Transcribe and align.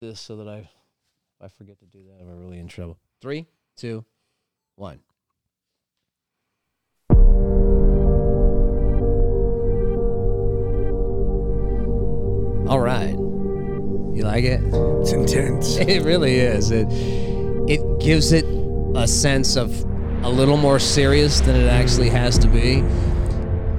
this 0.00 0.18
so 0.18 0.36
that 0.36 0.48
I, 0.48 0.58
if 0.58 0.68
I 1.42 1.48
forget 1.48 1.78
to 1.80 1.86
do 1.86 1.98
that, 2.04 2.22
am 2.22 2.30
I'm 2.30 2.40
really 2.40 2.58
in 2.58 2.68
trouble. 2.68 2.98
Three, 3.20 3.46
two, 3.76 4.04
one. 4.76 5.00
All 12.66 12.80
right. 12.80 13.10
You 13.10 14.22
like 14.22 14.44
it? 14.44 14.60
It's 15.02 15.12
intense. 15.12 15.76
It 15.80 16.04
really 16.04 16.36
is. 16.36 16.70
It 16.70 16.86
it 17.68 18.00
gives 18.00 18.32
it 18.32 18.44
a 18.94 19.06
sense 19.06 19.56
of 19.56 19.70
a 20.22 20.30
little 20.30 20.56
more 20.56 20.78
serious 20.78 21.40
than 21.40 21.56
it 21.56 21.68
actually 21.68 22.08
has 22.08 22.38
to 22.38 22.48
be. 22.48 22.82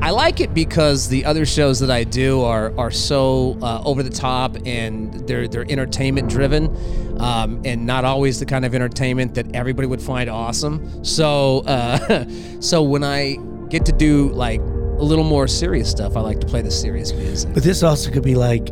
I 0.01 0.09
like 0.09 0.39
it 0.39 0.53
because 0.53 1.07
the 1.09 1.25
other 1.25 1.45
shows 1.45 1.79
that 1.79 1.91
I 1.91 2.03
do 2.03 2.41
are 2.41 2.77
are 2.77 2.89
so 2.89 3.57
uh, 3.61 3.83
over 3.85 4.01
the 4.01 4.09
top 4.09 4.57
and 4.65 5.13
they're 5.27 5.47
they're 5.47 5.69
entertainment 5.69 6.27
driven, 6.29 6.75
um, 7.21 7.61
and 7.65 7.85
not 7.85 8.03
always 8.03 8.39
the 8.39 8.45
kind 8.45 8.65
of 8.65 8.73
entertainment 8.73 9.35
that 9.35 9.55
everybody 9.55 9.87
would 9.87 10.01
find 10.01 10.29
awesome. 10.29 11.03
So 11.05 11.59
uh, 11.59 12.25
so 12.59 12.81
when 12.81 13.03
I 13.03 13.37
get 13.69 13.85
to 13.85 13.91
do 13.91 14.29
like 14.29 14.59
a 14.59 15.03
little 15.03 15.23
more 15.23 15.47
serious 15.47 15.89
stuff, 15.89 16.17
I 16.17 16.21
like 16.21 16.39
to 16.41 16.47
play 16.47 16.61
the 16.61 16.71
serious 16.71 17.13
music. 17.13 17.53
But 17.53 17.63
this 17.63 17.83
also 17.83 18.11
could 18.11 18.23
be 18.23 18.35
like, 18.35 18.69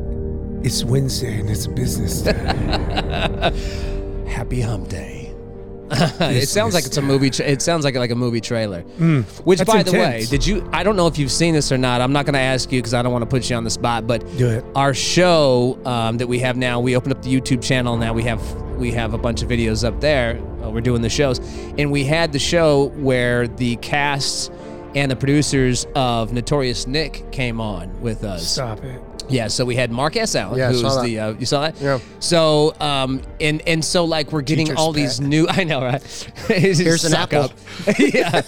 it's 0.64 0.84
Wednesday 0.84 1.40
and 1.40 1.50
it's 1.50 1.68
business 1.68 2.22
day. 2.22 2.34
Happy 4.28 4.62
Hump 4.62 4.90
Day. 4.90 5.19
it 5.92 6.48
sounds 6.48 6.74
like 6.74 6.86
it's 6.86 6.98
a 6.98 7.02
movie. 7.02 7.30
Tra- 7.30 7.46
it 7.46 7.62
sounds 7.62 7.84
like 7.84 7.96
like 7.96 8.12
a 8.12 8.16
movie 8.16 8.42
trailer. 8.42 8.82
Which, 8.82 9.60
That's 9.60 9.72
by 9.72 9.84
the 9.84 9.94
way, 9.94 10.26
did 10.30 10.46
you? 10.46 10.68
I 10.72 10.84
don't 10.84 10.96
know 10.96 11.08
if 11.08 11.18
you've 11.18 11.32
seen 11.32 11.54
this 11.54 11.72
or 11.72 11.78
not. 11.78 12.02
I'm 12.02 12.14
not 12.14 12.26
going 12.26 12.34
to 12.34 12.40
ask 12.40 12.72
you 12.72 12.80
because 12.80 12.94
I 12.94 13.02
don't 13.02 13.12
want 13.12 13.24
to 13.24 13.30
put 13.30 13.50
you 13.50 13.56
on 13.56 13.64
the 13.64 13.70
spot. 13.70 14.06
But 14.06 14.24
our 14.76 14.94
show 14.94 15.80
um, 15.86 16.18
that 16.18 16.28
we 16.28 16.40
have 16.40 16.58
now, 16.58 16.80
we 16.80 16.96
opened 16.96 17.14
up 17.14 17.24
the 17.24 17.34
YouTube 17.34 17.64
channel. 17.64 17.98
Now 17.98 18.14
we 18.14 18.24
have 18.24 18.42
we 18.74 18.92
have 18.92 19.14
a 19.14 19.18
bunch 19.18 19.42
of 19.42 19.50
videos 19.50 19.84
up 19.84 20.00
there. 20.00 20.40
Uh, 20.64 20.70
we're 20.70 20.82
doing 20.82 21.02
the 21.02 21.10
shows, 21.10 21.40
and 21.78 21.92
we 21.92 22.04
had 22.04 22.34
the 22.34 22.40
show 22.40 22.90
where 22.98 23.48
the 23.48 23.76
casts 23.78 24.52
and 24.96 25.12
the 25.12 25.16
producers 25.16 25.86
of 25.96 26.34
Notorious 26.34 26.88
Nick 26.88 27.32
came 27.32 27.62
on 27.62 28.02
with 28.02 28.24
us. 28.24 28.52
Stop 28.52 28.84
it. 28.84 29.02
Yeah, 29.30 29.48
so 29.48 29.66
we 29.66 29.76
had 29.76 29.92
Mark 29.92 30.16
S. 30.16 30.36
Allen, 30.36 30.58
Yeah, 30.58 30.72
who's 30.72 30.82
the 30.82 31.20
uh, 31.20 31.34
you 31.34 31.46
saw 31.46 31.62
that? 31.62 31.80
Yeah. 31.80 32.00
So 32.20 32.76
um 32.80 33.22
and 33.40 33.62
and 33.68 33.84
so 33.84 34.06
like 34.06 34.32
we're 34.32 34.42
getting 34.42 34.66
Teacher's 34.66 34.80
all 34.80 34.92
these 34.92 35.20
new 35.22 35.48
I 35.50 35.64
know 35.64 35.82
right. 35.82 36.04
Here's 36.48 37.06
an 37.06 37.14
apple. 37.14 37.44
up. 37.44 37.52
yeah. 38.00 38.42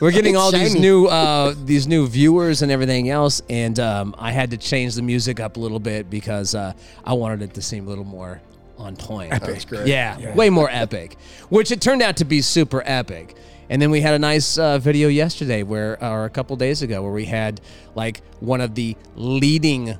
We're 0.00 0.12
getting 0.12 0.36
all 0.36 0.52
these 0.52 0.74
new 0.74 1.06
uh 1.06 1.54
these 1.64 1.86
new 1.88 2.06
viewers 2.06 2.62
and 2.62 2.70
everything 2.70 3.10
else 3.10 3.42
and 3.50 3.78
um 3.80 4.14
I 4.18 4.30
had 4.32 4.50
to 4.52 4.56
change 4.56 4.94
the 4.94 5.02
music 5.02 5.40
up 5.40 5.56
a 5.56 5.60
little 5.60 5.80
bit 5.80 6.08
because 6.08 6.54
uh 6.54 6.72
I 7.04 7.14
wanted 7.14 7.42
it 7.42 7.54
to 7.54 7.62
seem 7.62 7.86
a 7.86 7.88
little 7.88 8.04
more 8.04 8.40
on 8.78 8.94
point. 8.96 9.30
That's 9.30 9.64
great. 9.64 9.88
Yeah, 9.88 10.34
way 10.34 10.50
more 10.50 10.70
epic, 10.70 11.16
which 11.48 11.72
it 11.72 11.80
turned 11.80 12.00
out 12.00 12.18
to 12.18 12.24
be 12.24 12.40
super 12.42 12.80
epic. 12.86 13.34
And 13.70 13.80
then 13.82 13.90
we 13.90 14.00
had 14.00 14.14
a 14.14 14.18
nice 14.18 14.56
uh, 14.58 14.78
video 14.78 15.08
yesterday, 15.08 15.62
where 15.62 16.02
or 16.02 16.24
a 16.24 16.30
couple 16.30 16.56
days 16.56 16.80
ago, 16.82 17.02
where 17.02 17.12
we 17.12 17.26
had 17.26 17.60
like 17.94 18.22
one 18.40 18.60
of 18.60 18.74
the 18.74 18.96
leading, 19.14 19.98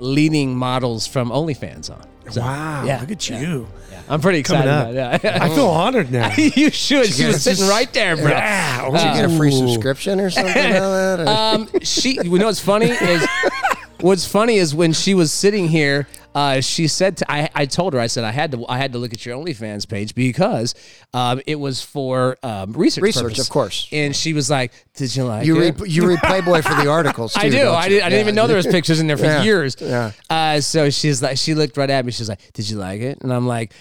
leading 0.00 0.56
models 0.56 1.06
from 1.06 1.30
OnlyFans 1.30 1.90
on. 1.90 2.02
So, 2.30 2.40
Wow. 2.42 2.84
yeah, 2.84 3.00
Look 3.00 3.10
at 3.12 3.30
yeah, 3.30 3.40
you. 3.40 3.68
yeah. 3.90 4.02
I'm 4.08 4.20
pretty 4.20 4.38
excited 4.38 4.68
about 4.68 4.94
it. 5.24 5.24
I 5.24 5.48
feel 5.54 5.68
honored 5.68 6.10
now. 6.12 6.30
you 6.36 6.70
should. 6.70 7.06
She 7.06 7.24
was 7.24 7.34
gets 7.34 7.42
sitting 7.44 7.60
this- 7.64 7.70
right 7.70 7.90
there, 7.94 8.16
bro. 8.16 8.28
Yeah. 8.28 8.82
Did 8.90 8.92
you 8.92 9.22
get 9.22 9.24
a 9.30 9.36
free 9.38 9.48
Ooh. 9.48 9.66
subscription 9.68 10.20
or 10.20 10.28
something 10.30 10.54
like 10.54 10.72
that? 10.72 11.20
or- 11.20 11.28
Um, 11.28 11.68
she. 11.82 12.18
You 12.22 12.38
know 12.38 12.46
what's 12.46 12.60
funny 12.60 12.90
is, 12.90 13.26
what's 14.00 14.26
funny 14.26 14.56
is 14.56 14.74
when 14.74 14.92
she 14.92 15.14
was 15.14 15.32
sitting 15.32 15.68
here, 15.68 16.06
uh, 16.34 16.60
she 16.60 16.86
said 16.88 17.16
to, 17.18 17.30
I, 17.30 17.48
I 17.54 17.66
told 17.66 17.94
her 17.94 18.00
I 18.00 18.06
said 18.06 18.22
I 18.24 18.30
had 18.32 18.52
to 18.52 18.64
I 18.68 18.76
had 18.78 18.92
to 18.92 18.98
look 18.98 19.12
at 19.12 19.24
your 19.26 19.36
OnlyFans 19.36 19.88
page 19.88 20.14
because 20.14 20.74
um, 21.14 21.40
it 21.46 21.56
was 21.56 21.82
for 21.82 22.36
um, 22.42 22.72
research 22.74 23.02
Research, 23.02 23.22
purpose. 23.34 23.38
of 23.46 23.50
course. 23.52 23.88
And 23.92 24.14
she 24.14 24.32
was 24.34 24.48
like, 24.50 24.72
"Did 24.94 25.14
you 25.16 25.24
like 25.24 25.46
you 25.46 25.60
it?" 25.60 25.80
read 25.80 25.90
you 25.92 26.06
read 26.06 26.18
Playboy 26.20 26.62
for 26.62 26.74
the 26.74 26.88
articles. 26.90 27.32
Too, 27.34 27.40
I 27.40 27.48
do. 27.48 27.70
I, 27.70 27.88
did, 27.88 28.02
I 28.02 28.08
didn't 28.10 28.12
Yeah. 28.12 28.20
even 28.20 28.34
know 28.34 28.46
there 28.46 28.56
was 28.56 28.66
pictures 28.66 29.00
in 29.00 29.06
there 29.06 29.16
for 29.16 29.24
Yeah. 29.24 29.42
years. 29.42 29.76
Yeah. 29.80 30.12
Uh, 30.30 30.60
so 30.60 30.90
she's 30.90 31.22
like, 31.22 31.38
she 31.38 31.54
looked 31.54 31.76
right 31.76 31.90
at 31.90 32.04
me. 32.04 32.12
She's 32.12 32.28
like, 32.28 32.40
"Did 32.52 32.68
you 32.70 32.76
like 32.76 33.00
it?" 33.00 33.18
And 33.22 33.32
I'm 33.32 33.46
like. 33.46 33.72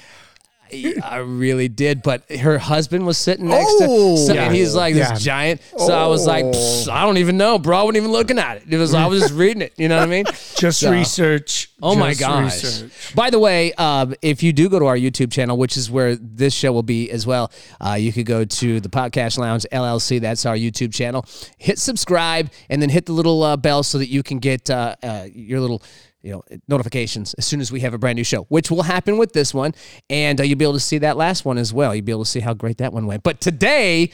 "I- 0.73 0.95
I 1.03 1.17
really 1.17 1.67
did, 1.67 2.01
but 2.03 2.29
her 2.31 2.57
husband 2.57 3.05
was 3.05 3.17
sitting 3.17 3.47
next 3.47 3.73
Oh. 3.81 4.15
to, 4.15 4.25
so, 4.27 4.33
Yeah. 4.33 4.45
and 4.45 4.55
he's 4.55 4.75
like 4.75 4.95
Yeah. 4.95 5.11
this 5.13 5.23
giant. 5.23 5.61
So 5.77 5.93
I 5.93 6.07
was 6.07 6.25
like, 6.25 6.45
Oh. 6.47 6.85
I 6.91 7.03
don't 7.05 7.17
even 7.17 7.37
know, 7.37 7.57
bro. 7.59 7.77
I 7.77 7.83
wasn't 7.83 7.97
even 7.97 8.11
looking 8.11 8.39
at 8.39 8.57
it. 8.57 8.63
It 8.69 8.77
was, 8.77 8.93
I 8.93 9.05
was 9.07 9.21
just 9.21 9.33
reading 9.33 9.61
it. 9.61 9.73
You 9.77 9.87
know 9.89 9.97
what 9.97 10.03
I 10.03 10.11
mean? 10.11 10.25
Just 10.57 10.79
So- 10.79 10.91
research. 10.91 11.69
Oh 11.79 11.93
my 11.95 12.09
just 12.09 12.21
gosh! 12.21 12.63
research. 12.63 13.13
By 13.13 13.29
the 13.29 13.37
way, 13.37 13.71
um, 13.73 14.15
if 14.23 14.41
you 14.41 14.51
do 14.51 14.67
go 14.67 14.79
to 14.79 14.85
our 14.85 14.97
YouTube 14.97 15.31
channel, 15.31 15.57
which 15.57 15.77
is 15.77 15.91
where 15.91 16.15
this 16.15 16.51
show 16.55 16.71
will 16.71 16.81
be 16.81 17.11
as 17.11 17.27
well, 17.27 17.51
uh, 17.79 17.93
you 17.93 18.11
could 18.11 18.25
go 18.25 18.43
to 18.43 18.79
the 18.79 18.89
Podcast 18.89 19.37
Lounge 19.37 19.63
LLC. 19.71 20.17
That's 20.19 20.47
our 20.47 20.55
YouTube 20.55 20.91
channel. 20.91 21.23
Hit 21.59 21.77
subscribe 21.77 22.49
and 22.71 22.81
then 22.81 22.89
hit 22.89 23.05
the 23.05 23.11
little 23.13 23.43
uh, 23.43 23.57
bell 23.57 23.83
so 23.83 23.99
that 23.99 24.09
you 24.09 24.23
can 24.23 24.39
get 24.39 24.71
uh, 24.71 24.95
uh, 25.03 25.27
your 25.35 25.59
little. 25.59 25.83
You 26.27 26.33
know, 26.33 26.43
notifications 26.67 27.33
as 27.35 27.45
soon 27.45 27.61
as 27.61 27.71
we 27.71 27.79
have 27.79 27.93
a 27.93 27.97
brand 27.97 28.17
new 28.17 28.25
show, 28.25 28.43
which 28.49 28.69
will 28.69 28.83
happen 28.83 29.17
with 29.17 29.31
this 29.31 29.53
one, 29.53 29.73
and 30.09 30.41
uh, 30.41 30.43
you'll 30.43 30.57
be 30.57 30.65
able 30.65 30.73
to 30.73 30.79
see 30.81 30.97
that 30.97 31.15
last 31.15 31.45
one 31.45 31.57
as 31.57 31.73
well. 31.73 31.95
You'll 31.95 32.03
be 32.03 32.11
able 32.11 32.25
to 32.25 32.29
see 32.29 32.41
how 32.41 32.53
great 32.53 32.79
that 32.79 32.91
one 32.91 33.05
went. 33.07 33.23
But 33.23 33.39
today, 33.39 34.11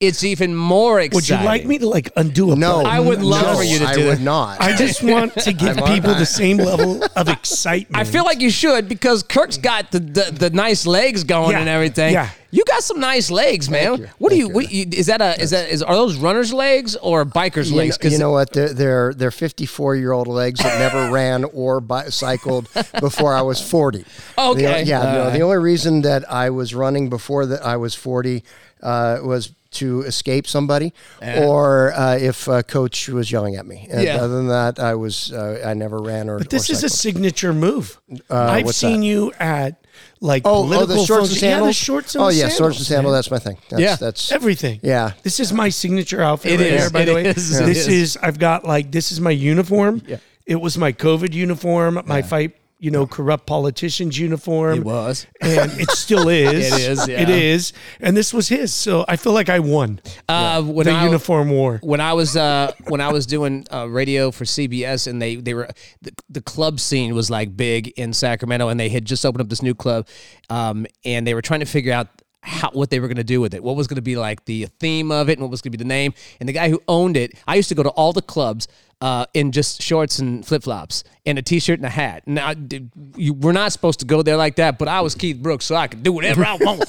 it's 0.00 0.24
even 0.24 0.56
more 0.56 0.98
exciting. 1.00 1.16
Would 1.16 1.28
you 1.28 1.44
like 1.46 1.66
me 1.66 1.76
to 1.76 1.86
like 1.86 2.08
undo 2.16 2.52
a 2.52 2.56
No, 2.56 2.76
button? 2.76 2.86
I 2.90 2.98
would 3.00 3.20
love 3.22 3.42
no, 3.42 3.56
for 3.56 3.62
you 3.62 3.78
to 3.80 3.84
I 3.84 3.94
do 3.94 4.06
would 4.06 4.18
that. 4.20 4.22
not. 4.22 4.58
I 4.62 4.74
just 4.74 5.02
want 5.02 5.34
to 5.34 5.52
give 5.52 5.76
people 5.86 6.14
the 6.14 6.24
same 6.24 6.56
level 6.56 7.02
of 7.14 7.28
excitement. 7.28 7.94
I 8.00 8.04
feel 8.10 8.24
like 8.24 8.40
you 8.40 8.48
should 8.48 8.88
because 8.88 9.22
Kirk's 9.22 9.58
got 9.58 9.90
the, 9.90 9.98
the, 10.00 10.30
the 10.32 10.50
nice 10.50 10.86
legs 10.86 11.24
going 11.24 11.50
Yeah, 11.52 11.60
and 11.60 11.68
everything. 11.68 12.14
yeah. 12.14 12.30
You 12.52 12.64
got 12.66 12.82
some 12.82 12.98
nice 13.00 13.30
legs, 13.30 13.70
man. 13.70 13.98
you, 13.98 14.08
What 14.18 14.30
do 14.30 14.36
you, 14.36 14.48
what 14.48 14.72
you? 14.72 14.86
Is 14.92 15.06
that 15.06 15.20
a? 15.20 15.40
Is 15.40 15.50
that? 15.50 15.68
Is 15.68 15.82
are 15.82 15.94
those 15.94 16.16
runners' 16.16 16.52
legs 16.52 16.96
or 16.96 17.24
bikers' 17.24 17.70
You 17.70 17.76
legs? 17.76 18.02
know, 18.02 18.10
you 18.10 18.18
know 18.18 18.30
what? 18.32 18.52
They're 18.52 18.72
they're 18.74 19.14
they're 19.14 19.30
54 19.30 19.96
year 19.96 20.12
old 20.12 20.26
legs 20.26 20.60
that 20.60 20.78
never 20.78 21.10
ran 21.12 21.44
or 21.44 21.80
bicycled 21.80 22.68
before 23.00 23.34
I 23.34 23.42
was 23.42 23.60
40. 23.60 24.04
Okay. 24.36 24.62
The- 24.62 24.84
yeah. 24.84 25.02
no, 25.02 25.30
the 25.30 25.40
only 25.42 25.58
reason 25.58 26.02
that 26.02 26.30
I 26.30 26.50
was 26.50 26.74
running 26.74 27.08
before 27.08 27.46
that 27.46 27.64
I 27.64 27.76
was 27.76 27.94
40 27.94 28.42
uh, 28.82 29.18
was 29.22 29.52
to 29.72 30.00
escape 30.02 30.48
somebody, 30.48 30.92
or 31.22 31.92
uh, 31.92 32.16
if 32.16 32.48
a 32.48 32.60
coach 32.64 33.08
was 33.08 33.30
yelling 33.30 33.54
at 33.54 33.64
me. 33.66 33.86
And 33.88 34.02
Yeah. 34.02 34.16
Other 34.16 34.34
than 34.36 34.48
that, 34.48 34.80
I 34.80 34.96
was 34.96 35.30
uh, 35.32 35.62
I 35.64 35.74
never 35.74 35.98
ran 36.02 36.28
or. 36.28 36.38
But 36.38 36.50
this 36.50 36.68
or 36.70 36.72
is 36.72 36.82
a 36.82 36.88
signature 36.88 37.52
move. 37.52 38.00
I've 38.28 38.64
what's 38.64 38.78
seen 38.78 39.02
you 39.04 39.32
at 39.38 39.79
like 40.20 40.42
Oh, 40.44 40.70
oh, 40.72 40.86
the 40.86 40.96
shorts 41.04 41.08
and 41.08 41.40
functions. 41.40 41.42
Yeah, 41.42 41.48
the 41.50 41.56
sandals. 41.56 41.76
shorts 41.76 42.14
and 42.14 42.24
oh 42.24 42.28
yeah, 42.28 42.34
sandals, 42.48 42.56
shorts 42.58 42.78
and 42.78 42.86
sandals. 42.86 43.14
That's 43.14 43.30
my 43.30 43.38
thing. 43.38 43.56
That's, 43.70 43.82
Yeah. 43.82 43.96
that's 43.96 44.32
everything. 44.32 44.80
yeah. 44.82 45.12
This 45.22 45.40
is 45.40 45.52
my 45.52 45.68
signature 45.70 46.20
outfit 46.22 46.52
It 46.52 46.58
right 46.64 46.72
is, 46.72 46.80
here, 46.82 46.90
by 46.90 47.00
it 47.02 47.04
the 47.06 47.14
way. 47.14 47.24
is, 47.26 47.58
it 47.60 47.64
This 47.66 47.78
is. 47.86 47.88
is 47.88 48.16
I've 48.22 48.38
got 48.38 48.64
like 48.64 48.90
this 48.90 49.12
is 49.12 49.20
my 49.20 49.30
uniform. 49.30 50.02
Yeah. 50.06 50.16
It 50.46 50.60
was 50.60 50.76
my 50.76 50.92
COVID 50.92 51.32
uniform, 51.32 52.00
my 52.06 52.22
fight, 52.22 52.56
you 52.80 52.90
know, 52.90 53.06
corrupt 53.06 53.46
politicians 53.46 54.18
uniform. 54.18 54.78
It 54.78 54.84
was. 54.84 55.26
And 55.40 55.70
it 55.78 55.90
still 55.90 56.28
is. 56.46 56.72
It 56.72 56.80
is, 56.90 57.06
yeah. 57.08 57.20
It 57.20 57.28
is. 57.28 57.72
And 58.00 58.16
this 58.16 58.32
was 58.34 58.48
his. 58.48 58.72
So 58.72 59.04
I 59.06 59.16
feel 59.16 59.32
like 59.34 59.48
I 59.50 59.58
won 59.60 60.00
Uh, 60.28 60.62
when 60.62 60.86
the 60.86 60.92
I, 60.92 61.04
uniform 61.04 61.50
war. 61.50 61.78
when 61.82 62.00
I 62.00 62.14
was 62.14 62.36
uh, 62.36 62.72
when 62.88 63.00
I 63.00 63.12
was 63.12 63.26
doing 63.26 63.66
uh, 63.72 63.86
radio 63.88 64.30
for 64.30 64.44
CBS, 64.44 65.06
and 65.06 65.20
they 65.20 65.36
they 65.36 65.54
were 65.54 65.68
the, 66.02 66.12
the 66.28 66.40
club 66.40 66.80
scene 66.80 67.14
was 67.14 67.30
like 67.30 67.56
big 67.56 67.88
in 67.96 68.12
Sacramento, 68.12 68.68
and 68.68 68.80
they 68.80 68.88
had 68.88 69.04
just 69.04 69.24
opened 69.26 69.42
up 69.42 69.48
this 69.50 69.62
new 69.62 69.74
club, 69.74 70.06
um, 70.48 70.86
and 71.04 71.26
they 71.26 71.34
were 71.34 71.42
trying 71.42 71.60
to 71.60 71.66
figure 71.66 71.92
out 71.92 72.08
how 72.42 72.70
what 72.72 72.90
they 72.90 73.00
were 73.00 73.06
going 73.08 73.16
to 73.16 73.24
do 73.24 73.40
with 73.40 73.52
it, 73.54 73.62
what 73.62 73.76
was 73.76 73.86
going 73.86 73.96
to 73.96 74.02
be 74.02 74.16
like 74.16 74.44
the 74.46 74.66
theme 74.78 75.12
of 75.12 75.28
it, 75.28 75.34
and 75.34 75.42
what 75.42 75.50
was 75.50 75.60
going 75.60 75.72
to 75.72 75.76
be 75.78 75.82
the 75.84 75.88
name. 75.88 76.14
And 76.40 76.48
the 76.48 76.52
guy 76.52 76.68
who 76.70 76.82
owned 76.88 77.16
it, 77.16 77.34
I 77.46 77.54
used 77.56 77.68
to 77.68 77.74
go 77.74 77.82
to 77.82 77.90
all 77.90 78.12
the 78.12 78.22
clubs. 78.22 78.66
Uh, 79.02 79.24
in 79.32 79.50
just 79.50 79.80
shorts 79.80 80.18
and 80.18 80.46
flip 80.46 80.62
flops 80.62 81.04
and 81.24 81.38
a 81.38 81.42
t 81.42 81.58
shirt 81.58 81.78
and 81.78 81.86
a 81.86 81.88
hat. 81.88 82.22
Now, 82.26 82.52
d- 82.52 82.90
you, 83.16 83.32
we're 83.32 83.52
not 83.52 83.72
supposed 83.72 84.00
to 84.00 84.04
go 84.04 84.20
there 84.20 84.36
like 84.36 84.56
that, 84.56 84.78
but 84.78 84.88
I 84.88 85.00
was 85.00 85.14
Keith 85.14 85.38
Brooks, 85.38 85.64
so 85.64 85.74
I 85.74 85.86
could 85.86 86.02
do 86.02 86.12
whatever 86.12 86.44
I 86.44 86.56
want. 86.56 86.82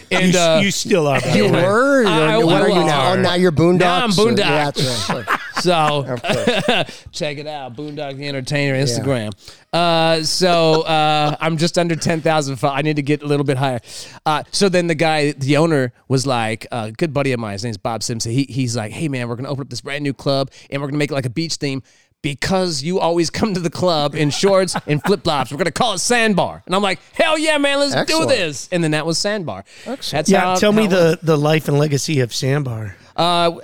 And 0.10 0.32
You, 0.32 0.40
uh, 0.40 0.60
you 0.64 0.70
still 0.70 1.06
are. 1.06 1.20
You 1.36 1.52
were. 1.52 2.06
I- 2.06 2.36
I- 2.36 2.38
Where 2.42 2.62
are 2.62 2.68
you 2.70 2.74
now? 2.86 3.12
Oh, 3.12 3.20
now 3.20 3.34
you're 3.34 3.52
Boondocks. 3.52 3.80
Now 3.80 4.04
I'm 4.04 4.10
or- 4.12 4.14
Boondock. 4.14 4.38
Yeah, 4.38 4.70
that's 4.70 5.10
right. 5.10 5.40
So 5.60 6.16
check 7.12 7.38
it 7.38 7.46
out, 7.46 7.76
Boondock 7.76 8.16
the 8.16 8.28
Entertainer 8.28 8.74
Instagram. 8.74 9.32
Uh, 9.72 10.22
so 10.22 10.82
uh, 10.82 11.36
I'm 11.40 11.56
just 11.56 11.78
under 11.78 11.96
ten 11.96 12.20
thousand. 12.20 12.58
I 12.62 12.82
need 12.82 12.96
to 12.96 13.02
get 13.02 13.22
a 13.22 13.26
little 13.26 13.44
bit 13.44 13.56
higher. 13.58 13.80
Uh, 14.24 14.42
so 14.50 14.68
then 14.68 14.86
the 14.86 14.94
guy, 14.94 15.32
the 15.32 15.56
owner, 15.56 15.92
was 16.08 16.26
like, 16.26 16.66
a 16.72 16.92
good 16.92 17.12
buddy 17.12 17.32
of 17.32 17.40
mine. 17.40 17.52
His 17.52 17.64
name's 17.64 17.76
Bob 17.78 18.02
Simpson. 18.02 18.32
He, 18.32 18.44
he's 18.44 18.76
like, 18.76 18.92
hey 18.92 19.08
man, 19.08 19.28
we're 19.28 19.36
gonna 19.36 19.48
open 19.50 19.62
up 19.62 19.70
this 19.70 19.80
brand 19.80 20.02
new 20.04 20.14
club, 20.14 20.50
and 20.70 20.80
we're 20.80 20.88
gonna 20.88 20.98
make 20.98 21.10
it 21.10 21.14
like 21.14 21.26
a 21.26 21.30
beach 21.30 21.56
theme. 21.56 21.82
Because 22.20 22.82
you 22.82 22.98
always 22.98 23.30
come 23.30 23.54
to 23.54 23.60
the 23.60 23.70
club 23.70 24.16
in 24.16 24.30
shorts 24.30 24.74
and 24.88 25.00
flip 25.04 25.22
flops, 25.22 25.52
we're 25.52 25.58
gonna 25.58 25.70
call 25.70 25.92
it 25.94 25.98
Sandbar, 25.98 26.64
and 26.66 26.74
I'm 26.74 26.82
like, 26.82 26.98
hell 27.14 27.38
yeah, 27.38 27.58
man, 27.58 27.78
let's 27.78 27.94
Excellent. 27.94 28.28
do 28.30 28.34
this. 28.36 28.68
And 28.72 28.82
then 28.82 28.90
that 28.90 29.06
was 29.06 29.18
Sandbar. 29.18 29.64
That's 29.84 30.28
Yeah, 30.28 30.40
how- 30.40 30.54
tell 30.56 30.72
me 30.72 30.84
how- 30.86 30.90
the, 30.90 31.18
the 31.22 31.36
life 31.36 31.68
and 31.68 31.78
legacy 31.78 32.18
of 32.18 32.34
Sandbar. 32.34 32.96
Uh, 33.18 33.58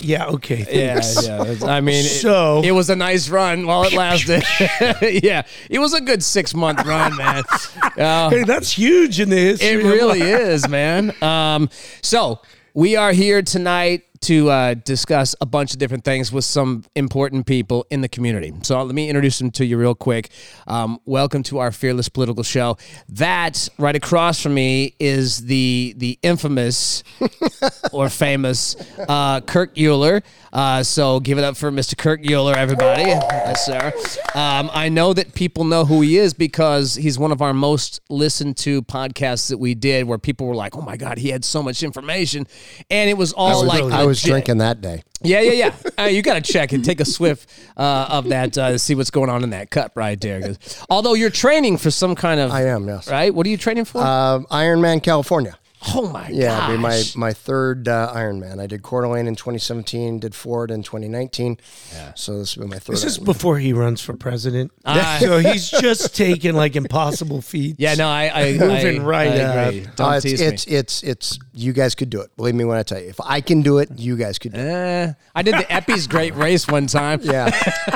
Yeah, 0.00 0.26
okay. 0.26 0.66
yeah, 0.70 1.00
yeah. 1.22 1.56
I 1.64 1.80
mean, 1.80 2.02
So- 2.02 2.60
it, 2.64 2.72
was 2.72 2.90
a 2.90 2.96
nice 2.96 3.28
run 3.28 3.64
while 3.66 3.84
it 3.84 3.92
lasted. 3.92 4.42
yeah, 5.22 5.42
it 5.70 5.78
was 5.78 5.94
a 5.94 6.00
good 6.00 6.22
six 6.24 6.54
month 6.54 6.84
run, 6.84 7.16
man. 7.16 7.44
Uh, 7.96 8.30
Hey, 8.30 8.44
that's 8.44 8.72
huge 8.72 9.20
in 9.20 9.30
the 9.30 9.36
history. 9.36 9.68
it 9.68 9.84
really 9.84 10.20
is, 10.22 10.68
man. 10.68 11.12
Um, 11.22 11.68
so 12.02 12.40
we 12.74 12.96
are 12.96 13.12
here 13.12 13.42
tonight 13.42 14.04
to 14.22 14.50
uh, 14.50 14.74
discuss 14.74 15.34
a 15.40 15.46
bunch 15.46 15.72
of 15.72 15.78
different 15.78 16.04
things 16.04 16.30
with 16.30 16.44
some 16.44 16.84
important 16.94 17.46
people 17.46 17.86
in 17.90 18.02
the 18.02 18.08
community. 18.08 18.52
So 18.62 18.82
let 18.82 18.94
me 18.94 19.08
introduce 19.08 19.38
them 19.38 19.50
to 19.52 19.64
you 19.64 19.78
real 19.78 19.94
quick. 19.94 20.30
Um, 20.66 20.98
welcome 21.06 21.42
to 21.44 21.58
our 21.58 21.72
fearless 21.72 22.10
political 22.10 22.42
show. 22.42 22.76
That 23.08 23.68
right 23.78 23.96
across 23.96 24.42
from 24.42 24.54
me 24.54 24.94
is 25.00 25.46
the 25.46 25.94
the 25.96 26.18
infamous 26.22 27.02
or 27.92 28.10
famous 28.10 28.76
uh, 29.08 29.40
Kirk 29.40 29.74
Uhler. 29.76 30.22
Uh, 30.52 30.82
so 30.82 31.20
give 31.20 31.38
it 31.38 31.44
up 31.44 31.56
for 31.56 31.70
Mr. 31.70 31.96
Kirk 31.96 32.22
Uhler, 32.22 32.56
everybody. 32.56 33.02
Yes, 33.02 33.64
sir. 33.64 33.92
Um, 34.34 34.68
I 34.72 34.88
know 34.88 35.14
that 35.14 35.34
people 35.34 35.64
know 35.64 35.84
who 35.84 36.00
he 36.02 36.18
is 36.18 36.34
because 36.34 36.94
he's 36.94 37.18
one 37.18 37.32
of 37.32 37.40
our 37.40 37.54
most 37.54 38.00
listened 38.10 38.56
to 38.58 38.82
podcasts 38.82 39.48
that 39.48 39.58
we 39.58 39.74
did, 39.74 40.06
where 40.06 40.18
people 40.18 40.46
were 40.46 40.54
like, 40.54 40.76
"Oh 40.76 40.82
my 40.82 40.96
God, 40.96 41.18
he 41.18 41.30
had 41.30 41.44
so 41.44 41.62
much 41.62 41.82
information," 41.82 42.46
and 42.90 43.08
it 43.08 43.16
was 43.16 43.32
all 43.32 43.64
like 43.64 43.84
I 43.84 44.09
was 44.10 44.22
drinking 44.22 44.58
that 44.58 44.80
day. 44.80 45.02
Yeah, 45.22 45.40
yeah, 45.40 45.52
yeah. 45.52 45.74
Uh, 45.98 46.08
you 46.08 46.22
got 46.22 46.42
to 46.42 46.52
check 46.52 46.72
and 46.72 46.84
take 46.84 47.00
a 47.00 47.04
swift 47.04 47.48
uh, 47.76 48.06
of 48.10 48.28
that 48.28 48.56
uh, 48.56 48.72
to 48.72 48.78
see 48.78 48.94
what's 48.94 49.10
going 49.10 49.30
on 49.30 49.42
in 49.44 49.50
that 49.50 49.70
cup 49.70 49.92
right 49.94 50.20
there. 50.20 50.56
Although 50.88 51.14
you're 51.14 51.30
training 51.30 51.76
for 51.76 51.90
some 51.90 52.14
kind 52.14 52.40
of, 52.40 52.50
I 52.50 52.66
am, 52.66 52.86
yes. 52.86 53.08
right. 53.10 53.34
What 53.34 53.46
are 53.46 53.50
you 53.50 53.56
training 53.56 53.84
for? 53.84 54.02
Um, 54.02 54.46
Ironman 54.46 55.02
California. 55.02 55.58
Oh 55.94 56.08
my 56.10 56.22
god. 56.28 56.30
Yeah, 56.32 56.64
it'll 56.64 56.76
be 56.76 56.82
my 56.82 57.02
my 57.16 57.32
third 57.32 57.88
uh, 57.88 58.12
Ironman. 58.14 58.60
I 58.60 58.66
did 58.66 58.82
Coeur 58.82 59.00
d'Alene 59.02 59.26
in 59.26 59.34
2017, 59.34 60.18
did 60.20 60.34
Florida 60.34 60.74
in 60.74 60.82
2019. 60.82 61.56
Yeah. 61.92 62.12
So 62.14 62.38
this 62.38 62.56
will 62.56 62.64
be 62.66 62.70
my 62.72 62.78
third. 62.78 62.96
This 62.96 63.04
is 63.04 63.16
before 63.18 63.58
he 63.58 63.72
runs 63.72 64.00
for 64.00 64.14
president. 64.14 64.72
Ah. 64.84 65.18
so 65.20 65.38
he's 65.38 65.70
just 65.70 66.14
taking 66.16 66.54
like 66.54 66.74
impossible 66.76 67.40
feats. 67.42 67.76
Yeah, 67.78 67.94
no, 67.94 68.08
I, 68.08 68.30
I 68.34 68.52
Moving 68.58 69.00
I, 69.02 69.04
right 69.04 69.28
I 69.30 69.68
agree. 69.68 69.84
up. 69.86 69.96
Don't 69.96 70.08
Uh, 70.08 70.16
it's, 70.16 70.24
tease 70.24 70.40
it's 70.40 70.66
me. 70.66 70.74
it's 70.76 71.02
it's 71.02 71.30
it's 71.34 71.38
you 71.54 71.72
guys 71.72 71.94
could 71.94 72.10
do 72.10 72.20
it. 72.22 72.34
Believe 72.36 72.54
me 72.54 72.64
when 72.64 72.76
I 72.78 72.82
tell 72.82 72.98
you. 73.00 73.08
If 73.08 73.20
I 73.24 73.40
can 73.40 73.62
do 73.62 73.78
it, 73.78 73.88
you 73.96 74.16
guys 74.16 74.38
could 74.38 74.52
do 74.52 74.60
it. 74.60 74.64
Eh, 74.64 75.12
I 75.34 75.42
did 75.42 75.54
the 75.54 75.70
Eppie's 75.72 76.06
Great 76.06 76.34
Race 76.44 76.66
one 76.68 76.86
time. 76.88 77.20
Yeah, 77.22 77.50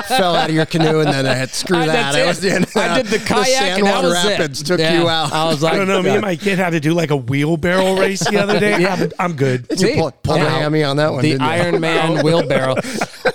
fell 0.07 0.35
out 0.35 0.49
of 0.49 0.55
your 0.55 0.65
canoe 0.65 0.99
and 1.01 1.09
then 1.09 1.25
I 1.27 1.33
had 1.33 1.49
screw 1.49 1.77
I- 1.77 1.87
that. 1.87 1.93
that's 2.13 2.15
That 2.15 2.27
was 2.27 2.39
the 2.41 2.51
end. 2.51 2.65
I 2.75 3.01
did 3.01 3.07
the 3.07 3.19
kayak 3.19 3.45
San 3.47 3.77
and 3.79 3.87
that 3.87 3.93
Juan 3.93 4.03
was 4.05 4.25
it. 4.25 4.29
Rapids 4.39 4.63
took 4.63 4.79
Yeah. 4.79 5.01
you 5.01 5.09
out. 5.09 5.31
I 5.33 5.45
was 5.45 5.61
like, 5.61 5.73
I 5.73 5.77
don't 5.77 5.87
know. 5.87 6.01
Me 6.01 6.09
and 6.11 6.21
my 6.21 6.35
kid 6.35 6.57
had 6.57 6.71
to 6.71 6.79
do 6.79 6.93
like 6.93 7.11
a 7.11 7.17
wheelbarrow 7.17 7.84
race 7.93 8.27
the 8.27 8.37
other 8.41 8.59
day. 8.59 8.79
Yeah. 8.81 8.93
I'm, 8.95 9.11
I'm 9.19 9.35
good. 9.35 9.67
you 9.69 9.77
See? 9.77 9.95
pulled, 9.95 10.21
pulled 10.23 10.37
Yeah. 10.39 10.47
a 10.47 10.49
hammy 10.49 10.83
on 10.83 10.97
that 10.97 11.11
one. 11.13 11.21
the 11.21 11.31
didn't 11.31 11.43
you? 11.45 11.51
Iron 11.51 11.79
Man 11.81 12.23
wheelbarrow. 12.23 12.75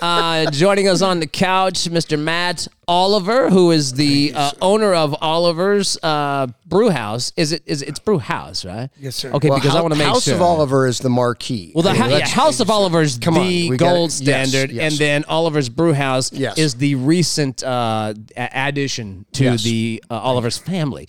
Uh, 0.01 0.49
joining 0.51 0.87
us 0.87 1.01
on 1.01 1.19
the 1.19 1.27
couch, 1.27 1.85
Mr. 1.85 2.19
Matt 2.19 2.67
Oliver, 2.91 3.49
who 3.49 3.71
is 3.71 3.93
the 3.93 4.33
uh, 4.35 4.51
owner 4.61 4.93
of 4.93 5.15
Oliver's 5.21 5.97
uh, 6.03 6.47
Brew 6.65 6.89
House. 6.89 7.31
Is 7.37 7.53
it? 7.53 7.63
Is 7.65 7.81
it, 7.81 7.87
it's 7.87 7.99
Brew 7.99 8.19
House, 8.19 8.65
right? 8.65 8.89
Yes, 8.99 9.15
sir. 9.15 9.31
Okay, 9.31 9.49
Well, 9.49 9.59
because 9.59 9.73
I 9.73 9.77
Hou- 9.77 9.83
want 9.83 9.93
to 9.93 9.97
make 9.97 10.07
sure 10.07 10.13
House 10.13 10.23
sure. 10.25 10.35
of 10.35 10.41
Oliver 10.41 10.87
is 10.87 10.99
the 10.99 11.09
marquee. 11.09 11.71
Well, 11.73 11.83
the 11.83 11.93
hou- 11.93 12.09
yeah, 12.09 12.27
House 12.27 12.59
of 12.59 12.69
Oliver 12.69 13.01
is 13.01 13.17
Come 13.17 13.37
on, 13.37 13.47
the 13.47 13.69
we 13.69 13.77
gotta- 13.77 13.93
gold 13.95 14.09
yes, 14.11 14.15
standard, 14.49 14.71
yes. 14.75 14.91
and 14.91 14.99
then 14.99 15.23
Oliver's 15.29 15.69
Brew 15.69 15.93
House 15.93 16.33
Yes. 16.33 16.57
is 16.57 16.75
the 16.75 16.95
recent 16.95 17.63
uh, 17.63 18.13
a- 18.35 18.49
addition 18.67 19.25
to 19.33 19.45
Yes. 19.45 19.63
the 19.63 20.03
uh, 20.11 20.19
Oliver's 20.19 20.57
family. 20.57 21.07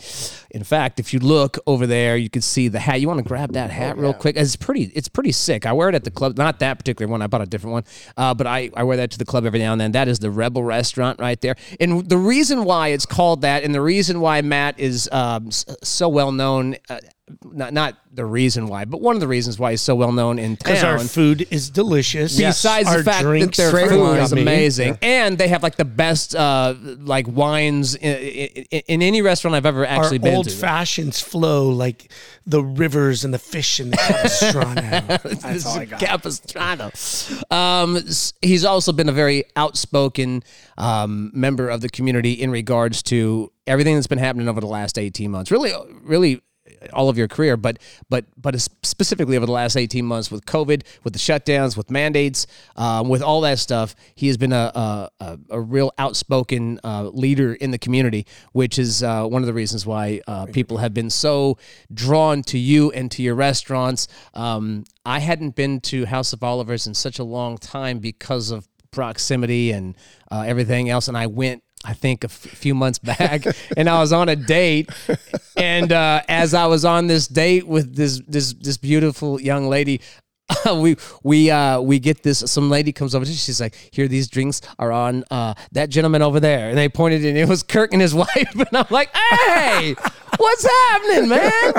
In 0.53 0.63
fact, 0.65 1.01
if 1.01 1.13
you 1.13 1.19
look 1.19 1.59
over 1.67 1.87
there, 1.87 2.17
you 2.17 2.29
can 2.31 2.43
see 2.43 2.69
the 2.69 2.79
hat. 2.79 3.01
You 3.01 3.09
want 3.09 3.19
to 3.19 3.25
grab 3.25 3.55
that 3.55 3.71
hat 3.71 3.97
real 3.99 4.13
quick? 4.15 4.37
It's 4.37 4.55
pretty. 4.55 4.93
It's 4.95 5.09
pretty 5.09 5.33
sick. 5.33 5.67
I 5.67 5.73
wear 5.73 5.89
it 5.89 5.95
at 5.97 6.05
the 6.05 6.11
club. 6.13 6.37
Not 6.37 6.61
that 6.61 6.79
particular 6.79 7.11
one. 7.11 7.23
I 7.23 7.27
bought 7.27 7.41
a 7.41 7.47
different 7.47 7.73
one, 7.73 7.85
uh, 8.19 8.35
but 8.35 8.47
I, 8.47 8.71
I 8.77 8.83
wear 8.85 8.99
that 8.99 9.11
to 9.13 9.19
the 9.19 9.25
club 9.25 9.47
every 9.47 9.59
now 9.59 9.73
and 9.73 9.81
then. 9.81 9.93
That 9.93 10.07
is 10.09 10.19
the 10.21 10.31
Rebel 10.31 10.63
Restaurant 10.63 11.19
right 11.19 11.41
there. 11.41 11.57
And 11.81 12.09
the 12.09 12.19
reason 12.19 12.65
why 12.65 12.89
it's 12.89 13.07
called 13.07 13.43
that, 13.43 13.65
and 13.65 13.75
the 13.75 13.81
reason 13.81 14.21
why 14.21 14.41
Matt 14.43 14.79
is 14.79 15.09
um, 15.13 15.51
so 15.51 16.09
well 16.09 16.33
known. 16.33 16.77
Not, 17.45 17.73
not 17.73 17.97
the 18.13 18.25
reason 18.25 18.67
why, 18.67 18.85
but 18.85 19.01
one 19.01 19.15
of 19.15 19.21
the 19.21 19.29
reasons 19.29 19.59
why 19.59 19.71
he's 19.71 19.81
so 19.81 19.95
well 19.95 20.11
known 20.11 20.41
in 20.41 20.57
town. 20.57 20.75
Because 20.75 20.85
our 20.85 20.99
food 20.99 21.47
is 21.51 21.71
delicious. 21.71 22.37
Besides 22.37 22.89
our 22.89 22.99
the 22.99 23.05
fact 23.05 23.25
that 23.25 23.55
their 23.55 23.71
food 23.71 24.19
is 24.19 24.33
amazing, 24.33 24.99
and 25.01 25.39
they 25.39 25.47
have 25.49 25.63
like 25.63 25.77
the 25.77 25.85
best 25.85 26.35
uh, 26.35 26.75
like 26.99 27.29
wines 27.29 27.95
in, 27.95 28.17
in, 28.71 28.83
in 28.89 29.03
any 29.03 29.23
restaurant 29.23 29.55
I've 29.55 29.67
ever 29.67 29.87
Our 29.87 30.03
actually 30.03 30.19
been 30.19 30.35
old 30.35 30.47
to. 30.47 30.51
Old 30.51 30.61
fashions 30.61 31.21
flow 31.21 31.69
like 31.69 32.13
the 32.45 32.63
rivers 32.63 33.25
and 33.25 33.33
the 33.33 33.39
fish 33.39 33.79
in 33.79 33.91
the 33.91 33.97
Capistrano. 33.97 34.81
That's 35.23 35.65
all 35.65 35.79
I 35.79 35.85
got. 35.85 36.01
Capistrano. 36.01 36.91
Um, 37.51 37.99
he's 38.43 38.65
also 38.65 38.93
been 38.93 39.09
a 39.09 39.13
very 39.13 39.45
outspoken 39.55 40.43
um, 40.77 41.31
member 41.33 41.69
of 41.69 41.83
the 41.83 41.89
community 41.89 42.33
in 42.33 42.51
regards 42.51 43.03
to 43.05 43.53
everything 43.67 43.95
that's 43.95 44.09
been 44.09 44.19
happening 44.19 44.49
over 44.49 44.61
the 44.61 44.67
last 44.67 44.99
18 44.99 45.31
months. 45.31 45.51
Really, 45.51 45.73
really 46.03 46.43
all 46.93 47.09
of 47.09 47.19
your 47.19 47.29
career, 47.29 47.57
but 47.57 47.79
but 48.09 48.25
but 48.37 48.61
specifically 48.83 49.37
over 49.37 49.47
the 49.47 49.53
last 49.53 49.77
18 49.77 50.05
months 50.05 50.31
with 50.31 50.47
COVID, 50.47 50.83
with 51.05 51.13
the 51.13 51.19
shutdowns, 51.19 51.77
with 51.77 51.91
mandates, 51.91 52.47
um, 52.77 53.09
with 53.09 53.23
all 53.23 53.41
that 53.43 53.59
stuff, 53.59 53.95
he 54.15 54.29
has 54.29 54.37
been 54.37 54.53
a 54.53 54.73
a, 54.75 55.11
a, 55.21 55.39
a 55.51 55.61
real 55.61 55.93
outspoken 55.99 56.81
uh, 56.85 57.05
leader 57.05 57.55
in 57.55 57.71
the 57.71 57.79
community, 57.79 58.27
which 58.53 58.79
is 58.79 59.03
uh, 59.03 59.27
one 59.27 59.43
of 59.43 59.47
the 59.47 59.55
reasons 59.55 59.87
why 59.87 60.21
uh, 60.27 60.47
people 60.47 60.79
have 60.79 60.95
been 60.95 61.11
so 61.11 61.59
drawn 61.93 62.43
to 62.45 62.59
you 62.59 62.91
and 62.93 63.11
to 63.11 63.23
your 63.23 63.35
restaurants. 63.35 64.09
Um, 64.35 64.85
I 65.05 65.19
hadn't 65.19 65.57
been 65.57 65.81
to 65.81 66.07
House 66.07 66.33
of 66.33 66.43
Oliver's 66.43 66.87
in 66.87 66.95
such 66.95 67.19
a 67.19 67.25
long 67.25 67.59
time 67.59 67.99
because 67.99 68.51
of 68.51 68.69
proximity 68.93 69.73
and 69.73 69.97
uh, 70.31 70.45
everything 70.47 70.89
else, 70.89 71.09
and 71.09 71.17
I 71.17 71.27
went 71.27 71.63
I 71.85 71.95
think 71.95 72.25
a 72.25 72.27
f- 72.27 72.33
few 72.33 72.75
months 72.75 72.99
back, 72.99 73.45
and 73.77 73.89
I 73.89 74.01
was 74.01 74.13
on 74.13 74.29
a 74.29 74.37
date, 74.37 74.91
and 75.57 75.93
uh, 75.93 76.23
as 76.29 76.55
I 76.55 76.67
was 76.67 76.85
on 76.85 77.07
this 77.07 77.27
date 77.27 77.67
with 77.67 77.97
this 77.97 78.21
this 78.27 78.53
this 78.55 78.77
beautiful 78.77 79.41
young 79.41 79.69
lady. 79.69 80.01
we 80.75 80.97
we 81.23 81.51
uh 81.51 81.81
we 81.81 81.99
get 81.99 82.23
this 82.25 82.41
some 82.41 82.69
lady 82.69 82.93
comes 82.93 83.15
over 83.15 83.25
she's 83.25 83.61
like 83.61 83.75
here 83.91 84.07
these 84.07 84.29
drinks 84.29 84.61
are 84.79 84.93
on 84.93 85.25
uh 85.31 85.55
that 85.71 85.89
gentleman 85.89 86.21
over 86.21 86.41
there 86.41 86.69
and 86.69 86.77
they 86.77 86.91
pointed 86.91 87.25
and 87.25 87.39
it 87.39 87.49
was 87.49 87.63
Kirk 87.63 87.93
and 87.93 88.03
his 88.03 88.15
wife 88.25 88.55
and 88.55 88.69
I'm 88.75 88.85
like 88.91 89.17
hey 89.17 89.95
what's 90.39 90.65
happening 90.65 91.29
man 91.29 91.73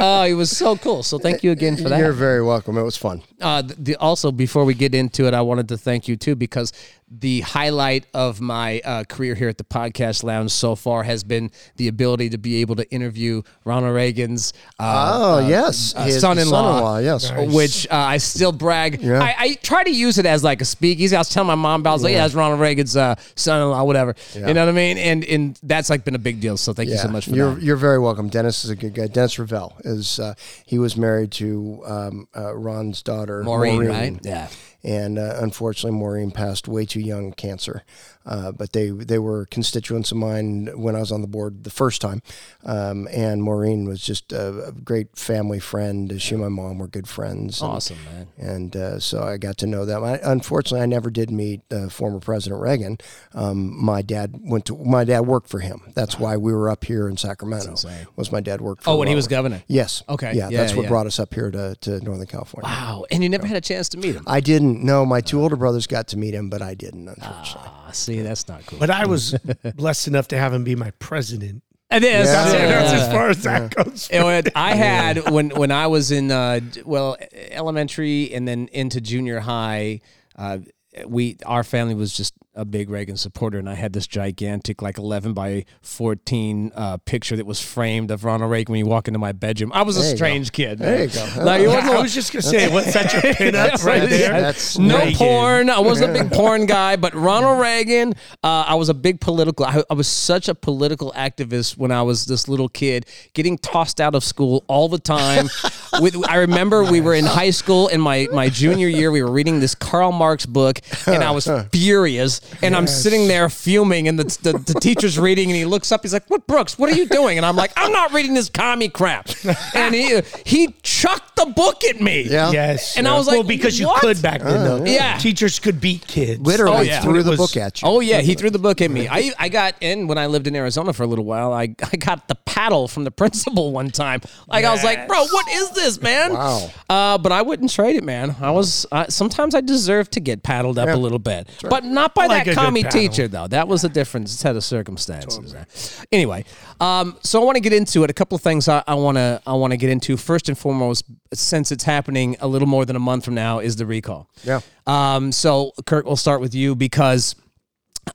oh 0.00 0.22
it 0.22 0.34
was 0.34 0.54
so 0.54 0.76
cool 0.76 1.02
so 1.02 1.18
thank 1.18 1.42
you 1.42 1.50
again 1.50 1.76
for 1.76 1.88
that 1.88 1.98
You're 1.98 2.12
very 2.12 2.42
welcome. 2.42 2.76
It 2.76 2.82
was 2.82 2.96
fun. 2.96 3.22
uh, 3.40 3.62
the, 3.62 3.74
the, 3.74 3.96
also, 3.96 4.30
before 4.32 4.64
we 4.64 4.74
get 4.74 4.94
into 4.94 5.26
it, 5.26 5.34
I 5.34 5.40
wanted 5.42 5.68
to 5.68 5.76
thank 5.78 6.08
you 6.08 6.16
too 6.16 6.34
because 6.34 6.72
the 7.16 7.42
highlight 7.42 8.06
of 8.14 8.40
my 8.40 8.80
uh, 8.84 9.04
career 9.04 9.34
here 9.34 9.48
at 9.48 9.58
the 9.58 9.64
Podcast 9.64 10.24
Lounge 10.24 10.50
so 10.50 10.74
far 10.74 11.02
has 11.04 11.22
been 11.22 11.50
the 11.76 11.86
ability 11.88 12.30
to 12.30 12.38
be 12.38 12.60
able 12.60 12.74
to 12.76 12.90
interview 12.90 13.42
Ronald 13.64 13.94
Reagan's 13.94 14.52
uh, 14.80 15.12
Oh 15.14 15.34
uh, 15.44 15.48
yes, 15.48 15.94
uh, 15.94 16.04
His 16.04 16.20
son-in-law, 16.20 16.80
son-in-law. 16.80 16.98
Yes. 16.98 17.54
which 17.54 17.86
uh, 17.88 17.94
I 17.94 18.16
still 18.16 18.52
brag. 18.52 19.00
Yeah. 19.00 19.22
I, 19.22 19.34
I 19.38 19.54
try 19.62 19.84
to 19.84 19.90
use 19.90 20.18
it 20.18 20.26
as 20.26 20.42
like 20.42 20.60
a 20.60 20.64
speakeasy. 20.64 21.14
I 21.14 21.20
was 21.20 21.28
telling 21.28 21.48
my 21.48 21.54
mom 21.54 21.80
about, 21.80 21.90
I 21.90 21.92
was 21.94 22.02
like, 22.02 22.12
yeah, 22.12 22.22
that's 22.22 22.34
Ronald 22.34 22.60
Reagan's 22.60 22.96
uh, 22.96 23.14
son-in-law, 23.36 23.84
whatever. 23.84 24.14
Yeah. 24.34 24.48
You 24.48 24.54
know 24.54 24.62
what 24.64 24.70
I 24.70 24.76
mean? 24.76 24.98
And 24.98 25.24
and 25.24 25.58
that's 25.62 25.90
like 25.90 26.04
been 26.04 26.14
a 26.16 26.18
big 26.18 26.40
deal. 26.40 26.56
So 26.56 26.72
thank 26.72 26.88
you 26.90 26.96
so 26.96 27.08
much 27.08 27.26
for 27.26 27.34
you're 27.34 27.54
that. 27.54 27.62
you're 27.62 27.76
very 27.76 27.93
welcome. 27.98 28.28
Dennis 28.28 28.64
is 28.64 28.70
a 28.70 28.76
good 28.76 28.94
guy. 28.94 29.06
Dennis 29.06 29.38
Revell 29.38 29.76
is 29.80 30.18
uh, 30.18 30.34
he 30.66 30.78
was 30.78 30.96
married 30.96 31.30
to 31.32 31.82
um, 31.86 32.28
uh, 32.36 32.54
Ron's 32.54 33.02
daughter 33.02 33.42
Maureen, 33.42 33.86
right? 33.86 34.18
Yeah. 34.22 34.48
and 34.82 35.18
uh, 35.18 35.36
unfortunately 35.40 35.98
Maureen 35.98 36.30
passed 36.30 36.68
way 36.68 36.86
too 36.86 37.00
young 37.00 37.32
cancer. 37.32 37.82
Uh, 38.26 38.50
but 38.52 38.72
they 38.72 38.88
they 38.90 39.18
were 39.18 39.46
constituents 39.50 40.10
of 40.10 40.16
mine 40.16 40.68
when 40.74 40.96
I 40.96 41.00
was 41.00 41.12
on 41.12 41.20
the 41.20 41.26
board 41.28 41.64
the 41.64 41.70
first 41.70 42.00
time, 42.00 42.22
um, 42.64 43.06
and 43.12 43.42
Maureen 43.42 43.84
was 43.86 44.00
just 44.00 44.32
a, 44.32 44.68
a 44.68 44.72
great 44.72 45.16
family 45.16 45.58
friend. 45.60 46.20
She 46.22 46.34
and 46.34 46.42
my 46.42 46.48
mom 46.48 46.78
were 46.78 46.86
good 46.88 47.06
friends. 47.08 47.60
and- 47.60 47.70
Awesome, 47.70 47.98
man. 48.04 48.28
and 48.38 48.76
uh, 48.76 48.98
so 49.00 49.22
I 49.22 49.36
got 49.36 49.58
to 49.58 49.66
know 49.66 49.84
them. 49.84 50.02
I, 50.04 50.20
unfortunately, 50.22 50.82
I 50.82 50.86
never 50.86 51.10
did 51.10 51.30
meet 51.30 51.60
uh, 51.70 51.88
former 51.88 52.18
President 52.20 52.62
Reagan. 52.62 52.98
Um, 53.34 53.76
my 53.84 54.00
dad 54.02 54.36
went 54.42 54.64
to 54.66 54.76
my 54.76 55.04
dad 55.04 55.20
worked 55.26 55.48
for 55.50 55.58
him. 55.60 55.82
That's 55.94 56.18
why 56.18 56.36
we 56.36 56.52
were 56.52 56.70
up 56.70 56.84
here 56.84 57.08
in 57.08 57.16
Sacramento. 57.16 57.74
Was 58.16 58.32
my 58.32 58.40
dad 58.40 58.60
worked? 58.60 58.84
for 58.84 58.90
Oh, 58.90 58.96
when 58.96 59.08
he 59.08 59.14
was 59.14 59.28
governor. 59.28 59.62
Yes. 59.66 60.02
Okay. 60.08 60.32
Yeah, 60.34 60.48
Yeah, 60.48 60.58
that's 60.58 60.74
what 60.74 60.84
yeah. 60.84 60.88
brought 60.88 61.06
us 61.06 61.18
up 61.18 61.34
here 61.34 61.50
to, 61.50 61.74
to 61.82 62.00
Northern 62.00 62.26
California. 62.26 62.68
Wow. 62.70 63.04
And 63.10 63.22
you 63.22 63.28
never 63.28 63.46
had 63.46 63.56
a 63.56 63.60
chance 63.60 63.88
to 63.90 63.98
meet 63.98 64.14
him. 64.14 64.24
I 64.26 64.40
didn't. 64.40 64.82
No, 64.82 65.04
my 65.04 65.20
two 65.20 65.40
older 65.42 65.56
brothers 65.56 65.86
got 65.86 66.08
to 66.08 66.16
meet 66.16 66.32
him, 66.34 66.48
but 66.48 66.62
I 66.62 66.74
didn't. 66.74 67.08
Unfortunately. 67.08 67.70
Ah, 67.70 67.90
see, 67.92 68.13
that's 68.22 68.48
not 68.48 68.64
cool. 68.66 68.78
But 68.78 68.90
I 68.90 69.06
was 69.06 69.32
blessed 69.76 70.08
enough 70.08 70.28
to 70.28 70.38
have 70.38 70.52
him 70.52 70.64
be 70.64 70.74
my 70.76 70.90
president. 70.92 71.62
It 71.90 72.02
is. 72.02 72.26
Yeah. 72.26 72.44
That's, 72.44 72.52
that's 72.52 73.02
as 73.02 73.12
far 73.12 73.28
as 73.28 73.42
that 73.44 73.74
goes. 73.74 74.08
It 74.10 74.22
would- 74.22 74.50
I 74.56 74.74
had 74.74 75.30
when 75.30 75.50
when 75.50 75.70
I 75.70 75.86
was 75.86 76.10
in 76.10 76.30
uh, 76.30 76.60
well 76.84 77.16
elementary 77.50 78.32
and 78.34 78.48
then 78.48 78.68
into 78.72 79.00
junior 79.00 79.40
high. 79.40 80.00
Uh, 80.36 80.58
we 81.06 81.36
our 81.44 81.62
family 81.64 81.94
was 81.94 82.16
just 82.16 82.34
a 82.56 82.64
big 82.64 82.88
Reagan 82.90 83.16
supporter, 83.16 83.58
and 83.58 83.68
I 83.68 83.74
had 83.74 83.92
this 83.92 84.06
gigantic, 84.06 84.80
like 84.82 84.98
11 84.98 85.32
by 85.32 85.64
14 85.82 86.72
uh, 86.74 86.96
picture 86.98 87.36
that 87.36 87.46
was 87.46 87.60
framed 87.60 88.10
of 88.10 88.24
Ronald 88.24 88.50
Reagan 88.50 88.72
when 88.72 88.78
you 88.80 88.86
walk 88.86 89.08
into 89.08 89.18
my 89.18 89.32
bedroom. 89.32 89.72
I 89.74 89.82
was 89.82 89.96
a 89.96 90.00
There 90.00 90.10
you 90.10 90.16
strange 90.16 90.52
kid. 90.52 90.78
There 90.78 90.98
man. 90.98 91.08
you 91.08 91.14
go. 91.14 91.44
Like, 91.44 91.60
it 91.62 91.68
I 91.68 91.90
wasn't- 91.94 92.10
just 92.10 92.32
gonna 92.32 92.42
say, 92.42 92.68
what's 92.72 92.92
that 92.94 93.12
your 93.12 93.22
pinup 93.34 93.84
right 93.84 94.08
there? 94.08 94.40
That's 94.40 94.78
no 94.78 94.98
Reagan. 94.98 95.14
porn. 95.16 95.70
I 95.70 95.78
wasn't 95.80 96.16
a 96.16 96.22
big 96.24 96.32
porn 96.38 96.66
guy, 96.66 96.96
but 96.96 97.14
Ronald 97.14 97.60
Reagan. 97.60 98.14
Uh, 98.42 98.64
I 98.68 98.74
was 98.74 98.88
a 98.88 98.94
big 98.94 99.20
political. 99.20 99.64
I, 99.64 99.82
I 99.90 99.94
was 99.94 100.06
such 100.08 100.48
a 100.48 100.54
political 100.54 101.12
activist 101.16 101.76
when 101.76 101.90
I 101.90 102.02
was 102.02 102.26
this 102.26 102.48
little 102.48 102.68
kid, 102.68 103.06
getting 103.32 103.58
tossed 103.58 104.00
out 104.00 104.14
of 104.14 104.22
school 104.24 104.64
all 104.68 104.88
the 104.88 104.98
time. 104.98 105.48
With 106.00 106.16
I 106.28 106.36
remember 106.38 106.82
we 106.84 107.00
were 107.00 107.14
in 107.14 107.24
high 107.24 107.50
school 107.50 107.86
in 107.88 108.00
my 108.00 108.26
my 108.32 108.48
junior 108.48 108.88
year. 108.88 109.10
We 109.12 109.22
were 109.22 109.30
reading 109.30 109.60
this 109.60 109.74
Karl 109.74 110.10
Marx 110.12 110.44
book, 110.44 110.80
and 111.06 111.22
I 111.22 111.30
was 111.30 111.48
furious. 111.72 112.40
And 112.62 112.74
I'm 112.76 112.86
sitting 112.86 113.28
there 113.28 113.48
fuming, 113.48 114.08
and 114.08 114.18
the, 114.18 114.24
the 114.42 114.58
the 114.72 114.80
teacher's 114.80 115.18
reading, 115.18 115.50
and 115.50 115.56
he 115.56 115.64
looks 115.64 115.90
up. 115.92 116.02
He's 116.02 116.12
like, 116.12 116.28
"What, 116.30 116.46
Brooks? 116.46 116.78
What 116.78 116.90
are 116.90 116.94
you 116.94 117.06
doing?" 117.06 117.36
And 117.36 117.44
I'm 117.46 117.56
like, 117.56 117.72
"I'm 117.76 117.92
not 117.92 118.12
reading 118.12 118.34
this 118.34 118.48
commie 118.48 118.88
crap." 118.88 119.28
And 119.74 119.94
he 119.94 120.20
he 120.46 120.74
chucked 120.82 121.36
the 121.36 121.46
book 121.46 121.84
at 121.84 122.00
me. 122.00 122.22
Yeah. 122.22 122.50
Yes. 122.52 122.96
And 122.96 123.06
I 123.08 123.16
was 123.16 123.26
like, 123.26 123.34
well, 123.34 123.40
like, 123.42 123.48
because 123.48 123.78
you 123.78 123.92
could 123.98 124.20
back 124.22 124.40
then, 124.40 124.64
though. 124.64 124.84
yeah. 124.84 125.18
Teachers 125.18 125.58
could 125.58 125.80
beat 125.80 126.06
kids. 126.06 126.40
Literally 126.40 126.76
Oh, 126.76 126.80
yeah. 126.82 127.00
threw 127.02 127.22
the 127.22 127.30
was- 127.30 127.38
book 127.38 127.56
at 127.56 127.82
you. 127.82 127.88
Oh 127.88 128.00
yeah, 128.00 128.20
he 128.20 128.34
threw 128.34 128.50
the 128.50 128.58
book 128.58 128.80
at 128.80 128.90
me. 128.90 129.08
I 129.08 129.32
I 129.38 129.48
got 129.48 129.74
in 129.80 130.06
when 130.06 130.18
I 130.18 130.26
lived 130.26 130.46
in 130.46 130.54
Arizona 130.56 130.92
for 130.92 131.02
a 131.02 131.06
little 131.06 131.24
while. 131.24 131.52
I, 131.52 131.74
I 131.92 131.96
got 131.96 132.28
the 132.28 132.34
paddle 132.36 132.88
from 132.88 133.04
the 133.04 133.10
principal 133.10 133.72
one 133.72 133.90
time. 133.90 134.20
Like 134.48 134.64
I 134.64 134.70
was 134.70 134.84
like, 134.84 135.08
bro, 135.08 135.24
what 135.26 135.50
is 135.52 135.70
this, 135.72 136.00
man? 136.00 136.32
Wow. 136.32 136.70
Uh, 136.88 137.18
but 137.18 137.32
I 137.32 137.42
wouldn't 137.42 137.70
trade 137.70 137.96
it, 137.96 138.04
man. 138.04 138.36
I 138.40 138.50
was 138.52 138.86
uh, 138.92 139.06
sometimes 139.08 139.54
I 139.54 139.60
deserve 139.60 140.10
to 140.10 140.20
get 140.20 140.42
paddled 140.42 140.78
up 140.78 140.88
a 140.88 140.96
little 140.96 141.18
bit, 141.18 141.48
but 141.68 141.84
not 141.84 142.14
by 142.14 142.24
I 142.24 142.28
like 142.38 142.46
that 142.46 142.52
a 142.52 142.54
commie 142.54 142.82
paddle. 142.82 143.00
teacher 143.00 143.28
though. 143.28 143.46
That 143.46 143.68
was 143.68 143.84
a 143.84 143.88
different 143.88 144.28
set 144.28 144.56
of 144.56 144.64
circumstances. 144.64 146.04
Anyway, 146.12 146.44
um, 146.80 147.16
so 147.22 147.40
I 147.40 147.44
want 147.44 147.56
to 147.56 147.60
get 147.60 147.72
into 147.72 148.04
it. 148.04 148.10
A 148.10 148.12
couple 148.12 148.36
of 148.36 148.42
things 148.42 148.68
I 148.68 148.82
want 148.94 149.16
to 149.16 149.40
I 149.46 149.54
want 149.54 149.72
to 149.72 149.76
get 149.76 149.90
into. 149.90 150.16
First 150.16 150.48
and 150.48 150.56
foremost, 150.56 151.04
since 151.32 151.72
it's 151.72 151.84
happening 151.84 152.36
a 152.40 152.46
little 152.46 152.68
more 152.68 152.84
than 152.84 152.96
a 152.96 153.00
month 153.00 153.24
from 153.24 153.34
now, 153.34 153.58
is 153.58 153.76
the 153.76 153.86
recall. 153.86 154.28
Yeah. 154.42 154.60
Um, 154.86 155.32
so 155.32 155.72
Kirk, 155.86 156.06
we'll 156.06 156.16
start 156.16 156.40
with 156.40 156.54
you 156.54 156.74
because 156.74 157.36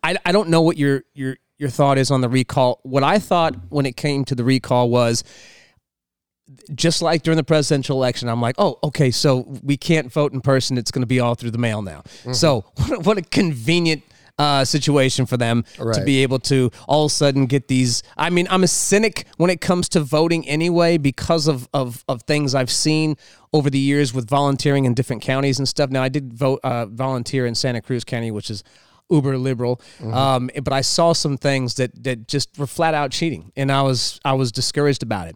I, 0.04 0.18
I 0.26 0.32
don't 0.32 0.50
know 0.50 0.62
what 0.62 0.78
your 0.78 1.04
your 1.14 1.38
your 1.58 1.70
thought 1.70 1.98
is 1.98 2.12
on 2.12 2.22
the 2.22 2.30
recall. 2.30 2.80
What 2.84 3.04
I 3.04 3.20
thought 3.20 3.56
when 3.70 3.86
it 3.86 3.98
came 3.98 4.26
to 4.26 4.36
the 4.36 4.44
recall 4.44 4.90
was 4.90 5.24
just 6.74 7.02
like 7.02 7.24
during 7.24 7.38
the 7.38 7.44
presidential 7.44 7.98
election, 7.98 8.30
I'm 8.30 8.42
like, 8.42 8.56
oh, 8.58 8.80
okay, 8.84 9.12
so 9.12 9.40
we 9.64 9.78
can't 9.78 10.12
vote 10.12 10.34
in 10.34 10.42
person. 10.42 10.78
It's 10.78 10.92
going 10.92 11.02
to 11.02 11.08
be 11.08 11.20
all 11.20 11.36
through 11.36 11.52
the 11.52 11.58
mail 11.58 11.82
now. 11.82 12.04
So 12.32 12.66
what 12.76 12.92
a, 12.98 13.00
what 13.00 13.18
a 13.18 13.22
convenient 13.22 14.04
uh, 14.38 14.64
situation 14.64 15.26
for 15.26 15.36
them 15.36 15.66
to 15.96 16.04
be 16.06 16.24
able 16.24 16.40
to 16.40 16.72
all 16.88 17.06
of 17.06 17.12
a 17.12 17.14
sudden 17.14 17.46
get 17.46 17.68
these. 17.68 18.04
I 18.18 18.30
mean, 18.30 18.48
I'm 18.50 18.64
a 18.64 18.70
cynic 18.70 19.26
when 19.38 19.50
it 19.50 19.60
comes 19.60 19.90
to 19.90 20.00
voting 20.00 20.48
anyway 20.48 20.98
because 20.98 21.48
of, 21.48 21.68
of, 21.74 22.06
of 22.08 22.24
things 22.24 22.56
I've 22.56 22.72
seen 22.72 23.18
over 23.52 23.70
the 23.70 23.80
years 23.80 24.14
with 24.14 24.30
volunteering 24.30 24.86
in 24.86 24.94
different 24.94 25.22
counties 25.22 25.60
and 25.60 25.68
stuff. 25.68 25.90
Now, 25.90 26.04
I 26.04 26.10
did 26.10 26.34
vote 26.34 26.62
uh, 26.64 26.86
volunteer 26.86 27.46
in 27.46 27.54
Santa 27.54 27.82
Cruz 27.82 28.06
County, 28.06 28.32
which 28.32 28.50
is 28.50 28.64
uber 29.10 29.38
liberal. 29.38 29.82
Um, 30.04 30.50
but 30.64 30.72
I 30.72 30.82
saw 30.82 31.14
some 31.14 31.38
things 31.38 31.76
that 31.76 32.04
that 32.04 32.28
just 32.28 32.58
were 32.58 32.68
flat 32.68 32.94
out 32.94 33.12
cheating, 33.12 33.52
and 33.56 33.72
I 33.72 33.82
was 33.82 34.20
I 34.24 34.34
was 34.34 34.52
discouraged 34.52 35.04
about 35.04 35.28
it. 35.28 35.36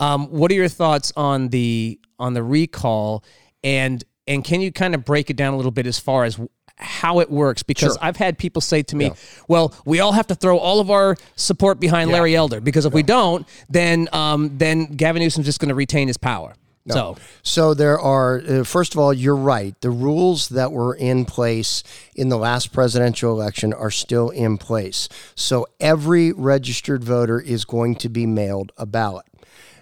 Um, 0.00 0.26
what 0.26 0.50
are 0.50 0.54
your 0.54 0.68
thoughts 0.68 1.12
on 1.16 1.48
the 1.48 1.98
on 2.18 2.34
the 2.34 2.42
recall, 2.42 3.24
and 3.64 4.02
and 4.26 4.44
can 4.44 4.60
you 4.60 4.72
kind 4.72 4.94
of 4.94 5.04
break 5.04 5.30
it 5.30 5.36
down 5.36 5.54
a 5.54 5.56
little 5.56 5.72
bit 5.72 5.86
as 5.86 5.98
far 5.98 6.24
as 6.24 6.38
how 6.76 7.18
it 7.18 7.30
works? 7.30 7.62
Because 7.62 7.94
Sure. 7.94 7.98
I've 8.00 8.16
had 8.16 8.38
people 8.38 8.60
say 8.62 8.82
to 8.84 8.96
me, 8.96 9.10
"Well, 9.48 9.74
we 9.84 10.00
all 10.00 10.12
have 10.12 10.26
to 10.28 10.34
throw 10.34 10.58
all 10.58 10.80
of 10.80 10.90
our 10.90 11.16
support 11.36 11.80
behind 11.80 12.10
Larry 12.10 12.36
Elder 12.36 12.60
because 12.60 12.86
if 12.86 12.92
we 12.92 13.02
don't, 13.02 13.46
then 13.68 14.08
um, 14.12 14.56
then 14.58 14.84
Gavin 14.86 15.20
Newsom's 15.22 15.46
just 15.46 15.58
going 15.60 15.70
to 15.70 15.74
retain 15.74 16.06
his 16.08 16.16
power." 16.16 16.54
So 16.90 17.16
So 17.42 17.74
there 17.74 17.98
are, 18.00 18.38
uh, 18.48 18.64
first 18.64 18.94
of 18.94 18.98
all, 19.00 19.12
you're 19.12 19.36
right. 19.36 19.78
The 19.82 19.90
rules 19.90 20.48
that 20.50 20.72
were 20.72 20.94
in 20.94 21.26
place 21.26 21.82
in 22.16 22.30
the 22.30 22.38
last 22.38 22.72
presidential 22.72 23.30
election 23.32 23.74
are 23.74 23.90
still 23.90 24.30
in 24.30 24.56
place. 24.56 25.06
So 25.34 25.66
every 25.80 26.32
registered 26.32 27.04
voter 27.04 27.40
is 27.40 27.66
going 27.66 27.96
to 27.96 28.08
be 28.08 28.24
mailed 28.24 28.72
a 28.78 28.86
ballot. 28.86 29.26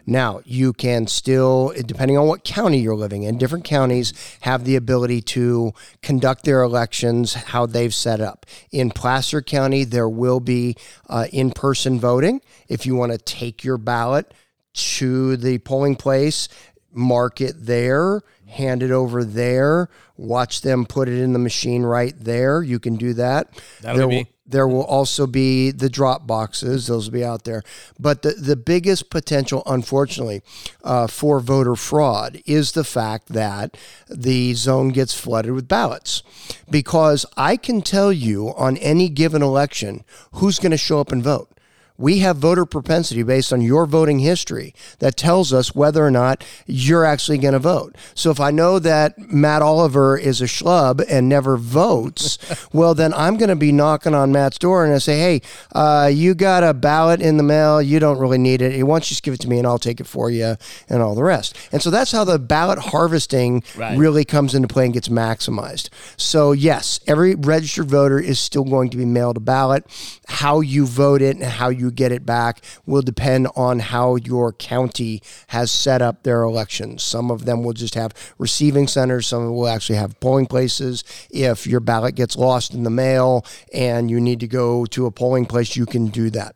Now, 0.07 0.41
you 0.45 0.73
can 0.73 1.09
still, 1.09 1.73
depending 1.85 2.17
on 2.17 2.29
what 2.29 2.45
county 2.45 2.79
you're 2.79 2.95
living 2.95 3.25
in, 3.25 3.39
different 3.39 3.65
counties 3.65 4.13
have 4.41 4.65
the 4.65 4.77
ability 4.77 5.21
to 5.23 5.73
conduct 6.01 6.45
their 6.45 6.63
elections 6.63 7.35
how 7.35 7.67
they've 7.67 7.93
set 7.93 8.21
up. 8.21 8.47
In 8.71 8.91
Placer 8.91 9.43
County, 9.43 9.83
there 9.83 10.09
will 10.09 10.39
be 10.39 10.77
uh, 11.09 11.27
in 11.33 11.51
person 11.51 11.99
voting. 11.99 12.41
If 12.69 12.87
you 12.87 12.95
want 12.95 13.13
to 13.13 13.19
take 13.19 13.65
your 13.65 13.79
ballot 13.79 14.33
to 14.75 15.37
the 15.37 15.59
polling 15.59 15.97
place, 15.97 16.49
mark 16.93 17.41
it 17.41 17.55
there, 17.59 18.23
hand 18.47 18.85
it 18.85 18.93
over 18.93 19.25
there, 19.25 19.89
watch 20.17 20.61
them 20.61 20.87
put 20.87 21.09
it 21.09 21.19
in 21.19 21.33
the 21.33 21.39
machine 21.39 21.83
right 21.83 22.15
there. 22.17 22.63
You 22.63 22.79
can 22.79 22.97
do 22.97 23.15
that. 23.15 23.49
That'll 23.83 23.99
there 23.99 24.09
be 24.09 24.17
will. 24.19 24.36
There 24.47 24.69
will 24.69 24.85
also 24.85 25.27
be 25.27 25.71
the 25.71 25.89
drop 25.89 26.27
boxes; 26.27 26.87
those 26.87 27.07
will 27.07 27.19
be 27.19 27.25
out 27.25 27.45
there. 27.45 27.63
But 27.99 28.23
the 28.23 28.33
the 28.33 28.57
biggest 28.57 29.11
potential, 29.11 29.63
unfortunately, 29.67 30.43
uh, 30.85 31.07
for 31.07 31.41
voter 31.41 31.77
fraud 31.77 32.41
is 32.47 32.73
the 32.73 32.85
fact 32.85 33.29
that 33.29 33.77
the 34.09 34.55
zone 34.55 34.91
gets 34.91 35.15
flooded 35.15 35.53
with 35.53 35.69
ballots. 35.69 36.23
Because 36.71 37.27
I 37.37 37.57
can 37.57 37.83
tell 37.83 38.13
you 38.13 38.55
on 38.57 38.77
any 38.79 39.09
given 39.09 39.43
election 39.43 40.05
who's 40.33 40.59
going 40.59 40.73
to 40.73 40.77
show 40.77 41.01
up 41.01 41.13
and 41.13 41.23
vote. 41.23 41.51
We 41.99 42.19
have 42.19 42.37
voter 42.37 42.67
propensity 42.67 43.23
based 43.23 43.53
on 43.53 43.61
your 43.61 43.87
voting 43.87 44.19
history 44.21 44.75
that 44.99 45.17
tells 45.17 45.53
us 45.53 45.75
whether 45.75 46.05
or 46.05 46.11
not 46.11 46.45
you're 46.67 47.05
actually 47.05 47.39
going 47.39 47.53
to 47.55 47.59
vote. 47.59 47.97
So 48.15 48.31
if 48.31 48.41
I 48.41 48.51
know 48.51 48.79
that 48.79 49.19
Matt 49.19 49.63
Oliver 49.63 50.17
is 50.19 50.41
a 50.41 50.45
schlub 50.45 51.05
and 51.09 51.29
never 51.29 51.57
votes, 51.57 52.39
well, 52.73 52.95
then 52.95 53.13
I'm 53.15 53.37
going 53.37 53.49
to 53.49 53.57
be 53.57 53.73
knocking 53.73 54.15
on 54.15 54.33
Matt's 54.33 54.59
door 54.59 54.85
and 54.85 54.95
I 54.95 54.99
say, 54.99 55.19
hey, 55.19 55.43
uh, 55.75 56.11
you 56.13 56.35
got 56.35 56.63
a 56.63 56.75
ballot 56.75 57.21
in 57.21 57.37
the 57.37 57.43
mail. 57.43 57.81
You 57.81 57.99
don't 57.99 58.19
really 58.19 58.39
need 58.39 58.63
it. 58.63 58.83
Why 58.83 58.95
don't 58.95 59.05
you 59.05 59.09
just 59.09 59.23
give 59.23 59.35
it 59.35 59.41
to 59.41 59.49
me 59.49 59.59
and 59.59 59.67
I'll 59.67 59.79
take 59.79 60.01
it 60.01 60.07
for 60.07 60.31
you 60.31 60.57
and 60.89 61.03
all 61.03 61.15
the 61.15 61.23
rest. 61.25 61.57
And 61.73 61.83
so 61.83 61.91
that's 61.91 62.13
how 62.13 62.25
the 62.25 62.39
ballot 62.39 62.79
harvesting 62.79 63.63
Right. 63.77 63.97
really 63.99 64.25
comes 64.25 64.55
into 64.55 64.69
play 64.69 64.85
and 64.87 64.95
gets 64.95 65.09
maximized. 65.09 65.89
So, 66.17 66.53
yes, 66.53 67.01
every 67.07 67.35
registered 67.35 67.89
voter 67.91 68.19
is 68.19 68.39
still 68.39 68.65
going 68.65 68.91
to 68.91 68.97
be 68.97 69.05
mailed 69.05 69.37
a 69.37 69.41
ballot. 69.41 69.85
How 70.29 70.61
you 70.61 70.87
vote 70.87 71.23
it 71.23 71.37
and 71.37 71.45
how 71.45 71.69
you 71.69 71.86
get 71.91 72.13
it 72.13 72.27
back 72.27 72.63
will 72.85 73.03
depend 73.03 73.49
on 73.57 73.79
how 73.79 74.17
your 74.17 74.53
county 74.53 75.23
has 75.49 75.71
set 75.71 76.03
up 76.03 76.23
their 76.23 76.43
elections. 76.43 77.03
Some 77.03 77.31
of 77.31 77.45
them 77.45 77.63
will 77.63 77.73
just 77.73 77.95
have 77.95 78.13
receiving 78.39 78.87
centers, 78.87 79.27
some 79.27 79.55
will 79.55 79.69
actually 79.69 79.97
have 79.97 80.19
polling 80.21 80.47
places. 80.47 81.05
If 81.31 81.67
your 81.67 81.81
ballot 81.81 82.15
gets 82.15 82.37
lost 82.37 82.75
in 82.75 82.83
the 82.83 82.91
mail 82.91 83.45
and 83.73 84.11
you 84.11 84.21
need 84.21 84.41
to 84.41 84.49
go 84.49 84.87
to 84.87 85.07
a 85.07 85.11
polling 85.11 85.47
place, 85.47 85.77
you 85.77 85.87
can 85.87 86.09
do 86.09 86.31
that. 86.31 86.55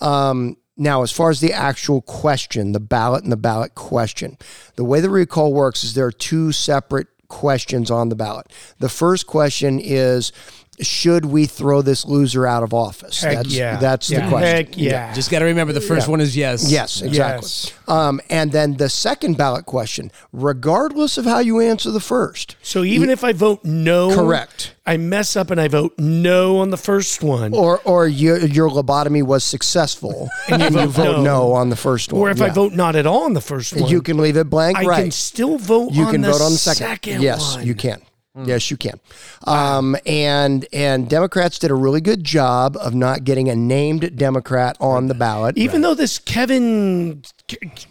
Um, 0.00 0.56
now, 0.76 1.02
as 1.02 1.10
far 1.10 1.30
as 1.30 1.40
the 1.40 1.54
actual 1.54 2.02
question, 2.02 2.72
the 2.72 2.80
ballot 2.80 3.22
and 3.22 3.32
the 3.32 3.36
ballot 3.36 3.74
question, 3.74 4.36
the 4.74 4.84
way 4.84 5.00
the 5.00 5.08
recall 5.08 5.54
works 5.54 5.82
is 5.84 5.94
there 5.94 6.06
are 6.06 6.12
two 6.12 6.52
separate 6.52 7.08
questions 7.28 7.90
on 7.90 8.08
the 8.08 8.14
ballot. 8.14 8.52
The 8.78 8.88
first 8.88 9.26
question 9.26 9.80
is 9.80 10.32
should 10.80 11.24
we 11.24 11.46
throw 11.46 11.82
this 11.82 12.04
loser 12.04 12.46
out 12.46 12.62
of 12.62 12.74
office? 12.74 13.22
Heck 13.22 13.34
that's 13.36 13.54
yeah. 13.54 13.76
that's 13.78 14.10
Yeah. 14.10 14.24
the 14.24 14.28
question. 14.30 14.56
Heck 14.56 14.76
yeah. 14.76 15.14
just 15.14 15.30
got 15.30 15.38
to 15.40 15.44
remember 15.46 15.72
the 15.72 15.80
first 15.80 16.08
one 16.08 16.20
is 16.20 16.36
yes. 16.36 16.70
Yes, 16.70 17.00
exactly. 17.00 17.46
Yes. 17.46 17.72
Um, 17.88 18.20
and 18.28 18.52
then 18.52 18.76
the 18.76 18.88
second 18.88 19.36
ballot 19.36 19.64
question, 19.64 20.10
regardless 20.32 21.18
of 21.18 21.24
how 21.24 21.38
you 21.38 21.60
answer 21.60 21.90
the 21.90 22.00
first, 22.00 22.56
So 22.62 22.82
even 22.84 23.10
if 23.10 23.24
I 23.24 23.32
vote 23.32 23.64
no, 23.64 24.14
Correct. 24.14 24.74
I 24.86 24.96
mess 24.96 25.36
up 25.36 25.50
and 25.50 25.60
I 25.60 25.68
vote 25.68 25.94
no 25.98 26.58
on 26.58 26.70
the 26.70 26.76
first 26.76 27.22
one, 27.22 27.54
or 27.54 27.80
or 27.84 28.06
your 28.06 28.38
your 28.38 28.68
lobotomy 28.68 29.22
was 29.22 29.44
successful 29.44 30.28
and 30.48 30.62
you, 30.62 30.70
vote 30.70 30.88
vote 30.90 31.16
no. 31.18 31.22
no. 31.22 31.52
on 31.52 31.70
the 31.70 31.76
first 31.76 32.12
one, 32.12 32.20
or 32.22 32.30
if 32.30 32.40
I 32.40 32.50
vote 32.50 32.72
not 32.72 32.96
at 32.96 33.06
all 33.06 33.24
on 33.24 33.32
the 33.34 33.40
first 33.40 33.74
one, 33.74 33.88
you 33.90 34.02
can 34.02 34.18
leave 34.18 34.36
it 34.36 34.48
blank. 34.50 34.78
I 34.78 34.84
right. 34.84 35.02
can 35.02 35.10
still 35.10 35.58
vote. 35.58 35.92
you 35.92 36.04
on 36.04 36.12
can 36.12 36.20
the 36.20 36.30
vote 36.32 36.40
on 36.42 36.52
the 36.52 36.58
second. 36.58 37.22
yes, 37.22 37.56
one. 37.56 37.66
you 37.66 37.74
can. 37.74 38.00
Yes, 38.44 38.70
you 38.70 38.76
can. 38.76 39.00
Um, 39.46 39.96
and 40.04 40.66
and 40.72 41.08
Democrats 41.08 41.58
did 41.58 41.70
a 41.70 41.74
really 41.74 42.00
good 42.00 42.22
job 42.22 42.76
of 42.76 42.94
not 42.94 43.24
getting 43.24 43.48
a 43.48 43.56
named 43.56 44.16
Democrat 44.16 44.76
on 44.80 45.06
the 45.06 45.14
ballot. 45.14 45.56
Even 45.56 45.80
though 45.80 45.94
this 45.94 46.18
Kevin, 46.18 47.22
Ke- 47.22 47.35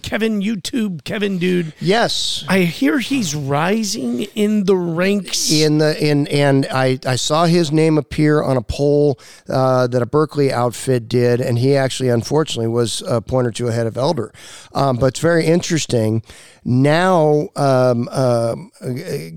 Kevin 0.02 0.42
YouTube, 0.42 1.04
Kevin 1.04 1.38
dude, 1.38 1.74
yes, 1.80 2.44
I 2.48 2.60
hear 2.60 3.00
he's 3.00 3.34
rising 3.34 4.24
in 4.36 4.66
the 4.66 4.76
ranks. 4.76 5.52
in 5.52 5.78
the 5.78 5.98
in 6.04 6.28
and 6.28 6.68
I 6.72 7.00
I 7.06 7.16
saw 7.16 7.46
his 7.46 7.72
name 7.72 7.98
appear 7.98 8.44
on 8.44 8.58
a 8.58 8.62
poll 8.62 9.20
uh, 9.50 9.88
that 9.88 10.02
a 10.02 10.06
Berkeley 10.06 10.52
outfit 10.52 11.08
did, 11.08 11.40
and 11.40 11.58
he 11.60 11.76
actually 11.76 12.10
unfortunately 12.10 12.68
was 12.68 13.02
a 13.08 13.22
point 13.22 13.48
or 13.48 13.52
two 13.52 13.68
ahead 13.68 13.88
of 13.88 13.98
Elder. 13.98 14.34
Um, 14.74 14.98
but 14.98 15.08
it's 15.08 15.20
very 15.20 15.46
interesting. 15.46 16.24
Now, 16.68 17.50
um, 17.56 18.10
uh, 18.12 18.56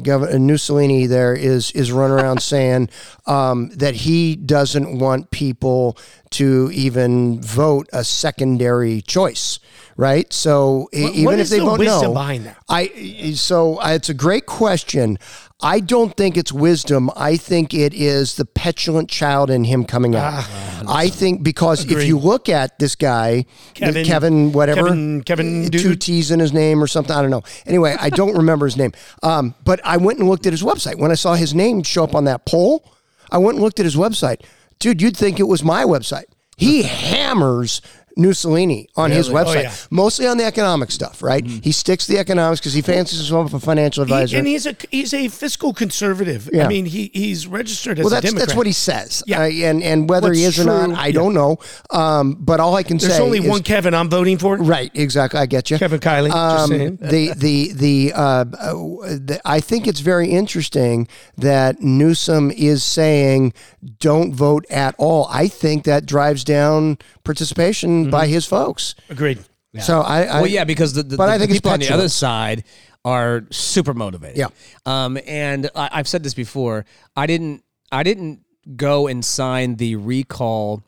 Governor 0.02 0.38
Mussolini 0.38 0.68
Mussolini 0.68 1.06
there 1.06 1.34
is 1.34 1.70
is 1.72 1.92
run 1.92 2.10
around 2.10 2.42
saying 2.42 2.88
um, 3.26 3.70
that 3.70 3.94
he 3.94 4.36
doesn't 4.36 4.98
want 4.98 5.30
people 5.30 5.96
to 6.30 6.70
even 6.72 7.40
vote 7.40 7.88
a 7.92 8.04
secondary 8.04 9.00
choice, 9.02 9.58
right? 9.96 10.32
So 10.32 10.88
What- 10.92 11.12
even 11.12 11.24
what 11.24 11.38
if 11.38 11.48
they 11.48 11.58
the 11.58 11.64
vote 11.64 11.80
no, 11.80 12.12
behind 12.12 12.46
that? 12.46 12.56
I 12.68 13.32
so 13.34 13.80
it's 13.82 14.08
a 14.08 14.14
great 14.14 14.46
question. 14.46 15.18
I 15.60 15.80
don't 15.80 16.16
think 16.16 16.36
it's 16.36 16.52
wisdom. 16.52 17.10
I 17.16 17.36
think 17.36 17.74
it 17.74 17.92
is 17.92 18.36
the 18.36 18.44
petulant 18.44 19.08
child 19.08 19.50
in 19.50 19.64
him 19.64 19.84
coming 19.84 20.14
out. 20.14 20.32
Ah, 20.36 20.82
I 20.86 21.08
think 21.08 21.42
because 21.42 21.84
if 21.84 22.04
you 22.04 22.16
look 22.16 22.48
at 22.48 22.78
this 22.78 22.94
guy, 22.94 23.44
Kevin- 23.74 24.06
Kevin, 24.06 24.52
whatever, 24.52 24.82
Kevin- 24.84 25.22
Kevin 25.24 25.64
two 25.70 25.78
dude. 25.90 26.00
T's 26.00 26.30
in 26.30 26.38
his 26.38 26.52
name 26.52 26.80
or 26.80 26.86
something. 26.86 27.14
I 27.14 27.20
don't 27.22 27.30
know. 27.32 27.42
Anyway, 27.66 27.96
I 28.00 28.08
don't 28.10 28.36
remember 28.36 28.66
his 28.66 28.76
name. 28.76 28.92
Um, 29.24 29.54
but 29.64 29.80
I 29.84 29.96
went 29.96 30.20
and 30.20 30.28
looked 30.28 30.46
at 30.46 30.52
his 30.52 30.62
website 30.62 30.96
when 30.96 31.10
I 31.10 31.14
saw 31.14 31.34
his 31.34 31.52
name 31.54 31.82
show 31.82 32.04
up 32.04 32.14
on 32.14 32.24
that 32.26 32.46
poll. 32.46 32.84
I 33.30 33.38
went 33.38 33.56
and 33.56 33.64
looked 33.64 33.80
at 33.80 33.84
his 33.84 33.96
website, 33.96 34.42
dude. 34.78 35.02
You'd 35.02 35.16
think 35.16 35.38
it 35.40 35.44
was 35.44 35.62
my 35.62 35.84
website. 35.84 36.24
He 36.56 36.82
hammers 36.82 37.80
Mussolini 38.18 38.88
on 38.96 39.10
his 39.10 39.28
website, 39.28 39.46
Oh, 39.46 39.52
yeah. 39.60 39.70
Mm-hmm. 39.70 39.94
mostly 39.96 40.26
on 40.26 40.36
the 40.38 40.44
economic 40.44 40.90
stuff, 40.90 41.22
right? 41.22 41.46
He 41.46 41.70
sticks 41.72 42.06
to 42.06 42.12
the 42.12 42.18
economics 42.18 42.60
because 42.60 42.74
he 42.74 42.82
fancies 42.82 43.18
himself 43.20 43.54
a 43.54 43.60
financial 43.60 44.04
He- 44.04 44.12
advisor. 44.12 44.36
and 44.38 44.46
he's 44.46 44.66
a 44.66 44.74
he's 44.90 45.14
a 45.14 45.28
fiscal 45.28 45.72
conservative. 45.72 46.50
Yeah. 46.52 46.64
I 46.64 46.68
mean, 46.68 46.84
he 46.86 47.10
he's 47.14 47.46
registered 47.46 47.98
as 47.98 48.04
well, 48.04 48.12
a 48.12 48.16
that's 48.16 48.26
Democrat. 48.26 48.48
that's 48.48 48.56
what 48.56 48.66
he 48.66 48.72
says. 48.72 49.22
Yeah. 49.26 49.42
Uh, 49.42 49.44
and 49.48 49.82
and 49.82 50.10
whether 50.10 50.32
he 50.32 50.44
What's 50.44 50.58
is 50.58 50.66
or 50.66 50.88
not, 50.88 50.98
I 50.98 51.06
yeah. 51.06 51.12
don't 51.12 51.32
know. 51.34 51.58
Um, 51.90 52.36
but 52.40 52.58
all 52.60 52.74
I 52.74 52.82
can 52.82 52.98
say. 52.98 53.06
There's 53.06 53.18
say 53.18 53.24
only 53.24 53.38
is, 53.38 53.46
one 53.48 53.62
Kevin 53.62 53.94
I'm 53.94 54.10
voting 54.10 54.36
for. 54.38 54.56
Right, 54.56 54.90
exactly. 54.94 55.38
I 55.40 55.46
get 55.46 55.70
you. 55.70 55.78
Kevin 55.78 56.00
Kiley. 56.00 56.30
Um, 56.32 56.96
the 57.00 57.32
the 57.36 57.72
the, 57.72 58.12
uh, 58.14 58.20
uh, 58.20 58.44
the 58.44 59.40
I 59.44 59.60
think 59.60 59.86
it's 59.86 60.00
very 60.00 60.28
interesting 60.28 61.06
that 61.36 61.80
Newsom 61.80 62.50
is 62.50 62.82
saying 62.82 63.52
don't 64.00 64.34
vote 64.34 64.66
at 64.70 64.94
all. 64.98 65.28
I 65.30 65.46
think 65.46 65.84
that 65.84 66.04
drives 66.04 66.42
down 66.42 66.98
participation 67.22 68.07
by 68.10 68.26
his 68.26 68.46
folks. 68.46 68.94
Agreed. 69.08 69.38
So 69.80 70.00
I, 70.00 70.22
I 70.22 70.40
well, 70.40 70.50
yeah, 70.50 70.64
because 70.64 70.92
the, 70.94 71.02
the, 71.02 71.16
but 71.16 71.26
the 71.26 71.32
I 71.32 71.38
think 71.38 71.50
it's 71.50 71.58
people 71.58 71.70
on 71.70 71.80
the 71.80 71.90
other 71.90 72.08
side 72.08 72.64
are 73.04 73.44
super 73.50 73.94
motivated. 73.94 74.38
Yeah. 74.38 74.48
Um, 74.86 75.18
and 75.26 75.70
I, 75.74 75.90
I've 75.92 76.08
said 76.08 76.22
this 76.22 76.34
before. 76.34 76.84
I 77.16 77.26
didn't. 77.26 77.62
I 77.92 78.02
didn't 78.02 78.40
go 78.76 79.06
and 79.06 79.24
sign 79.24 79.76
the 79.76 79.96
recall. 79.96 80.82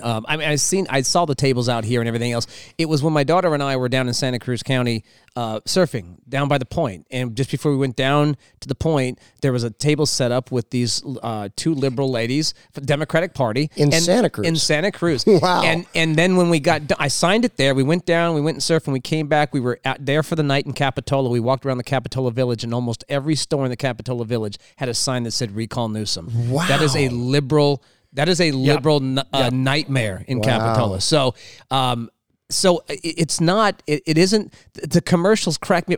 Um, 0.00 0.24
I 0.26 0.36
mean, 0.38 0.48
I 0.48 0.54
seen, 0.56 0.86
I 0.88 1.02
saw 1.02 1.26
the 1.26 1.34
tables 1.34 1.68
out 1.68 1.84
here 1.84 2.00
and 2.00 2.08
everything 2.08 2.32
else. 2.32 2.46
It 2.78 2.86
was 2.88 3.02
when 3.02 3.12
my 3.12 3.24
daughter 3.24 3.52
and 3.52 3.62
I 3.62 3.76
were 3.76 3.90
down 3.90 4.08
in 4.08 4.14
Santa 4.14 4.38
Cruz 4.38 4.62
County 4.62 5.04
uh, 5.36 5.60
surfing 5.60 6.16
down 6.28 6.48
by 6.48 6.56
the 6.56 6.64
point, 6.64 7.06
and 7.10 7.36
just 7.36 7.50
before 7.50 7.70
we 7.72 7.76
went 7.78 7.94
down 7.94 8.36
to 8.60 8.68
the 8.68 8.74
point, 8.74 9.18
there 9.42 9.52
was 9.52 9.64
a 9.64 9.70
table 9.70 10.06
set 10.06 10.32
up 10.32 10.50
with 10.50 10.70
these 10.70 11.02
uh, 11.22 11.50
two 11.56 11.74
liberal 11.74 12.10
ladies, 12.10 12.54
Democratic 12.82 13.34
Party 13.34 13.70
In 13.76 13.92
and- 13.92 14.02
Santa 14.02 14.30
Cruz. 14.30 14.46
In 14.46 14.56
Santa 14.56 14.90
Cruz. 14.90 15.24
Wow. 15.42 15.62
And 15.62 15.86
and 15.94 16.14
then 16.16 16.36
when 16.36 16.50
we 16.50 16.60
got, 16.60 16.82
I 16.98 17.08
signed 17.08 17.44
it 17.44 17.56
there. 17.56 17.74
We 17.74 17.82
went 17.82 18.06
down, 18.06 18.34
we 18.34 18.40
went 18.40 18.54
and 18.56 18.62
surfed, 18.62 18.84
and 18.86 18.92
we 18.92 19.00
came 19.00 19.26
back. 19.26 19.52
We 19.52 19.60
were 19.60 19.78
out 19.84 20.04
there 20.04 20.22
for 20.22 20.36
the 20.36 20.42
night 20.42 20.66
in 20.66 20.72
Capitola. 20.72 21.28
We 21.28 21.40
walked 21.40 21.66
around 21.66 21.78
the 21.78 21.84
Capitola 21.84 22.30
Village, 22.30 22.64
and 22.64 22.72
almost 22.72 23.04
every 23.08 23.34
store 23.34 23.64
in 23.64 23.70
the 23.70 23.76
Capitola 23.76 24.24
Village 24.24 24.58
had 24.76 24.88
a 24.88 24.94
sign 24.94 25.24
that 25.24 25.32
said 25.32 25.54
"Recall 25.56 25.88
Newsom." 25.88 26.50
Wow. 26.50 26.66
That 26.68 26.80
is 26.82 26.94
a 26.96 27.08
liberal. 27.08 27.82
That 28.14 28.28
is 28.28 28.40
a 28.40 28.50
liberal 28.52 29.02
n- 29.02 29.18
uh, 29.32 29.50
nightmare 29.52 30.24
in 30.28 30.40
Capitola. 30.42 31.00
So. 31.00 31.34
Um, 31.70 32.10
so 32.50 32.82
it's 32.88 33.40
not. 33.40 33.82
It, 33.86 34.02
it 34.04 34.18
isn't. 34.18 34.52
The 34.74 35.00
commercials 35.00 35.56
crack 35.56 35.88
me. 35.88 35.96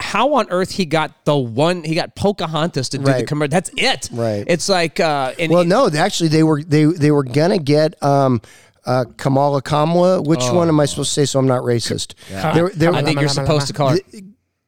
How 0.00 0.34
on 0.34 0.46
earth 0.50 0.70
he 0.70 0.84
got 0.86 1.24
the 1.24 1.36
one? 1.36 1.82
He 1.82 1.96
got 1.96 2.14
Pocahontas 2.14 2.90
to 2.90 2.98
do 2.98 3.04
the 3.18 3.26
commercial. 3.26 3.50
That's 3.50 3.70
it. 3.76 4.08
Right. 4.12 4.44
It's 4.46 4.68
like. 4.68 5.00
Uh, 5.00 5.32
well, 5.50 5.64
no, 5.64 5.88
actually 5.88 6.28
they 6.28 6.42
were 6.44 6.62
they 6.62 6.84
they 6.84 7.10
were 7.10 7.24
gonna 7.24 7.58
get. 7.58 8.00
Um, 8.02 8.40
uh, 8.86 9.06
Kamala 9.16 9.62
Kamala. 9.62 10.20
Which 10.22 10.44
one 10.44 10.68
am 10.68 10.78
I 10.78 10.84
supposed 10.84 11.08
to 11.14 11.14
say 11.14 11.24
so 11.24 11.38
I'm 11.38 11.46
not 11.48 11.62
racist? 11.62 12.14
They 12.54 12.62
were- 12.62 12.70
they 12.70 12.86
were- 12.88 12.94
I 12.94 13.02
think 13.02 13.18
you're 13.18 13.28
supposed 13.30 13.66
to 13.68 13.72
call 13.72 13.88
her 13.88 13.98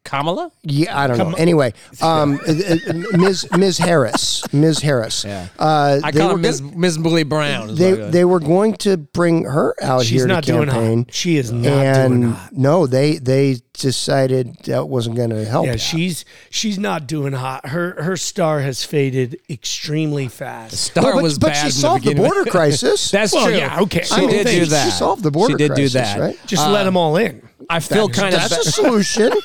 Kamala. 0.07 0.51
Yeah, 0.63 0.99
I 0.99 1.07
don't 1.07 1.19
know. 1.19 1.33
Anyway, 1.37 1.75
um, 2.03 2.41
uh, 2.49 2.53
uh, 2.53 3.17
Ms. 3.19 3.49
Ms. 3.57 3.79
Harris, 3.79 4.43
Ms. 4.53 4.79
Harris. 4.81 5.25
Yeah. 5.25 5.49
Uh, 5.59 6.01
I 6.03 6.11
they 6.11 6.19
call 6.21 6.31
her 6.31 6.37
Ms. 6.39 6.61
gonna- 6.61 6.77
Ms. 6.77 6.99
Willie 6.99 7.25
Brown. 7.25 7.71
It's 7.71 7.79
They 7.79 7.93
they 8.11 8.25
were 8.25 8.41
going 8.41 8.75
to 8.79 8.97
bring 8.97 9.45
her 9.45 9.75
out 9.83 9.99
here. 10.03 10.05
She's 10.09 10.21
here 10.23 10.29
not 10.29 10.45
to 10.45 10.53
doing 10.53 10.69
campaign. 10.69 10.99
hot. 11.05 11.15
She 11.15 11.37
is 11.37 11.53
not 11.53 11.67
and 11.73 12.13
doing 12.23 12.33
hot. 12.33 12.53
no, 12.53 12.87
they 12.87 13.17
they 13.19 13.57
decided 13.75 14.57
that 14.65 14.89
wasn't 14.89 15.17
going 15.17 15.29
to 15.31 15.45
help. 15.45 15.67
Yeah, 15.67 15.77
she's 15.77 16.25
she's 16.51 16.79
not 16.79 17.07
doing 17.07 17.33
hot. 17.35 17.67
Her 17.67 18.01
her 18.03 18.17
star 18.17 18.61
has 18.61 18.85
faded 18.85 19.39
extremely 19.51 20.29
fast. 20.29 20.77
Star 20.79 21.05
Well, 21.05 21.15
but, 21.17 21.23
was 21.23 21.39
but 21.39 21.49
bad 21.49 21.57
she 21.57 21.63
in 21.63 21.69
the 21.69 21.73
solved 21.73 22.05
the, 22.05 22.15
border 22.15 22.45
crisis. 22.51 23.11
That's 23.11 23.33
Well, 23.35 23.47
true. 23.47 23.57
yeah, 23.57 23.81
okay. 23.81 24.03
She 24.03 24.15
I 24.15 24.27
did 24.27 24.47
they- 24.47 24.61
do 24.61 24.65
she 24.67 24.91
solved 24.91 25.23
the 25.23 25.31
border 25.31 25.53
She 25.59 25.69
did 25.69 25.75
do 25.75 25.89
that. 25.91 26.19
right? 26.19 26.39
Just 26.47 26.67
let 26.69 26.85
them 26.85 26.97
all 26.97 27.17
in. 27.17 27.43
I 27.69 27.81
feel 27.81 28.09
kind 28.09 28.35
of. 28.35 28.41
That's 28.49 28.67
a 28.69 28.71
solution. 28.73 29.33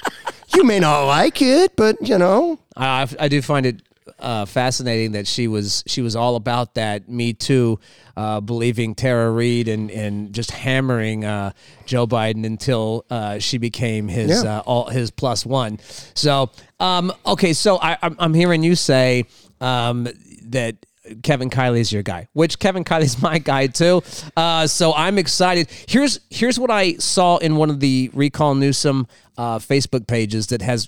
you 0.55 0.63
may 0.63 0.79
not 0.79 1.05
like 1.05 1.41
it, 1.41 1.75
but 1.75 1.97
you 2.07 2.17
know. 2.17 2.59
I, 2.75 3.07
I 3.19 3.27
do 3.27 3.41
find 3.41 3.65
it 3.65 3.81
uh, 4.19 4.45
fascinating 4.45 5.13
that 5.13 5.27
she 5.27 5.47
was 5.47 5.83
she 5.87 6.01
was 6.01 6.15
all 6.15 6.35
about 6.35 6.75
that 6.75 7.07
Me 7.09 7.33
Too, 7.33 7.79
uh, 8.17 8.39
believing 8.41 8.95
Tara 8.95 9.31
Reade 9.31 9.67
and 9.67 9.89
and 9.91 10.33
just 10.33 10.51
hammering 10.51 11.25
uh, 11.25 11.51
Joe 11.85 12.07
Biden 12.07 12.45
until 12.45 13.05
uh, 13.09 13.39
she 13.39 13.57
became 13.57 14.07
his 14.07 14.43
Yeah. 14.43 14.57
uh, 14.57 14.63
all 14.65 14.89
his 14.89 15.11
plus 15.11 15.45
one. 15.45 15.79
So 16.13 16.49
um, 16.79 17.11
okay, 17.25 17.53
so 17.53 17.77
I, 17.79 17.97
I'm, 18.01 18.15
I'm 18.19 18.33
hearing 18.33 18.63
you 18.63 18.75
say 18.75 19.25
um, 19.59 20.07
that. 20.45 20.75
Kevin 21.23 21.49
Kiley 21.49 21.79
is 21.79 21.91
your 21.91 22.03
guy, 22.03 22.27
which 22.33 22.59
Kevin 22.59 22.83
Kiley 22.83 23.01
is 23.01 23.21
my 23.23 23.39
guy 23.39 23.65
too. 23.67 24.03
Uh, 24.37 24.67
so 24.67 24.93
I'm 24.93 25.17
excited. 25.17 25.67
Here's 25.87 26.19
here's 26.29 26.59
what 26.59 26.69
I 26.69 26.93
saw 26.97 27.37
in 27.37 27.55
one 27.55 27.71
of 27.71 27.79
the 27.79 28.11
Recall 28.13 28.53
Newsom 28.53 29.07
uh, 29.41 29.57
Facebook 29.57 30.05
pages 30.05 30.47
that 30.47 30.61
has 30.61 30.87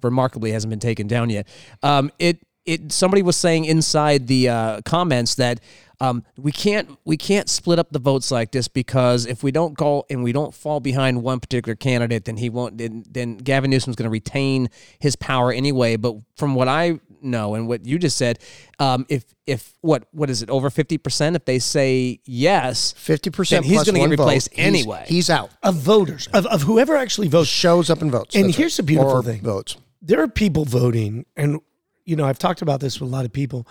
remarkably 0.00 0.52
hasn't 0.52 0.70
been 0.70 0.78
taken 0.78 1.08
down 1.08 1.28
yet. 1.28 1.48
Um, 1.82 2.12
it 2.20 2.38
it 2.64 2.92
somebody 2.92 3.22
was 3.22 3.36
saying 3.36 3.64
inside 3.64 4.28
the 4.28 4.48
uh, 4.48 4.80
comments 4.84 5.34
that 5.34 5.58
um, 6.00 6.24
we 6.36 6.52
can't 6.52 6.96
we 7.04 7.16
can't 7.16 7.48
split 7.48 7.78
up 7.78 7.90
the 7.90 7.98
votes 7.98 8.30
like 8.30 8.52
this 8.52 8.68
because 8.68 9.26
if 9.26 9.42
we 9.42 9.50
don't 9.50 9.74
go 9.74 10.04
and 10.08 10.22
we 10.22 10.32
don't 10.32 10.54
fall 10.54 10.80
behind 10.80 11.22
one 11.22 11.40
particular 11.40 11.74
candidate, 11.74 12.24
then 12.24 12.36
he 12.36 12.48
won't. 12.50 12.78
Then, 12.78 13.04
then 13.10 13.36
Gavin 13.36 13.70
Newsom's 13.70 13.96
going 13.96 14.04
to 14.04 14.10
retain 14.10 14.68
his 15.00 15.16
power 15.16 15.52
anyway. 15.52 15.96
But 15.96 16.16
from 16.36 16.54
what 16.54 16.68
I 16.68 17.00
know 17.20 17.56
and 17.56 17.66
what 17.66 17.84
you 17.84 17.98
just 17.98 18.16
said, 18.16 18.38
um, 18.78 19.06
if 19.08 19.24
if 19.46 19.74
what 19.80 20.04
what 20.12 20.30
is 20.30 20.40
it 20.40 20.50
over 20.50 20.70
fifty 20.70 20.98
percent? 20.98 21.34
If 21.34 21.44
they 21.46 21.58
say 21.58 22.20
yes, 22.24 22.92
Fifty 22.92 23.30
percent. 23.30 23.64
He's 23.64 23.82
gonna 23.82 23.98
get 23.98 24.10
replaced 24.10 24.50
anyway. 24.52 25.04
He's, 25.08 25.28
out. 25.30 25.50
Of 25.64 25.74
voters, 25.76 26.28
of, 26.28 26.46
of 26.46 26.62
whoever 26.62 26.96
actually 26.96 27.28
votes. 27.28 27.48
Shows 27.48 27.90
up 27.90 28.02
and 28.02 28.12
votes. 28.12 28.36
And 28.36 28.46
That's 28.46 28.56
here's 28.56 28.76
the 28.76 28.82
beautiful 28.84 29.10
Or 29.14 29.22
thing. 29.22 29.42
Votes. 29.42 29.76
there 30.00 30.22
are 30.22 30.28
people 30.28 30.64
voting, 30.64 31.26
and 31.36 31.60
you 32.04 32.14
know, 32.14 32.24
I've 32.24 32.38
talked 32.38 32.62
about 32.62 32.80
this 32.80 33.00
with 33.00 33.10
a 33.10 33.12
lot 33.12 33.24
of 33.24 33.32
people. 33.32 33.66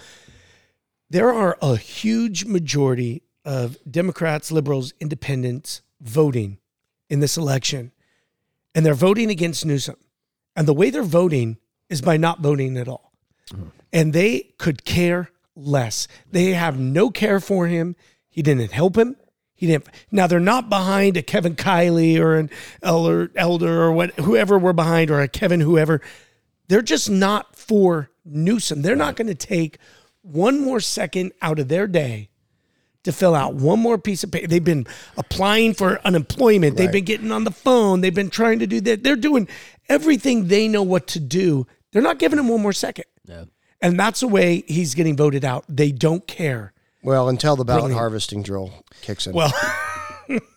There 1.10 1.34
are 1.34 1.58
a 1.62 1.78
huge 1.78 2.46
majority 2.46 3.24
of 3.46 3.78
Democrats, 3.90 4.52
liberals, 4.52 4.94
independents 5.00 5.82
voting 6.02 6.58
in 7.10 7.22
this 7.22 7.38
election, 7.38 7.92
and 8.76 8.86
they're 8.86 8.94
voting 8.94 9.30
against 9.30 9.66
Newsom. 9.66 9.96
And 10.56 10.68
the 10.68 10.74
way 10.74 10.90
they're 10.90 11.04
voting 11.04 11.58
is 11.90 12.02
by 12.02 12.18
not 12.18 12.42
voting 12.42 12.78
at 12.78 12.88
all. 12.88 13.14
Mm-hmm. 13.52 13.68
And 13.94 14.14
they 14.14 14.54
could 14.58 14.84
care 14.84 15.30
less. 15.56 16.08
They 16.30 16.54
have 16.54 16.78
no 16.78 17.10
care 17.10 17.40
for 17.40 17.68
him. 17.68 17.96
He 18.30 18.42
didn't 18.42 18.72
help 18.72 18.98
him. 18.98 19.16
He 19.56 19.66
didn't. 19.66 19.88
Now 20.12 20.28
they're 20.28 20.40
not 20.40 20.70
behind 20.70 21.18
a 21.18 21.24
Kevin 21.24 21.56
Kiley 21.56 22.20
or 22.20 22.36
an 22.36 22.50
Elder, 22.84 23.32
Elder 23.36 23.82
or 23.82 23.92
what, 23.92 24.12
whoever 24.20 24.60
we're 24.60 24.74
behind, 24.74 25.10
or 25.10 25.22
a 25.22 25.28
Kevin 25.28 25.62
whoever. 25.62 26.02
They're 26.68 26.82
just 26.82 27.10
not 27.10 27.56
for 27.56 28.12
Newsom. 28.26 28.82
They're 28.82 28.96
not 28.96 29.16
going 29.16 29.28
to 29.28 29.36
take 29.36 29.80
one 30.28 30.60
more 30.62 30.80
second 30.80 31.32
out 31.42 31.60
of 31.60 31.68
their 31.68 31.88
day 31.88 32.30
to 33.04 33.12
fill 33.12 33.36
out 33.36 33.56
one 33.56 33.80
more 33.80 33.98
piece 33.98 34.24
of 34.24 34.32
paper. 34.32 34.48
They've 34.48 34.64
been 34.64 34.86
applying 35.16 35.74
for 35.74 36.00
unemployment. 36.06 36.76
They've 36.78 36.92
been 36.92 37.06
getting 37.06 37.32
on 37.32 37.46
the 37.46 37.52
phone. 37.52 38.02
They've 38.02 38.14
been 38.14 38.30
trying 38.30 38.60
to 38.60 38.68
do 38.68 38.82
that. 38.82 39.04
They're 39.04 39.16
doing 39.16 39.48
everything 39.88 40.48
they 40.48 40.68
know 40.68 40.84
what 40.84 41.08
to 41.08 41.20
do. 41.20 41.66
They're 41.92 42.02
not 42.02 42.20
giving 42.20 42.38
him 42.38 42.50
one 42.50 42.62
more 42.62 42.74
second. 42.74 43.06
Yeah. 43.26 43.46
And 43.82 44.00
that's 44.00 44.20
the 44.20 44.28
way 44.28 44.64
he's 44.68 44.94
getting 44.96 45.16
voted 45.16 45.46
out. 45.46 45.64
They 45.70 45.92
don't 45.92 46.28
care. 46.28 46.74
Well, 47.04 47.30
until 47.30 47.56
the 47.56 47.64
ballot 47.64 47.82
Brilliant. 47.84 48.00
harvesting 48.00 48.44
drill 48.44 48.74
kicks 49.02 49.28
in. 49.28 49.34
Well, 49.34 49.54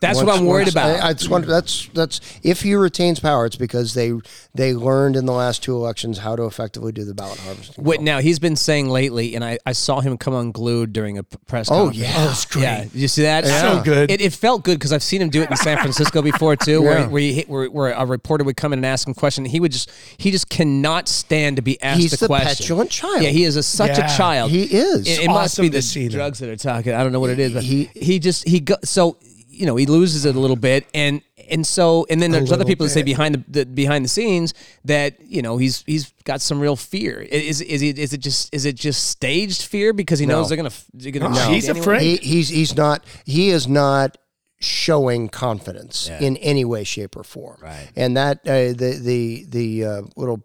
That's 0.01 0.17
Once- 0.17 0.27
what 0.27 0.37
I'm 0.39 0.47
worried 0.47 0.63
once- 0.65 0.73
about. 0.73 1.01
I, 1.01 1.09
I 1.09 1.13
just 1.13 1.29
wonder, 1.31 1.47
that's 1.47 1.89
that's 1.95 2.21
if 2.43 2.63
he 2.63 2.75
retains 2.75 3.21
power, 3.21 3.47
it's 3.47 3.57
because 3.57 3.95
they 3.95 4.13
they 4.55 4.75
learned 4.75 5.17
in 5.17 5.27
the 5.27 5.33
last 5.33 5.63
two 5.63 5.75
elections 5.77 6.19
how 6.19 6.35
to 6.37 6.45
effectively 6.47 6.93
do 6.93 7.05
the 7.05 7.15
ballot 7.15 7.39
harvesting. 7.41 7.85
Wait, 7.85 8.01
now 8.01 8.19
he's 8.21 8.39
been 8.39 8.57
saying 8.57 8.89
lately, 8.89 9.35
and 9.35 9.45
I, 9.45 9.59
I 9.65 9.73
saw 9.73 10.01
him 10.01 10.19
come 10.19 10.35
unglued 10.35 10.93
during 10.93 11.19
a 11.19 11.23
press 11.23 11.71
Oh, 11.71 11.85
conference. 11.87 11.99
yeah. 11.99 12.15
Oh, 12.17 12.31
it's 12.31 12.45
great. 12.47 12.63
Yeah, 12.63 12.85
you 12.95 13.09
see 13.09 13.23
that? 13.23 13.45
Yeah. 13.45 13.61
So 13.79 13.83
good. 13.85 14.11
It, 14.11 14.21
it 14.21 14.33
felt 14.33 14.65
good 14.65 14.79
because 14.79 14.93
I've 14.93 15.03
seen 15.03 15.23
him 15.23 15.31
do 15.31 15.43
it 15.43 15.51
in 15.51 15.57
San 15.57 15.79
Francisco 15.79 16.23
before 16.23 16.57
too, 16.57 16.83
where 16.83 16.99
Yeah. 17.01 17.07
where, 17.07 17.23
he, 17.23 17.43
where 17.47 17.67
where 17.71 17.91
a 17.93 18.05
reporter 18.07 18.45
would 18.45 18.57
come 18.57 18.73
in 18.73 18.81
and 18.81 18.87
ask 18.87 19.07
him 19.07 19.13
a 19.13 19.15
question. 19.15 19.45
He 19.45 19.61
would 19.61 19.73
just 19.73 19.91
he 20.19 20.31
just 20.31 20.49
cannot 20.49 21.09
stand 21.09 21.57
to 21.57 21.63
be 21.63 21.81
asked 21.83 22.01
He's 22.01 22.13
a 22.15 22.17
the 22.17 22.27
question. 22.27 22.49
petulant 22.65 22.91
child. 22.91 23.23
Yeah, 23.23 23.31
he 23.31 23.45
is 23.45 23.57
a, 23.57 23.63
such 23.63 23.99
Yeah. 23.99 24.13
a 24.13 24.17
child. 24.17 24.51
He 24.51 24.63
is. 24.65 25.07
It, 25.07 25.25
it 25.25 25.29
must 25.29 25.59
be 25.61 25.69
the 25.69 25.83
see 25.83 26.09
that. 26.09 26.13
drugs 26.15 26.39
that 26.41 26.49
are 26.49 26.57
talking. 26.57 26.93
I 26.93 27.03
don't 27.03 27.13
know 27.13 27.21
what 27.21 27.31
it 27.31 27.39
is, 27.39 27.53
but 27.53 27.63
He- 27.63 27.85
he 27.95 28.01
he 28.11 28.19
just 28.19 28.47
he 28.49 28.59
go, 28.61 28.75
so 28.83 29.17
you 29.61 29.67
know 29.67 29.77
he 29.77 29.87
loses 29.87 30.25
it 30.25 30.35
a 30.37 30.41
little 30.41 30.57
bit 30.57 30.87
and. 30.95 31.23
And 31.53 31.67
so, 31.67 32.07
and 32.09 32.23
then 32.23 32.31
there's 32.31 32.53
other 32.53 32.59
little 32.59 32.69
people 32.69 32.87
that 32.87 32.91
say 32.91 33.03
behind 33.03 33.35
the, 33.35 33.43
the 33.49 33.67
behind 33.67 34.05
the 34.05 34.09
scenes 34.09 34.55
that 34.85 35.21
you 35.21 35.43
know 35.43 35.57
he's 35.57 35.83
he's 35.85 36.13
got 36.23 36.41
some 36.41 36.61
real 36.61 36.77
fear. 36.77 37.19
Is 37.23 37.61
is 37.61 37.83
it 37.83 37.99
is 37.99 38.13
it 38.13 38.19
just 38.21 38.55
is 38.55 38.65
it 38.67 38.77
just 38.77 39.09
staged 39.09 39.63
fear 39.63 39.93
because 39.93 40.21
he 40.21 40.27
knows 40.27 40.49
they're 40.49 40.57
gonna 40.57 40.71
they're 40.95 41.11
gonna 41.11 41.35
No, 41.35 41.51
he's 41.51 41.69
anyway? 41.69 41.81
afraid. 41.81 42.03
he, 42.03 42.17
he's 42.35 42.49
he's 42.51 42.77
not 42.77 43.05
he 43.25 43.49
is 43.51 43.67
not 43.67 44.17
showing 44.61 45.29
confidence 45.29 46.09
in 46.09 46.37
any 46.37 46.65
way, 46.65 46.85
shape, 46.85 47.17
or 47.17 47.25
form. 47.25 47.59
Right. 47.61 47.91
And 47.97 48.17
that 48.17 48.41
uh, 48.47 48.73
the 48.73 49.01
the 49.03 49.45
the 49.49 49.85
uh, 49.85 50.03
little 50.17 50.45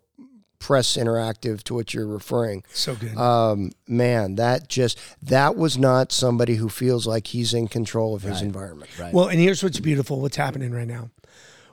press 0.60 0.98
interactive 0.98 1.64
to 1.64 1.74
which 1.74 1.94
you're 1.94 2.08
referring. 2.08 2.64
So 2.74 2.96
good. 2.96 3.18
Um, 3.18 3.72
man, 3.88 4.36
that 4.36 4.70
just 4.70 5.00
that 5.22 5.56
was 5.56 5.78
not 5.78 6.12
somebody 6.12 6.56
who 6.56 6.70
feels 6.70 7.06
like 7.06 7.28
he's 7.28 7.54
in 7.54 7.68
control 7.68 8.16
of 8.16 8.24
his 8.24 8.42
environment. 8.42 8.90
Right. 9.00 9.14
Well, 9.14 9.28
and 9.28 9.40
here's 9.40 9.64
what's 9.64 9.80
beautiful 9.80 10.22
what's 10.22 10.38
happening 10.38 10.72
right 10.72 10.88
now. 10.88 11.10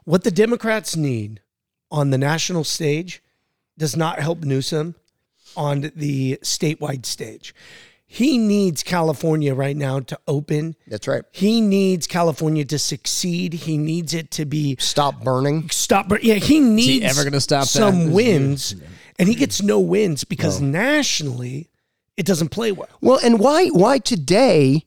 What 0.04 0.24
the 0.24 0.30
Democrats 0.30 0.96
need 0.96 1.40
on 1.90 2.10
the 2.10 2.18
national 2.18 2.64
stage 2.64 3.22
does 3.78 3.96
not 3.96 4.18
help 4.18 4.40
Newsom 4.40 4.94
on 5.56 5.92
the 5.94 6.38
statewide 6.42 7.06
stage. 7.06 7.54
He 8.14 8.36
needs 8.36 8.82
California 8.82 9.54
right 9.54 9.74
now 9.74 10.00
to 10.00 10.18
open. 10.28 10.76
That's 10.86 11.08
right. 11.08 11.22
He 11.32 11.62
needs 11.62 12.06
California 12.06 12.62
to 12.66 12.78
succeed. 12.78 13.54
He 13.54 13.78
needs 13.78 14.12
it 14.12 14.30
to 14.32 14.44
be 14.44 14.76
Stop 14.78 15.24
burning. 15.24 15.70
stop. 15.70 16.08
but 16.10 16.22
Yeah, 16.22 16.34
he 16.34 16.60
needs 16.60 16.86
he 16.88 17.02
ever 17.04 17.24
gonna 17.24 17.40
stop 17.40 17.62
that? 17.62 17.68
some 17.68 18.12
wins, 18.12 18.74
and 19.18 19.30
he 19.30 19.34
gets 19.34 19.62
no 19.62 19.80
wins 19.80 20.24
because 20.24 20.60
nationally 20.60 21.70
it 22.18 22.26
doesn't 22.26 22.50
play 22.50 22.70
well. 22.70 22.88
Well, 23.00 23.18
and 23.24 23.38
why 23.38 23.68
why 23.68 23.96
today 23.98 24.84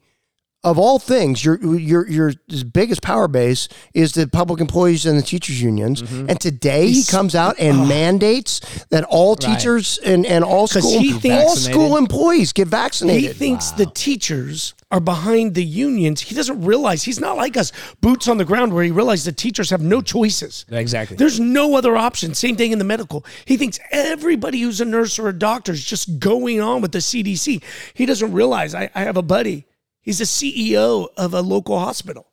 of 0.66 0.80
all 0.80 0.98
things, 0.98 1.46
your 1.46 1.64
your 1.78 2.10
your 2.10 2.34
biggest 2.74 3.04
power 3.04 3.28
base 3.28 3.70
is 3.94 4.14
the 4.14 4.28
public 4.28 4.60
employees 4.60 5.06
and 5.06 5.18
the 5.18 5.22
teachers 5.22 5.62
unions. 5.62 6.02
Mm-hmm. 6.02 6.30
And 6.32 6.42
today 6.42 6.90
he 6.90 7.04
comes 7.04 7.36
out 7.36 7.56
and 7.60 7.88
mandates 7.88 8.62
that 8.90 9.04
all 9.04 9.36
teachers 9.36 10.00
and, 10.00 10.26
and 10.26 10.44
all 10.44 10.68
'Cause 10.68 10.84
school 10.92 11.32
all 11.32 11.56
school 11.56 11.98
employees 11.98 12.52
get 12.52 12.68
vaccinated. 12.68 13.22
He 13.22 13.34
thinks 13.34 13.72
the 13.72 13.86
teachers 13.86 14.74
are 14.92 15.00
behind 15.00 15.54
the 15.54 15.64
unions. 15.64 16.22
He 16.22 16.34
doesn't 16.34 16.64
realize 16.64 17.04
he's 17.04 17.20
not 17.20 17.38
like 17.38 17.58
us, 17.58 17.72
boots 18.02 18.28
on 18.28 18.38
the 18.38 18.46
ground, 18.46 18.74
where 18.74 18.84
he 18.84 18.92
realizes 18.92 19.26
the 19.26 19.32
teachers 19.32 19.70
have 19.70 19.82
no 19.82 20.02
choices. 20.02 20.66
Exactly. 20.70 21.16
There's 21.18 21.40
no 21.40 21.76
other 21.76 21.96
option. 21.96 22.34
Same 22.34 22.56
thing 22.56 22.72
in 22.72 22.80
the 22.80 22.86
medical. 22.86 23.24
He 23.46 23.58
thinks 23.58 23.80
everybody 23.92 24.62
who's 24.62 24.82
a 24.82 24.86
nurse 24.86 25.20
or 25.20 25.28
a 25.30 25.34
doctor 25.34 25.74
is 25.74 25.84
just 25.84 26.20
going 26.20 26.60
on 26.60 26.82
with 26.82 26.92
the 26.92 27.00
CDC. 27.00 27.62
He 27.94 28.06
doesn't 28.08 28.32
realize. 28.32 28.74
I, 28.74 28.90
I 28.96 29.02
have 29.02 29.18
a 29.18 29.22
buddy. 29.22 29.66
He's 30.06 30.22
a 30.22 30.26
CEO 30.26 31.08
of 31.18 31.34
a 31.34 31.42
local 31.42 31.80
hospital. 31.80 32.28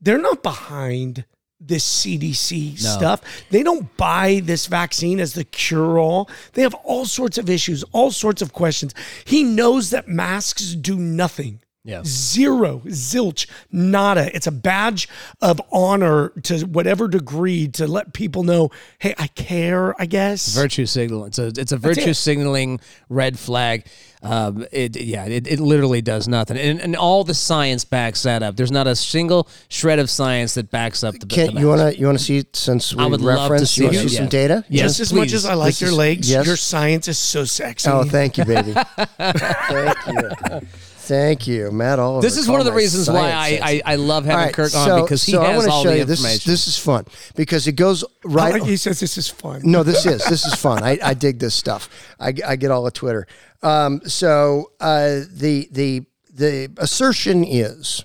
They're 0.00 0.18
not 0.18 0.42
behind 0.42 1.24
this 1.60 1.84
CDC 2.04 2.78
stuff. 2.78 3.22
They 3.50 3.62
don't 3.62 3.96
buy 3.96 4.40
this 4.44 4.66
vaccine 4.66 5.20
as 5.20 5.32
the 5.32 5.44
cure 5.44 5.98
all. 5.98 6.28
They 6.52 6.62
have 6.62 6.74
all 6.74 7.06
sorts 7.06 7.38
of 7.38 7.48
issues, 7.48 7.84
all 7.92 8.10
sorts 8.10 8.42
of 8.42 8.52
questions. 8.52 8.94
He 9.24 9.44
knows 9.44 9.90
that 9.90 10.08
masks 10.08 10.74
do 10.74 10.98
nothing. 10.98 11.60
Yeah. 11.86 12.00
Zero, 12.06 12.80
zilch, 12.86 13.46
nada. 13.70 14.34
It's 14.34 14.46
a 14.46 14.52
badge 14.52 15.06
of 15.42 15.60
honor 15.70 16.30
to 16.44 16.60
whatever 16.60 17.08
degree 17.08 17.68
to 17.68 17.86
let 17.86 18.14
people 18.14 18.42
know, 18.42 18.70
hey, 19.00 19.14
I 19.18 19.26
care, 19.26 20.00
I 20.00 20.06
guess. 20.06 20.54
virtue 20.54 20.86
signal. 20.86 21.26
It's 21.26 21.38
a 21.38 21.48
it's 21.48 21.72
a 21.72 21.76
virtue 21.76 22.10
it. 22.10 22.14
signaling 22.14 22.80
red 23.10 23.38
flag. 23.38 23.86
Um, 24.22 24.64
it 24.72 24.96
yeah, 24.96 25.26
it, 25.26 25.46
it 25.46 25.60
literally 25.60 26.00
does 26.00 26.26
nothing, 26.26 26.56
and, 26.56 26.80
and 26.80 26.96
all 26.96 27.24
the 27.24 27.34
science 27.34 27.84
backs 27.84 28.22
that 28.22 28.42
up. 28.42 28.56
There's 28.56 28.72
not 28.72 28.86
a 28.86 28.96
single 28.96 29.46
shred 29.68 29.98
of 29.98 30.08
science 30.08 30.54
that 30.54 30.70
backs 30.70 31.04
up 31.04 31.18
the. 31.18 31.26
Can 31.26 31.54
the 31.54 31.60
you 31.60 31.68
want 31.68 31.82
to 31.82 32.00
you 32.00 32.06
want 32.06 32.16
to 32.18 32.24
see 32.24 32.44
since 32.54 32.94
we 32.94 33.04
I 33.04 33.06
would 33.06 33.20
love 33.20 33.50
to 33.58 33.66
see 33.66 33.82
you 33.82 33.88
want 33.88 33.98
to 33.98 34.04
it, 34.04 34.08
see 34.08 34.16
some 34.16 34.24
yeah. 34.24 34.30
data? 34.30 34.64
Yes, 34.70 34.96
Just 34.96 35.00
as 35.00 35.12
much 35.12 35.34
as 35.34 35.44
I 35.44 35.52
like 35.52 35.72
This 35.72 35.82
your 35.82 35.90
is- 35.90 35.96
legs, 35.98 36.30
yes. 36.30 36.46
your 36.46 36.56
science 36.56 37.08
is 37.08 37.18
so 37.18 37.44
sexy. 37.44 37.90
Oh, 37.90 38.04
thank 38.04 38.38
you, 38.38 38.46
baby. 38.46 38.72
thank 39.18 39.96
you. 40.06 40.68
Thank 41.04 41.46
you, 41.46 41.70
Matt 41.70 41.98
Oliver. 41.98 42.26
This 42.26 42.38
is 42.38 42.48
one 42.48 42.60
of 42.60 42.66
the 42.66 42.72
reasons 42.72 43.10
why 43.10 43.30
I. 43.30 43.60
I, 43.62 43.82
I 43.84 43.94
love 43.96 44.24
having 44.24 44.38
All 44.38 44.44
right, 44.46 44.54
Kirk 44.54 44.74
on 44.74 44.86
so- 44.86 45.02
because 45.02 45.22
he 45.22 45.32
so 45.32 45.42
has 45.42 45.58
wanna 45.58 45.72
all 45.72 45.82
show 45.82 45.90
the 45.90 45.98
you, 45.98 46.04
this 46.04 46.20
information. 46.20 46.52
Is, 46.52 46.64
this 46.64 46.66
is 46.68 46.78
fun 46.78 47.04
because 47.36 47.66
it 47.66 47.72
goes 47.72 48.04
right. 48.24 48.54
like 48.54 48.64
he 48.64 48.76
says 48.76 49.00
this 49.00 49.18
is 49.18 49.28
fun. 49.28 49.60
No, 49.64 49.82
this 49.82 50.06
is 50.06 50.24
this 50.26 50.44
is 50.44 50.54
fun. 50.54 50.82
I, 50.82 50.98
I 51.02 51.14
dig 51.14 51.38
this 51.38 51.54
stuff. 51.54 51.88
I, 52.18 52.32
I 52.46 52.56
get 52.56 52.70
all 52.70 52.82
the 52.84 52.90
Twitter. 52.90 53.26
Um, 53.62 54.00
so 54.06 54.72
uh, 54.80 55.20
the 55.30 55.68
the 55.70 56.06
the 56.32 56.70
assertion 56.78 57.44
is 57.44 58.04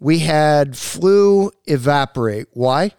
we 0.00 0.18
had 0.20 0.76
flu 0.76 1.52
evaporate. 1.66 2.48
Why? 2.52 2.92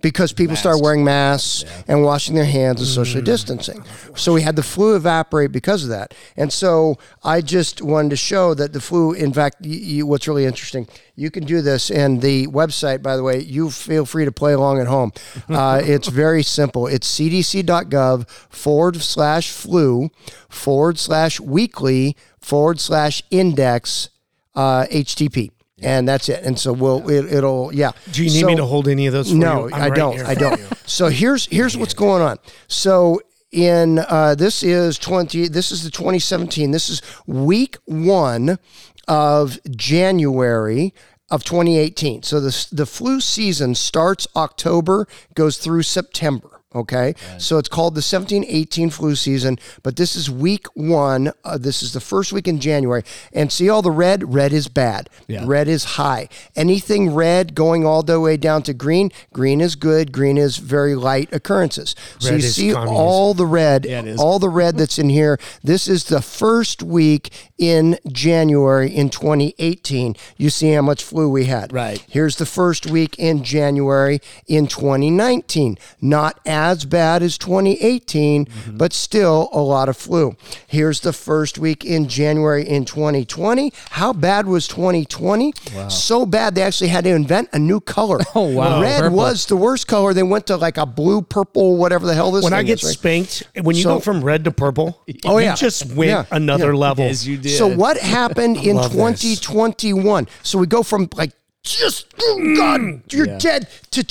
Because 0.00 0.32
people 0.32 0.54
started 0.54 0.82
wearing 0.82 1.04
masks 1.04 1.64
and 1.88 2.02
washing 2.02 2.34
their 2.34 2.44
hands 2.44 2.80
and 2.80 2.88
socially 2.88 3.22
distancing. 3.22 3.84
So 4.14 4.32
we 4.32 4.42
had 4.42 4.54
the 4.54 4.62
flu 4.62 4.94
evaporate 4.94 5.50
because 5.50 5.82
of 5.82 5.90
that. 5.90 6.14
And 6.36 6.52
so 6.52 6.98
I 7.24 7.40
just 7.40 7.82
wanted 7.82 8.10
to 8.10 8.16
show 8.16 8.54
that 8.54 8.72
the 8.72 8.80
flu, 8.80 9.12
in 9.12 9.32
fact, 9.32 9.64
you, 9.64 9.78
you, 9.78 10.06
what's 10.06 10.28
really 10.28 10.44
interesting, 10.44 10.86
you 11.16 11.30
can 11.30 11.44
do 11.44 11.62
this. 11.62 11.90
And 11.90 12.22
the 12.22 12.46
website, 12.46 13.02
by 13.02 13.16
the 13.16 13.22
way, 13.22 13.40
you 13.40 13.70
feel 13.70 14.06
free 14.06 14.24
to 14.24 14.32
play 14.32 14.52
along 14.52 14.80
at 14.80 14.86
home. 14.86 15.12
Uh, 15.48 15.80
it's 15.82 16.08
very 16.08 16.42
simple. 16.42 16.86
It's 16.86 17.18
cdc.gov 17.18 18.28
forward 18.48 18.96
slash 18.96 19.50
flu 19.50 20.10
forward 20.48 20.98
slash 20.98 21.40
weekly 21.40 22.16
forward 22.40 22.80
slash 22.80 23.22
index 23.30 24.10
uh, 24.54 24.84
HTTP. 24.86 25.50
And 25.82 26.08
that's 26.08 26.28
it. 26.28 26.42
And 26.44 26.58
so 26.58 26.72
we'll, 26.72 27.08
it, 27.08 27.32
it'll, 27.32 27.72
yeah. 27.72 27.92
Do 28.10 28.24
you 28.24 28.30
need 28.30 28.40
So- 28.40 28.46
me 28.48 28.56
to 28.56 28.64
hold 28.64 28.88
any 28.88 29.06
of 29.06 29.12
those 29.12 29.30
for 29.30 29.36
no, 29.36 29.68
I 29.72 29.88
right 29.88 29.94
don't. 29.94 30.20
I 30.20 30.34
don't. 30.34 30.60
So 30.86 31.08
here's 31.08 31.46
here's 31.46 31.76
what's 31.76 31.94
going 31.94 32.22
on. 32.22 32.38
So 32.66 33.20
in 33.52 34.00
uh, 34.00 34.34
this 34.34 34.62
is 34.62 34.98
twenty. 34.98 35.48
This 35.48 35.70
is 35.70 35.84
the 35.84 35.90
2017. 35.90 36.70
This 36.72 36.90
is 36.90 37.00
week 37.26 37.76
one 37.84 38.58
of 39.06 39.58
January 39.70 40.92
of 41.30 41.44
2018. 41.44 42.22
So 42.22 42.40
the 42.40 42.66
the 42.72 42.86
flu 42.86 43.20
season 43.20 43.74
starts 43.74 44.26
October, 44.34 45.06
goes 45.34 45.58
through 45.58 45.82
September. 45.82 46.57
Okay, 46.74 47.14
so 47.38 47.56
it's 47.56 47.68
called 47.68 47.94
the 47.94 48.02
17-18 48.02 48.92
flu 48.92 49.14
season, 49.14 49.58
but 49.82 49.96
this 49.96 50.14
is 50.14 50.30
week 50.30 50.66
one. 50.74 51.32
Uh, 51.42 51.56
this 51.56 51.82
is 51.82 51.94
the 51.94 52.00
first 52.00 52.30
week 52.30 52.46
in 52.46 52.60
January, 52.60 53.02
and 53.32 53.50
see 53.50 53.70
all 53.70 53.80
the 53.80 53.90
red. 53.90 54.34
Red 54.34 54.52
is 54.52 54.68
bad. 54.68 55.08
Yeah. 55.28 55.44
Red 55.46 55.66
is 55.66 55.84
high. 55.84 56.28
Anything 56.54 57.14
red 57.14 57.54
going 57.54 57.86
all 57.86 58.02
the 58.02 58.20
way 58.20 58.36
down 58.36 58.62
to 58.64 58.74
green. 58.74 59.10
Green 59.32 59.62
is 59.62 59.76
good. 59.76 60.12
Green 60.12 60.36
is 60.36 60.58
very 60.58 60.94
light 60.94 61.32
occurrences. 61.32 61.94
So 62.18 62.32
Red 62.32 62.42
you 62.42 62.48
see 62.48 62.72
communism. 62.72 62.96
all 62.96 63.32
the 63.32 63.46
red, 63.46 63.86
Yeah, 63.86 64.16
all 64.18 64.38
the 64.38 64.50
red 64.50 64.76
that's 64.76 64.98
in 64.98 65.08
here. 65.08 65.38
This 65.62 65.88
is 65.88 66.04
the 66.04 66.20
first 66.20 66.82
week 66.82 67.30
in 67.56 67.98
January 68.06 68.94
in 68.94 69.08
2018. 69.08 70.16
You 70.36 70.50
see 70.50 70.72
how 70.72 70.82
much 70.82 71.02
flu 71.02 71.30
we 71.30 71.46
had. 71.46 71.72
Right. 71.72 72.04
Here's 72.10 72.36
the 72.36 72.46
first 72.46 72.86
week 72.86 73.18
in 73.18 73.42
January 73.42 74.20
in 74.46 74.66
2019. 74.66 75.78
Not 76.02 76.38
as 76.58 76.84
bad 76.84 77.22
as 77.22 77.38
2018, 77.38 78.46
Mm-hmm. 78.46 78.76
but 78.76 78.92
still 78.92 79.48
a 79.52 79.60
lot 79.60 79.88
of 79.88 79.96
flu. 79.96 80.36
Here's 80.66 81.00
the 81.00 81.12
first 81.12 81.56
week 81.58 81.84
in 81.84 82.08
January 82.08 82.66
in 82.68 82.84
2020. 82.84 83.72
How 83.90 84.12
bad 84.12 84.46
was 84.46 84.66
2020? 84.68 85.52
So 85.88 86.26
bad 86.26 86.54
they 86.54 86.62
actually 86.62 86.88
had 86.88 87.04
to 87.04 87.10
invent 87.10 87.48
a 87.52 87.58
new 87.58 87.80
color. 87.80 88.18
Oh, 88.34 88.52
wow. 88.54 88.80
Red 88.82 89.00
Purple. 89.00 89.16
was 89.16 89.46
the 89.46 89.56
worst 89.56 89.86
color. 89.88 90.12
They 90.14 90.22
went 90.22 90.46
to 90.48 90.56
like 90.56 90.76
a 90.76 90.86
blue, 90.86 91.22
purple, 91.22 91.76
whatever 91.76 92.06
the 92.06 92.14
hell 92.14 92.30
this 92.32 92.40
is. 92.40 92.44
When 92.44 92.52
I 92.52 92.62
get 92.62 92.78
is, 92.82 92.84
right? 92.84 92.92
spanked, 92.94 93.42
when 93.62 93.74
you 93.76 93.82
So- 93.82 93.94
go 93.96 94.00
from 94.00 94.22
red 94.22 94.44
to 94.44 94.50
purple, 94.50 95.02
Oh, 95.24 95.38
you 95.38 95.46
yeah. 95.46 95.54
just 95.54 95.86
went 95.94 96.10
Yeah. 96.10 96.24
another 96.30 96.76
level. 96.76 97.04
Yes, 97.06 97.24
you 97.24 97.36
did. 97.38 97.56
So 97.56 97.66
what 97.66 97.96
happened 98.18 98.56
in 98.58 98.76
love 98.76 98.92
this. 98.92 99.40
2021? 99.40 100.28
So 100.42 100.58
we 100.58 100.66
go 100.66 100.82
from 100.82 101.08
like 101.16 101.32
just 101.64 102.06
oh 102.20 102.54
God, 102.56 103.02
you're 103.12 103.38
dead 103.38 103.68
to 103.90 104.02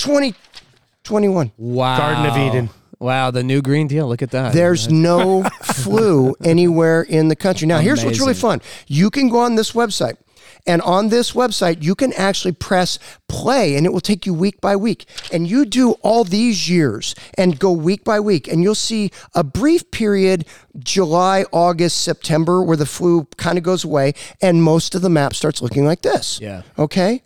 2021. 1.08 1.52
Wow. 1.56 1.96
Garden 1.98 2.26
of 2.26 2.36
Eden. 2.36 2.70
Wow, 3.00 3.30
the 3.30 3.42
new 3.44 3.62
Green 3.62 3.86
Deal. 3.86 4.08
Look 4.08 4.22
at 4.22 4.32
that. 4.32 4.52
There's 4.52 4.88
no 4.90 5.44
flu 5.62 6.34
anywhere 6.44 7.02
in 7.02 7.28
the 7.28 7.36
country. 7.36 7.66
Now, 7.66 7.78
here's 7.78 8.04
what's 8.04 8.18
really 8.20 8.34
fun. 8.34 8.60
You 8.86 9.10
can 9.10 9.28
go 9.28 9.38
on 9.38 9.54
this 9.54 9.72
website 9.72 10.16
And 10.66 10.82
on 10.82 11.08
this 11.08 11.32
website, 11.32 11.82
you 11.82 11.94
can 11.94 12.12
actually 12.14 12.52
press 12.52 12.98
play 13.28 13.76
and 13.76 13.86
it 13.86 13.92
will 13.92 14.00
take 14.00 14.26
you 14.26 14.34
week 14.34 14.60
by 14.60 14.76
week. 14.76 15.06
And 15.32 15.48
you 15.48 15.64
do 15.64 15.92
all 16.02 16.24
these 16.24 16.68
years 16.68 17.14
and 17.38 17.58
go 17.58 17.72
week 17.72 18.04
by 18.04 18.20
week, 18.20 18.48
and 18.48 18.62
you'll 18.62 18.74
see 18.74 19.10
a 19.34 19.42
brief 19.44 19.90
period 19.90 20.44
July, 20.78 21.44
August, 21.52 22.02
September 22.02 22.62
where 22.62 22.76
the 22.76 22.86
flu 22.86 23.26
kind 23.36 23.56
of 23.56 23.64
goes 23.64 23.84
away 23.84 24.12
and 24.42 24.62
most 24.62 24.94
of 24.94 25.02
the 25.02 25.08
map 25.10 25.34
starts 25.34 25.62
looking 25.62 25.86
like 25.86 26.02
this. 26.02 26.40
Yeah. 26.40 26.62
Okay. 26.78 27.22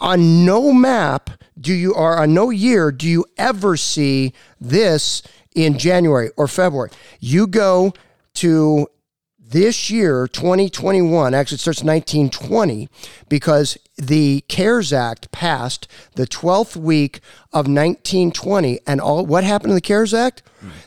On 0.00 0.44
no 0.44 0.72
map 0.72 1.30
do 1.60 1.72
you, 1.72 1.94
are 1.94 2.16
on 2.16 2.22
uh, 2.22 2.26
no 2.26 2.50
year, 2.50 2.92
do 2.92 3.08
you 3.08 3.24
ever 3.36 3.76
see 3.76 4.32
this 4.60 5.22
in 5.54 5.78
January 5.78 6.30
or 6.36 6.46
February. 6.46 6.90
You 7.20 7.46
go 7.46 7.92
to 8.34 8.86
this 9.50 9.90
year, 9.90 10.28
2021, 10.28 11.34
actually 11.34 11.56
it 11.56 11.60
starts 11.60 11.82
1920, 11.82 12.88
because 13.28 13.78
the 13.96 14.44
CARES 14.48 14.92
Act 14.92 15.32
passed 15.32 15.88
the 16.14 16.26
12th 16.26 16.76
week 16.76 17.20
of 17.52 17.66
1920. 17.66 18.80
And 18.86 19.00
all 19.00 19.24
what 19.24 19.44
happened 19.44 19.70
to 19.70 19.74
the 19.74 19.80
CARES 19.80 20.14
Act? 20.14 20.42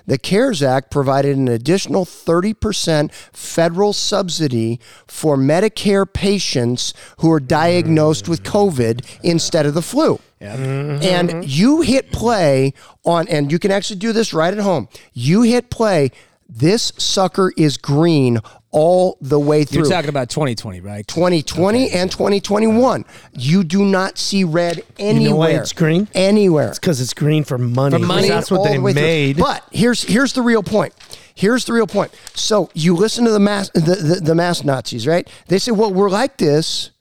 The 0.06 0.17
CARES 0.17 0.62
Act 0.62 0.91
provided 0.91 1.38
an 1.38 1.47
additional 1.47 2.06
30% 2.06 3.12
federal 3.12 3.93
subsidy 3.93 4.80
for 5.08 5.38
Medicare 5.38 6.12
patients 6.12 6.93
who 7.17 7.32
are 7.32 7.39
diagnosed 7.39 8.28
with 8.28 8.43
COVID 8.43 9.06
instead 9.24 9.65
of 9.65 9.74
the 9.74 9.82
flu. 9.82 10.19
And 10.41 11.30
mm-hmm. 11.30 11.41
you 11.45 11.82
hit 11.82 12.12
play 12.12 12.74
on, 13.06 13.28
and 13.28 13.52
you 13.52 13.60
can 13.60 13.71
actually 13.71 14.00
do 14.00 14.12
this 14.12 14.34
right 14.34 14.54
at 14.54 14.60
home. 14.60 14.88
You 15.13 15.43
hit 15.43 15.69
play. 15.69 16.12
This 16.54 16.92
sucker 16.98 17.54
is 17.56 17.78
green 17.78 18.40
all 18.72 19.18
the 19.22 19.40
way 19.40 19.64
through. 19.64 19.84
You're 19.84 19.90
talking 19.90 20.10
about 20.10 20.30
2020, 20.30 20.82
right? 20.82 21.08
2020 21.08 21.92
and 21.92 22.12
2021. 22.12 23.06
You 23.32 23.64
do 23.64 23.86
not 23.86 24.18
see 24.18 24.44
red 24.44 24.84
anywhere. 25.00 25.22
You 25.22 25.30
know 25.30 25.36
why 25.38 25.52
it's 25.52 25.72
green? 25.72 26.10
Anywhere. 26.14 26.68
It's 26.68 26.80
because 26.80 27.00
it's 27.00 27.14
green 27.14 27.46
for 27.46 27.58
money. 27.58 27.98
For 27.98 28.06
money, 28.06 28.28
That's 28.28 28.52
what 28.52 28.66
they 28.66 28.76
the 28.76 28.84
through. 28.84 28.94
made. 28.94 29.38
But 29.38 29.64
here's 29.72 30.04
here's 30.04 30.34
the 30.34 30.42
real 30.42 30.62
point. 30.62 30.94
Here's 31.36 31.64
the 31.64 31.72
real 31.72 31.88
point. 31.88 32.14
So 32.34 32.70
you 32.74 32.96
listen 32.96 33.24
to 33.24 33.32
the 33.32 33.40
mass 33.40 33.70
the, 33.70 33.80
the, 33.80 34.22
the 34.22 34.36
mass 34.36 34.62
Nazis, 34.62 35.08
right? 35.08 35.30
They 35.48 35.58
say, 35.58 35.72
well, 35.72 35.94
we're 35.94 36.10
like 36.10 36.36
this 36.36 36.92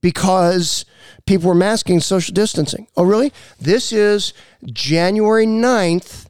because 0.00 0.86
people 1.26 1.48
were 1.48 1.54
masking 1.54 2.00
social 2.00 2.32
distancing. 2.32 2.86
Oh, 2.96 3.04
really? 3.04 3.34
This 3.60 3.92
is 3.92 4.32
January 4.64 5.46
9th 5.46 6.26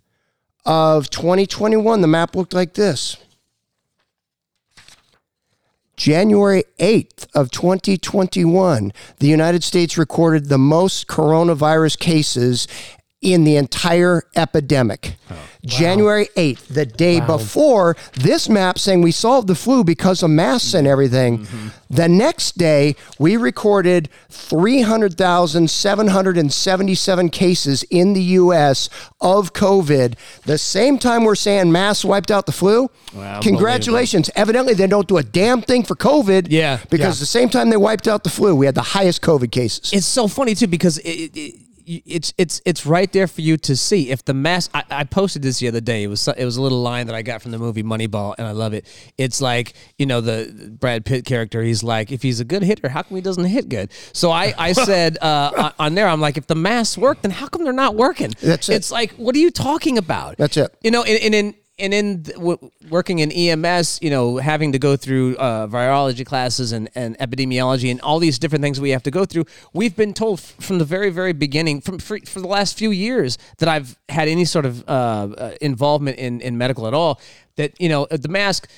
of 0.64 1.10
2021. 1.10 2.00
The 2.00 2.06
map 2.06 2.34
looked 2.34 2.54
like 2.54 2.74
this. 2.74 3.16
January 5.96 6.64
8th 6.78 7.28
of 7.34 7.50
2021, 7.52 8.92
the 9.20 9.28
United 9.28 9.62
States 9.62 9.96
recorded 9.96 10.48
the 10.48 10.58
most 10.58 11.06
coronavirus 11.06 11.98
cases 11.98 12.66
in 13.24 13.44
the 13.44 13.56
entire 13.56 14.22
epidemic. 14.36 15.16
Oh, 15.30 15.36
January 15.64 16.26
8th, 16.36 16.66
the 16.66 16.84
day 16.84 17.20
before, 17.20 17.96
this 18.12 18.50
map 18.50 18.78
saying 18.78 19.00
we 19.00 19.12
solved 19.12 19.48
the 19.48 19.54
flu 19.54 19.82
because 19.82 20.22
of 20.22 20.28
masks 20.30 20.74
and 20.74 20.86
everything. 20.86 21.38
Mm-hmm. 21.38 21.68
The 21.88 22.06
next 22.08 22.58
day, 22.58 22.96
we 23.18 23.38
recorded 23.38 24.10
300,777 24.30 27.28
cases 27.30 27.82
in 27.84 28.12
the 28.12 28.22
US 28.22 28.90
of 29.20 29.54
COVID. 29.54 30.16
The 30.44 30.58
same 30.58 30.98
time 30.98 31.24
we're 31.24 31.34
saying 31.34 31.72
masks 31.72 32.04
wiped 32.04 32.30
out 32.30 32.44
the 32.46 32.52
flu. 32.52 32.90
Wow, 33.14 33.40
Congratulations. 33.40 34.28
Evidently, 34.36 34.74
they 34.74 34.86
don't 34.86 35.08
do 35.08 35.16
a 35.16 35.22
damn 35.22 35.62
thing 35.62 35.84
for 35.84 35.94
COVID. 35.94 36.48
Yeah. 36.50 36.80
Because 36.90 37.18
the 37.20 37.26
same 37.26 37.48
time 37.48 37.70
they 37.70 37.78
wiped 37.78 38.08
out 38.08 38.24
the 38.24 38.30
flu, 38.30 38.54
we 38.54 38.66
had 38.66 38.74
the 38.74 38.82
highest 38.82 39.22
COVID 39.22 39.50
cases. 39.50 39.90
It's 39.92 40.06
so 40.06 40.28
funny 40.28 40.54
too 40.54 40.66
because 40.66 40.98
it, 40.98 41.08
it, 41.08 41.36
it, 41.36 41.54
it's 41.86 42.32
it's 42.38 42.60
it's 42.64 42.86
right 42.86 43.12
there 43.12 43.26
for 43.26 43.40
you 43.40 43.56
to 43.58 43.76
see. 43.76 44.10
If 44.10 44.24
the 44.24 44.34
mask, 44.34 44.70
I, 44.74 44.84
I 44.90 45.04
posted 45.04 45.42
this 45.42 45.58
the 45.58 45.68
other 45.68 45.80
day. 45.80 46.04
It 46.04 46.08
was 46.08 46.26
it 46.28 46.44
was 46.44 46.56
a 46.56 46.62
little 46.62 46.82
line 46.82 47.06
that 47.06 47.14
I 47.14 47.22
got 47.22 47.42
from 47.42 47.50
the 47.50 47.58
movie 47.58 47.82
Moneyball, 47.82 48.34
and 48.38 48.46
I 48.46 48.52
love 48.52 48.72
it. 48.74 48.86
It's 49.18 49.40
like 49.40 49.74
you 49.98 50.06
know 50.06 50.20
the 50.20 50.76
Brad 50.78 51.04
Pitt 51.04 51.24
character. 51.24 51.62
He's 51.62 51.82
like, 51.82 52.12
if 52.12 52.22
he's 52.22 52.40
a 52.40 52.44
good 52.44 52.62
hitter, 52.62 52.88
how 52.88 53.02
come 53.02 53.16
he 53.16 53.22
doesn't 53.22 53.44
hit 53.44 53.68
good? 53.68 53.90
So 54.12 54.30
I 54.30 54.54
I 54.58 54.72
said 54.90 55.18
uh, 55.20 55.72
on- 55.78 55.94
there, 55.94 56.08
I'm 56.08 56.20
like, 56.20 56.36
if 56.36 56.46
the 56.46 56.56
masks 56.56 56.98
work, 56.98 57.22
then 57.22 57.30
how 57.30 57.46
come 57.46 57.62
they're 57.64 57.72
not 57.72 57.94
working? 57.94 58.32
That's 58.40 58.68
it. 58.68 58.74
It's 58.74 58.90
like, 58.90 59.12
what 59.12 59.34
are 59.36 59.38
you 59.38 59.50
talking 59.50 59.96
about? 59.96 60.36
That's 60.38 60.56
it. 60.56 60.74
You 60.82 60.90
know, 60.90 61.02
and, 61.04 61.22
and 61.22 61.34
in 61.34 61.54
and 61.78 61.92
in 61.92 62.22
w- 62.22 62.70
working 62.88 63.18
in 63.18 63.32
EMS, 63.32 63.98
you 64.00 64.10
know, 64.10 64.36
having 64.36 64.72
to 64.72 64.78
go 64.78 64.96
through 64.96 65.36
uh, 65.36 65.66
virology 65.66 66.24
classes 66.24 66.72
and, 66.72 66.88
and 66.94 67.18
epidemiology 67.18 67.90
and 67.90 68.00
all 68.00 68.18
these 68.18 68.38
different 68.38 68.62
things 68.62 68.80
we 68.80 68.90
have 68.90 69.02
to 69.02 69.10
go 69.10 69.24
through, 69.24 69.44
we've 69.72 69.96
been 69.96 70.14
told 70.14 70.38
f- 70.38 70.54
from 70.60 70.78
the 70.78 70.84
very, 70.84 71.10
very 71.10 71.32
beginning, 71.32 71.80
from 71.80 71.98
for, 71.98 72.18
for 72.26 72.40
the 72.40 72.46
last 72.46 72.78
few 72.78 72.90
years 72.90 73.38
that 73.58 73.68
I've 73.68 73.98
had 74.08 74.28
any 74.28 74.44
sort 74.44 74.66
of 74.66 74.88
uh, 74.88 74.92
uh, 74.92 75.54
involvement 75.60 76.18
in, 76.18 76.40
in 76.40 76.56
medical 76.56 76.86
at 76.86 76.94
all, 76.94 77.20
that 77.56 77.78
you 77.80 77.88
know 77.88 78.06
the 78.10 78.28
mask 78.28 78.68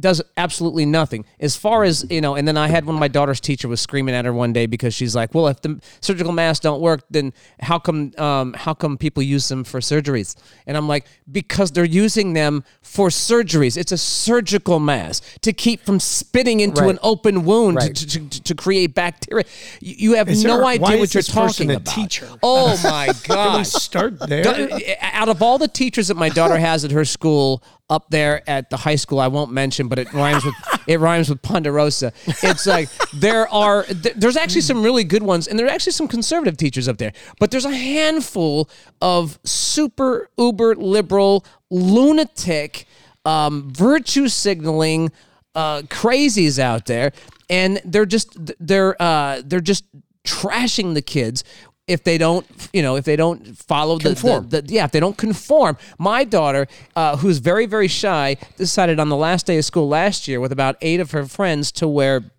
does 0.00 0.20
absolutely 0.36 0.84
nothing 0.84 1.24
as 1.38 1.56
far 1.56 1.84
as 1.84 2.04
you 2.10 2.20
know 2.20 2.34
and 2.34 2.46
then 2.48 2.56
i 2.56 2.66
had 2.66 2.84
one 2.84 2.96
of 2.96 3.00
my 3.00 3.06
daughter's 3.08 3.40
teacher 3.40 3.68
was 3.68 3.80
screaming 3.80 4.12
at 4.14 4.24
her 4.24 4.32
one 4.32 4.52
day 4.52 4.66
because 4.66 4.92
she's 4.92 5.14
like 5.14 5.32
well 5.34 5.46
if 5.46 5.60
the 5.60 5.80
surgical 6.00 6.32
masks 6.32 6.60
don't 6.62 6.80
work 6.80 7.02
then 7.10 7.32
how 7.60 7.78
come 7.78 8.12
um, 8.18 8.52
how 8.54 8.74
come 8.74 8.98
people 8.98 9.22
use 9.22 9.46
them 9.48 9.62
for 9.62 9.78
surgeries 9.78 10.34
and 10.66 10.76
i'm 10.76 10.88
like 10.88 11.06
because 11.30 11.70
they're 11.70 11.84
using 11.84 12.32
them 12.32 12.64
for 12.82 13.08
surgeries 13.08 13.76
it's 13.76 13.92
a 13.92 13.98
surgical 13.98 14.80
mask 14.80 15.24
to 15.42 15.52
keep 15.52 15.80
from 15.84 16.00
spitting 16.00 16.58
into 16.60 16.82
Right. 16.82 16.90
an 16.90 16.98
open 17.02 17.44
wound 17.44 17.76
Right. 17.76 17.94
to, 17.94 18.06
to, 18.28 18.42
to, 18.42 18.54
create 18.56 18.94
bacteria 18.94 19.44
you, 19.80 20.14
have 20.14 20.28
Is 20.28 20.44
no 20.44 20.56
there- 20.56 20.64
idea 20.66 20.98
what 20.98 21.14
you're 21.14 21.22
talking 21.22 21.70
a 21.70 21.76
about 21.76 21.94
teacher? 21.94 22.28
oh 22.42 22.78
my 22.84 23.06
Can 23.22 23.36
we 23.36 23.54
god 23.58 23.66
start 23.66 24.18
there? 24.28 24.68
out 25.00 25.28
of 25.28 25.40
all 25.40 25.58
the 25.58 25.68
teachers 25.68 26.08
that 26.08 26.16
my 26.16 26.28
daughter 26.28 26.58
has 26.58 26.84
at 26.84 26.90
her 26.90 27.04
school 27.04 27.62
up 27.90 28.10
there 28.10 28.48
at 28.48 28.70
the 28.70 28.76
high 28.76 28.96
school 28.96 29.20
I 29.20 29.28
won't 29.28 29.52
mention 29.52 29.88
but 29.88 29.98
it 29.98 30.12
rhymes 30.12 30.44
with 30.44 30.54
it 30.86 31.00
rhymes 31.00 31.28
with 31.28 31.42
Ponderosa. 31.42 32.12
It's 32.26 32.66
like 32.66 32.88
there 33.12 33.48
are 33.48 33.84
th- 33.84 34.14
there's 34.16 34.36
actually 34.36 34.62
some 34.62 34.82
really 34.82 35.04
good 35.04 35.22
ones 35.22 35.46
and 35.48 35.58
there 35.58 35.66
are 35.66 35.70
actually 35.70 35.92
some 35.92 36.08
conservative 36.08 36.56
teachers 36.56 36.88
up 36.88 36.98
there 36.98 37.12
but 37.38 37.50
there's 37.50 37.64
a 37.64 37.74
handful 37.74 38.68
of 39.00 39.38
super 39.44 40.30
uber 40.38 40.74
liberal 40.74 41.44
lunatic 41.70 42.86
um, 43.24 43.70
virtue 43.72 44.28
signaling 44.28 45.12
uh, 45.54 45.82
crazies 45.82 46.58
out 46.58 46.86
there 46.86 47.12
and 47.50 47.80
they're 47.84 48.06
just 48.06 48.36
they're 48.58 49.00
uh, 49.00 49.42
they're 49.44 49.60
just 49.60 49.84
trashing 50.24 50.94
the 50.94 51.02
kids 51.02 51.42
if 51.88 52.04
they 52.04 52.18
don't, 52.18 52.46
you 52.72 52.82
know, 52.82 52.96
if 52.96 53.04
they 53.04 53.16
don't 53.16 53.56
follow 53.56 53.98
the, 53.98 54.10
Conform. 54.10 54.48
the, 54.50 54.62
the 54.62 54.72
yeah, 54.74 54.84
if 54.84 54.92
they 54.92 55.00
don't 55.00 55.16
conform. 55.16 55.76
My 55.98 56.22
daughter, 56.22 56.68
uh, 56.94 57.16
who's 57.16 57.38
very 57.38 57.66
very 57.66 57.88
shy, 57.88 58.36
decided 58.56 59.00
on 59.00 59.08
the 59.08 59.16
last 59.16 59.46
day 59.46 59.58
of 59.58 59.64
school 59.64 59.88
last 59.88 60.28
year 60.28 60.38
with 60.38 60.52
about 60.52 60.76
eight 60.82 61.00
of 61.00 61.10
her 61.12 61.24
friends 61.26 61.72
to 61.72 61.88
wear. 61.88 62.30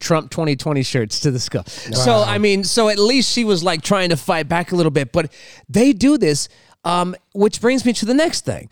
Trump 0.00 0.32
2020 0.32 0.82
shirts 0.82 1.20
to 1.20 1.30
the 1.30 1.38
school. 1.38 1.62
So 1.64 2.24
I 2.24 2.38
mean, 2.38 2.64
so 2.64 2.88
at 2.88 2.98
least 2.98 3.30
she 3.30 3.44
was 3.44 3.62
like 3.62 3.82
trying 3.82 4.08
to 4.08 4.16
fight 4.16 4.48
back 4.48 4.72
a 4.72 4.74
little 4.74 4.90
bit, 4.90 5.12
but 5.12 5.32
they 5.68 5.92
do 5.92 6.18
this, 6.18 6.48
um, 6.82 7.14
which 7.34 7.60
brings 7.60 7.84
me 7.84 7.92
to 7.92 8.06
the 8.06 8.14
next 8.14 8.44
thing 8.44 8.68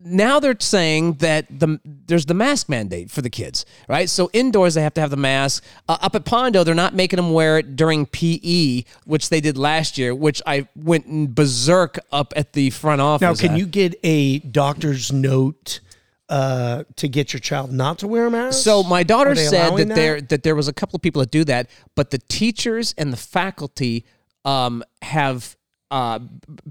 now 0.00 0.38
they're 0.38 0.56
saying 0.60 1.14
that 1.14 1.46
the 1.50 1.80
there's 1.84 2.26
the 2.26 2.34
mask 2.34 2.68
mandate 2.68 3.10
for 3.10 3.20
the 3.20 3.30
kids, 3.30 3.66
right? 3.88 4.08
So 4.08 4.30
indoors 4.32 4.74
they 4.74 4.82
have 4.82 4.94
to 4.94 5.00
have 5.00 5.10
the 5.10 5.16
mask. 5.16 5.64
Uh, 5.88 5.98
up 6.00 6.14
at 6.14 6.24
Pondo, 6.24 6.62
they're 6.62 6.74
not 6.74 6.94
making 6.94 7.16
them 7.16 7.32
wear 7.32 7.58
it 7.58 7.74
during 7.74 8.06
PE, 8.06 8.84
which 9.04 9.28
they 9.28 9.40
did 9.40 9.58
last 9.58 9.98
year, 9.98 10.14
which 10.14 10.40
I 10.46 10.68
went 10.76 11.34
berserk 11.34 11.98
up 12.12 12.32
at 12.36 12.52
the 12.52 12.70
front 12.70 13.00
office. 13.00 13.22
now, 13.22 13.34
can 13.34 13.52
at. 13.52 13.58
you 13.58 13.66
get 13.66 13.98
a 14.04 14.38
doctor's 14.38 15.12
note 15.12 15.80
uh, 16.28 16.84
to 16.96 17.08
get 17.08 17.32
your 17.32 17.40
child 17.40 17.72
not 17.72 17.98
to 17.98 18.08
wear 18.08 18.26
a 18.26 18.30
mask? 18.30 18.62
So 18.62 18.84
my 18.84 19.02
daughter 19.02 19.34
said 19.34 19.68
allowing 19.68 19.88
that, 19.88 19.94
there 19.96 20.20
that 20.20 20.42
there 20.44 20.54
was 20.54 20.68
a 20.68 20.72
couple 20.72 20.96
of 20.96 21.02
people 21.02 21.20
that 21.20 21.32
do 21.32 21.42
that, 21.44 21.68
but 21.96 22.10
the 22.10 22.18
teachers 22.18 22.94
and 22.96 23.12
the 23.12 23.16
faculty 23.16 24.04
um, 24.44 24.84
have 25.02 25.56
uh, 25.90 26.18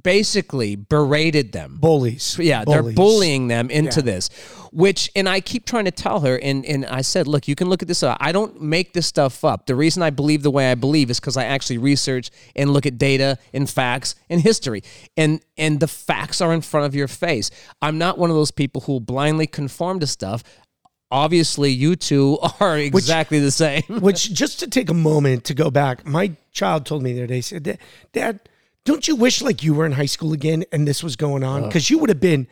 basically 0.04 0.76
berated 0.76 1.52
them. 1.52 1.78
bullies. 1.80 2.38
Yeah, 2.40 2.64
they're 2.66 2.84
bullying 2.84 3.48
them 3.48 3.70
into 3.70 4.02
this. 4.02 4.30
Which, 4.72 5.10
and 5.16 5.28
I 5.28 5.40
keep 5.40 5.66
trying 5.66 5.86
to 5.86 5.92
tell 5.92 6.20
her, 6.20 6.38
and, 6.38 6.66
and 6.66 6.86
I 6.86 7.02
said, 7.02 7.26
look, 7.26 7.48
you 7.48 7.56
can 7.56 7.70
look 7.70 7.82
at 7.82 7.88
this. 7.88 8.04
up. 8.04 8.18
I 8.20 8.32
don't 8.32 8.62
make 8.62 8.94
this 8.94 9.08
stuff 9.08 9.44
up. 9.44 9.66
The 9.66 9.76
reason 9.76 10.04
I 10.04 10.10
believe 10.10 10.44
the 10.44 10.52
way 10.52 10.70
I 10.70 10.76
believe 10.76 11.10
is 11.10 11.20
because 11.20 11.38
I 11.38 11.46
actually 11.46 11.80
research 11.80 12.30
and 12.56 12.72
look 12.72 12.86
at 12.86 12.98
data 12.98 13.38
and 13.54 13.68
facts 13.68 14.16
and 14.30 14.42
history, 14.42 14.84
and 15.16 15.42
and 15.58 15.80
the 15.80 15.88
facts 15.88 16.42
are 16.42 16.54
in 16.54 16.62
front 16.62 16.86
of 16.86 16.94
your 16.94 17.08
face. 17.08 17.50
I'm 17.82 17.98
not 17.98 18.18
one 18.18 18.30
of 18.30 18.36
those 18.36 18.52
people 18.52 18.82
who 18.82 19.00
blindly 19.00 19.48
conform 19.48 20.00
to 20.02 20.08
stuff. 20.08 20.44
Obviously, 21.10 21.72
you 21.72 21.96
two 21.96 22.38
are 22.60 22.78
exactly 22.78 23.40
the 23.40 23.52
same. 23.52 23.84
Which, 23.88 24.32
just 24.34 24.60
to 24.60 24.68
take 24.68 24.90
a 24.90 24.94
moment 24.94 25.46
to 25.46 25.54
go 25.54 25.72
back, 25.72 26.06
my 26.06 26.34
child 26.52 26.86
told 26.86 27.02
me 27.02 27.14
the 27.14 27.22
other 27.22 27.28
day, 27.28 27.36
he 27.36 27.42
said, 27.42 27.64
"Dad, 27.64 27.80
Dad, 28.12 28.40
don't 28.88 29.06
you 29.06 29.18
wish 29.18 29.42
like 29.42 29.64
you 29.64 29.74
were 29.74 29.86
in 29.86 29.92
high 29.92 30.06
school 30.06 30.32
again 30.32 30.64
and 30.72 30.88
this 30.88 31.04
was 31.04 31.18
going 31.18 31.44
on? 31.44 31.64
Because 31.64 31.90
you 31.90 31.98
would 31.98 32.08
have 32.10 32.22
been 32.22 32.48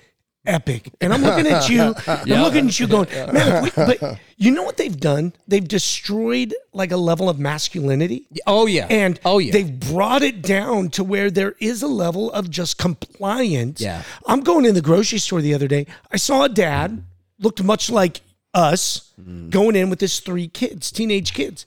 epic. 0.46 0.92
And 1.00 1.14
I'm 1.14 1.22
looking 1.22 1.48
at 1.48 1.70
you, 1.70 1.96
I'm 2.08 2.28
looking 2.44 2.68
at 2.68 2.78
you 2.78 2.88
going, 2.88 3.08
man, 3.34 3.64
we, 3.64 3.70
but 3.74 4.20
you 4.36 4.52
know 4.52 4.64
what 4.64 4.76
they've 4.76 5.00
done? 5.00 5.32
They've 5.48 5.66
destroyed 5.66 6.54
like 6.74 6.92
a 6.92 6.98
level 6.98 7.30
of 7.30 7.40
masculinity. 7.40 8.28
Oh 8.46 8.66
yeah. 8.66 8.86
And 8.90 9.18
oh 9.24 9.38
yeah. 9.40 9.54
they've 9.54 9.80
brought 9.80 10.24
it 10.24 10.42
down 10.42 10.90
to 10.90 11.06
where 11.06 11.32
there 11.32 11.56
is 11.62 11.82
a 11.82 11.88
level 11.88 12.30
of 12.34 12.50
just 12.50 12.78
compliance. 12.78 13.80
Yeah. 13.80 14.04
I'm 14.28 14.42
going 14.42 14.66
in 14.66 14.76
the 14.76 14.82
grocery 14.82 15.20
store 15.20 15.42
the 15.42 15.54
other 15.54 15.70
day. 15.70 15.88
I 16.12 16.18
saw 16.18 16.44
a 16.44 16.50
dad, 16.50 17.02
looked 17.40 17.64
much 17.64 17.90
like 17.90 18.20
us, 18.54 19.14
Mm. 19.22 19.50
going 19.50 19.78
in 19.78 19.90
with 19.90 20.02
his 20.02 20.20
three 20.20 20.50
kids, 20.50 20.92
teenage 20.92 21.34
kids. 21.34 21.66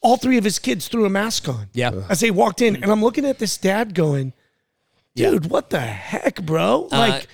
All 0.00 0.16
three 0.16 0.38
of 0.38 0.44
his 0.44 0.58
kids 0.58 0.88
threw 0.88 1.04
a 1.04 1.10
mask 1.10 1.48
on. 1.48 1.68
Yeah. 1.72 1.92
As 2.08 2.20
they 2.20 2.30
walked 2.30 2.62
in, 2.62 2.76
and 2.76 2.86
I'm 2.90 3.02
looking 3.02 3.24
at 3.24 3.38
this 3.38 3.56
dad 3.58 3.94
going, 3.94 4.32
dude, 5.16 5.50
what 5.50 5.70
the 5.70 5.80
heck, 5.80 6.42
bro? 6.42 6.88
Uh, 6.92 6.96
Like, 6.98 7.26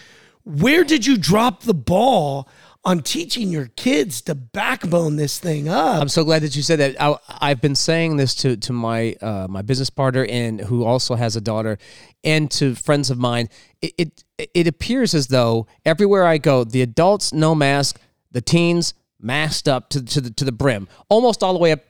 where 0.44 0.84
did 0.84 1.06
you 1.06 1.16
drop 1.18 1.62
the 1.64 1.74
ball 1.74 2.48
on 2.86 3.00
teaching 3.00 3.48
your 3.50 3.66
kids 3.76 4.20
to 4.22 4.34
backbone 4.34 5.16
this 5.16 5.38
thing 5.38 5.68
up? 5.68 6.00
I'm 6.00 6.08
so 6.08 6.24
glad 6.24 6.42
that 6.42 6.54
you 6.56 6.62
said 6.62 6.78
that. 6.80 7.00
I, 7.00 7.16
I've 7.28 7.60
been 7.60 7.74
saying 7.74 8.16
this 8.16 8.34
to 8.36 8.56
to 8.58 8.72
my 8.72 9.14
uh, 9.20 9.46
my 9.48 9.62
business 9.62 9.90
partner 9.90 10.24
and 10.28 10.60
who 10.60 10.84
also 10.84 11.14
has 11.14 11.36
a 11.36 11.40
daughter, 11.40 11.78
and 12.22 12.50
to 12.52 12.74
friends 12.74 13.10
of 13.10 13.18
mine. 13.18 13.48
It, 13.82 13.94
it 13.98 14.24
it 14.54 14.66
appears 14.66 15.14
as 15.14 15.28
though 15.28 15.66
everywhere 15.84 16.24
I 16.26 16.38
go, 16.38 16.64
the 16.64 16.82
adults 16.82 17.32
no 17.32 17.54
mask, 17.54 18.00
the 18.32 18.40
teens 18.42 18.94
masked 19.20 19.66
up 19.68 19.88
to 19.90 20.02
to 20.04 20.20
the 20.20 20.30
to 20.30 20.44
the 20.44 20.52
brim, 20.52 20.88
almost 21.08 21.42
all 21.42 21.52
the 21.54 21.58
way 21.58 21.72
up 21.72 21.80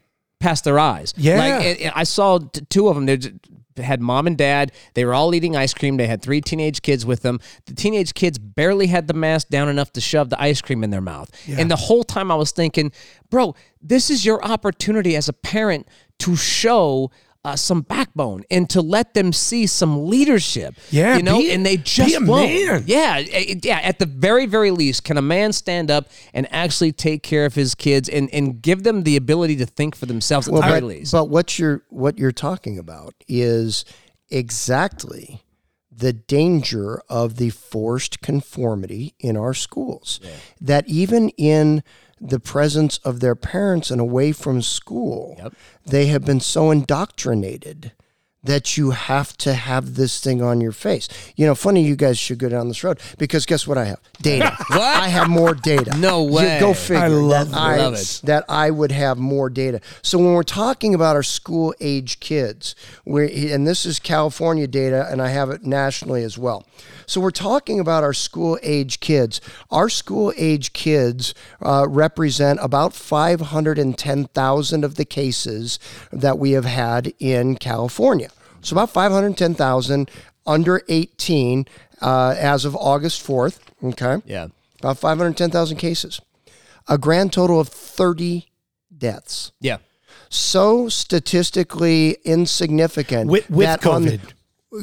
past 0.44 0.64
their 0.64 0.78
eyes. 0.78 1.14
Yeah. 1.16 1.38
like 1.38 1.92
I 1.94 2.04
saw 2.04 2.38
t- 2.38 2.60
two 2.68 2.88
of 2.88 2.94
them. 2.96 3.06
They 3.76 3.82
had 3.82 4.00
mom 4.00 4.26
and 4.28 4.38
dad. 4.38 4.70
They 4.94 5.04
were 5.04 5.14
all 5.14 5.34
eating 5.34 5.56
ice 5.56 5.74
cream. 5.74 5.96
They 5.96 6.06
had 6.06 6.22
three 6.22 6.40
teenage 6.40 6.80
kids 6.82 7.04
with 7.04 7.22
them. 7.22 7.40
The 7.66 7.74
teenage 7.74 8.14
kids 8.14 8.38
barely 8.38 8.86
had 8.86 9.08
the 9.08 9.14
mask 9.14 9.48
down 9.48 9.68
enough 9.68 9.92
to 9.94 10.00
shove 10.00 10.30
the 10.30 10.40
ice 10.40 10.60
cream 10.60 10.84
in 10.84 10.90
their 10.90 11.00
mouth. 11.00 11.28
And 11.60 11.70
the 11.70 11.76
whole 11.76 12.04
time 12.04 12.30
I 12.30 12.36
was 12.36 12.52
thinking, 12.52 12.92
bro, 13.30 13.56
this 13.82 14.10
is 14.10 14.24
your 14.24 14.44
opportunity 14.44 15.16
as 15.16 15.28
a 15.28 15.32
parent 15.32 15.88
to 16.20 16.36
show. 16.36 17.10
Uh, 17.46 17.54
some 17.54 17.82
backbone 17.82 18.42
and 18.50 18.70
to 18.70 18.80
let 18.80 19.12
them 19.12 19.30
see 19.30 19.66
some 19.66 20.06
leadership, 20.08 20.74
Yeah, 20.90 21.18
you 21.18 21.22
know, 21.22 21.40
be- 21.40 21.52
and 21.52 21.66
they 21.66 21.76
just 21.76 22.16
a 22.16 22.24
won't. 22.24 22.50
man. 22.50 22.84
Yeah, 22.86 23.18
yeah. 23.18 23.80
At 23.82 23.98
the 23.98 24.06
very, 24.06 24.46
very 24.46 24.70
least, 24.70 25.04
can 25.04 25.18
a 25.18 25.22
man 25.22 25.52
stand 25.52 25.90
up 25.90 26.08
and 26.32 26.48
actually 26.50 26.92
take 26.92 27.22
care 27.22 27.44
of 27.44 27.54
his 27.54 27.74
kids 27.74 28.08
and, 28.08 28.30
and 28.32 28.62
give 28.62 28.82
them 28.82 29.02
the 29.02 29.16
ability 29.16 29.56
to 29.56 29.66
think 29.66 29.94
for 29.94 30.06
themselves 30.06 30.48
at 30.48 30.54
the 30.54 30.60
very 30.62 30.80
but, 30.80 30.86
least? 30.86 31.12
but 31.12 31.28
what 31.28 31.58
you're 31.58 31.82
what 31.90 32.16
you're 32.18 32.32
talking 32.32 32.78
about 32.78 33.12
is 33.28 33.84
exactly 34.30 35.42
the 35.92 36.12
danger 36.12 37.02
of 37.08 37.36
the 37.36 37.50
forced 37.50 38.20
conformity 38.20 39.14
in 39.20 39.36
our 39.36 39.52
schools. 39.54 40.18
That 40.60 40.88
even 40.88 41.28
in 41.30 41.82
the 42.20 42.40
presence 42.40 42.98
of 42.98 43.20
their 43.20 43.34
parents 43.34 43.90
and 43.90 44.00
away 44.00 44.32
from 44.32 44.62
school, 44.62 45.38
they 45.86 46.06
have 46.06 46.24
been 46.24 46.40
so 46.40 46.70
indoctrinated 46.70 47.92
that 48.42 48.76
you 48.76 48.90
have 48.90 49.34
to 49.38 49.54
have 49.54 49.94
this 49.94 50.20
thing 50.22 50.42
on 50.42 50.60
your 50.60 50.70
face. 50.72 51.08
You 51.34 51.46
know, 51.46 51.54
funny 51.54 51.82
you 51.82 51.96
guys 51.96 52.18
should 52.18 52.36
go 52.38 52.50
down 52.50 52.68
this 52.68 52.84
road 52.84 53.00
because 53.16 53.46
guess 53.46 53.66
what 53.66 53.78
I 53.78 53.86
have? 53.86 54.00
Data. 54.20 54.54
What? 54.68 54.80
I 54.80 55.08
have 55.08 55.30
more 55.30 55.54
data. 55.54 55.96
No 55.96 56.26
You 56.26 56.32
way. 56.34 56.60
go 56.60 56.74
figure. 56.74 57.02
I 57.04 57.08
love 57.08 57.52
that 57.52 57.58
I, 57.58 57.76
Love 57.78 57.94
it. 57.94 58.20
that 58.24 58.44
I 58.48 58.70
would 58.70 58.92
have 58.92 59.16
more 59.16 59.48
data. 59.48 59.80
So 60.02 60.18
when 60.18 60.34
we're 60.34 60.42
talking 60.42 60.94
about 60.94 61.16
our 61.16 61.22
school 61.22 61.74
age 61.80 62.20
kids, 62.20 62.74
we 63.06 63.50
and 63.50 63.66
this 63.66 63.86
is 63.86 63.98
California 63.98 64.66
data, 64.66 65.08
and 65.10 65.22
I 65.22 65.28
have 65.28 65.48
it 65.48 65.64
nationally 65.64 66.22
as 66.22 66.36
well. 66.36 66.66
So 67.06 67.20
we're 67.20 67.30
talking 67.30 67.80
about 67.80 68.02
our 68.04 68.12
school 68.12 68.58
age 68.62 69.00
kids. 69.00 69.40
Our 69.70 69.88
school 69.88 70.32
age 70.36 70.72
kids 70.72 71.34
uh, 71.60 71.86
represent 71.88 72.58
about 72.62 72.94
510,000 72.94 74.84
of 74.84 74.94
the 74.96 75.04
cases 75.04 75.78
that 76.12 76.38
we 76.38 76.52
have 76.52 76.64
had 76.64 77.12
in 77.18 77.56
California. 77.56 78.30
So 78.62 78.74
about 78.74 78.90
510,000 78.90 80.10
under 80.46 80.82
18 80.88 81.66
uh, 82.00 82.34
as 82.38 82.64
of 82.64 82.74
August 82.76 83.26
4th. 83.26 83.58
Okay 83.82 84.16
yeah. 84.24 84.48
about 84.80 84.98
510,000 84.98 85.76
cases, 85.76 86.20
a 86.88 86.96
grand 86.98 87.32
total 87.32 87.60
of 87.60 87.68
30 87.68 88.46
deaths. 88.96 89.52
Yeah. 89.60 89.78
So 90.28 90.88
statistically 90.88 92.16
insignificant 92.24 93.30
With- 93.30 93.50
with 93.50 93.66
that 93.66 93.86
on 93.86 94.04
the- 94.04 94.20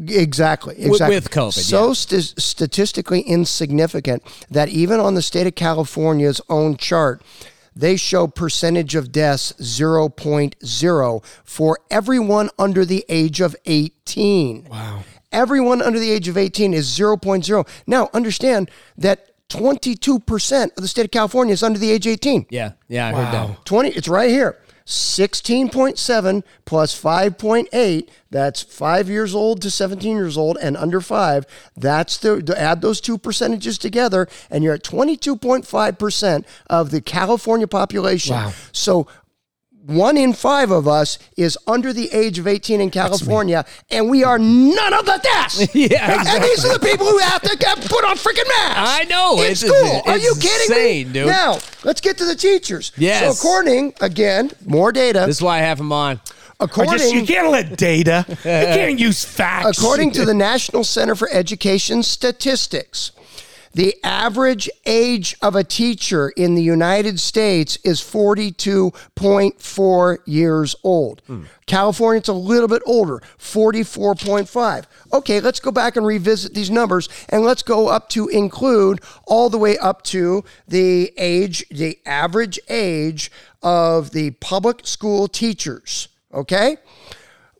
exactly, 0.08 0.76
exactly. 0.78 1.16
with 1.16 1.30
COVID, 1.30 1.54
So 1.54 1.88
yeah. 1.88 1.94
sti- 1.94 2.42
statistically 2.42 3.22
insignificant 3.22 4.24
that 4.50 4.70
even 4.70 5.00
on 5.00 5.16
the 5.16 5.22
state 5.22 5.48
of 5.48 5.56
California's 5.56 6.42
own 6.50 6.78
chart, 6.78 7.22
they 7.76 7.96
show 7.96 8.28
percentage 8.28 8.96
of 8.96 9.12
deaths 9.12 9.54
0.0 9.60 11.24
for 11.44 11.80
everyone 11.90 12.50
under 12.60 12.86
the 12.86 13.06
age 13.10 13.42
of 13.42 13.56
18. 13.66 14.68
wow. 14.70 15.04
Everyone 15.32 15.82
under 15.82 15.98
the 15.98 16.12
age 16.12 16.28
of 16.28 16.36
18 16.36 16.74
is 16.74 16.88
0.0. 16.90 17.66
Now, 17.88 18.10
understand 18.14 18.70
that 18.98 19.30
22% 19.48 20.64
of 20.66 20.82
the 20.82 20.88
state 20.90 21.06
of 21.06 21.12
California 21.12 21.54
is 21.54 21.64
under 21.64 21.80
the 21.80 21.90
age 21.90 22.06
of 22.06 22.12
18. 22.14 22.48
Yeah. 22.50 22.74
Yeah. 22.90 23.08
I 23.08 23.12
heard 23.14 23.34
that. 23.34 23.66
20, 23.66 23.90
it's 23.90 24.10
right 24.10 24.30
here. 24.30 24.58
16.7 24.92 26.44
plus 26.66 27.02
5.8, 27.02 28.10
that's 28.30 28.62
five 28.62 29.10
years 29.10 29.34
old 29.34 29.62
to 29.62 29.72
17 29.72 30.18
years 30.18 30.38
old 30.38 30.58
and 30.62 30.76
under 30.76 31.00
five. 31.00 31.46
That's 31.78 32.18
the, 32.18 32.54
add 32.58 32.82
those 32.82 33.00
two 33.00 33.18
percentages 33.18 33.78
together, 33.78 34.28
and 34.50 34.64
you're 34.66 34.74
at 34.74 34.84
22.5% 34.84 36.46
of 36.68 36.92
the 36.92 37.00
California 37.00 37.68
population. 37.68 38.36
Wow. 38.36 38.54
So 38.74 39.08
one 39.86 40.16
in 40.16 40.34
five 40.34 40.70
of 40.72 40.88
us 40.88 41.18
is 41.38 41.58
under 41.68 41.92
the 41.92 42.12
age 42.14 42.38
of 42.40 42.48
18 42.48 42.80
in 42.82 42.92
California, 42.92 43.66
and 43.90 44.10
we 44.10 44.24
are 44.24 44.38
none 44.38 44.94
of 44.94 45.06
the 45.06 45.20
deaths. 45.24 45.74
Yeah, 45.76 46.22
And 46.36 46.44
these 46.44 46.64
are 46.66 46.74
the 46.74 46.80
people 46.86 47.06
who 47.08 47.18
have 47.18 47.42
to 47.42 47.58
get 47.58 47.78
put 47.90 48.04
on 48.06 48.16
freaking 48.16 48.48
masks. 48.48 49.02
I 49.02 49.04
know, 49.06 49.34
In 49.38 49.40
it's- 49.52 49.60
school. 49.62 49.74
it's- 49.74 50.08
are 50.08 50.18
you 50.18 50.34
it's 50.36 50.40
kidding 50.68 50.84
me? 51.08 51.14
dude. 51.14 51.28
Now, 51.28 51.58
let's 51.84 52.00
get 52.02 52.18
to 52.20 52.26
the 52.26 52.36
teachers. 52.36 52.92
Yes. 52.98 53.24
So 53.24 53.32
according, 53.50 53.94
again, 54.02 54.52
more 54.66 54.92
data. 54.92 55.24
This 55.26 55.38
is 55.38 55.42
why 55.42 55.58
I 55.58 55.62
have 55.62 55.78
them 55.80 55.92
on. 55.92 56.20
According, 56.60 56.94
just, 57.00 57.14
you 57.16 57.26
can't 57.26 57.50
let 57.50 57.76
data. 57.76 58.24
You 58.30 58.36
can't 58.44 59.00
use 59.00 59.26
facts. 59.26 59.80
according 59.80 60.12
to 60.12 60.26
the 60.32 60.34
National 60.36 60.84
Center 60.84 61.16
for 61.16 61.28
Education 61.32 62.04
Statistics, 62.04 63.12
the 63.74 63.96
average 64.04 64.70
age 64.86 65.36
of 65.42 65.56
a 65.56 65.64
teacher 65.64 66.30
in 66.30 66.56
the 66.56 66.64
United 66.64 67.20
States 67.20 67.78
is 67.84 68.02
42.4 68.02 70.18
years 70.26 70.76
old. 70.84 71.22
Hmm. 71.28 71.44
California, 71.66 72.20
it's 72.20 72.28
a 72.28 72.34
little 72.34 72.68
bit 72.68 72.82
older, 72.86 73.22
44.5. 73.38 74.86
Okay, 75.14 75.40
let's 75.40 75.60
go 75.60 75.72
back 75.72 75.96
and 75.96 76.06
revisit 76.06 76.54
these 76.54 76.70
numbers 76.70 77.08
and 77.30 77.44
let's 77.44 77.64
go 77.64 77.88
up 77.88 78.10
to 78.10 78.28
include 78.28 79.00
all 79.26 79.50
the 79.50 79.58
way 79.58 79.78
up 79.78 80.04
to 80.04 80.44
the 80.68 81.14
age, 81.18 81.66
the 81.70 81.98
average 82.06 82.60
age 82.70 83.32
of 83.64 84.12
the 84.12 84.32
public 84.32 84.86
school 84.86 85.28
teachers. 85.28 86.10
Okay? 86.34 86.78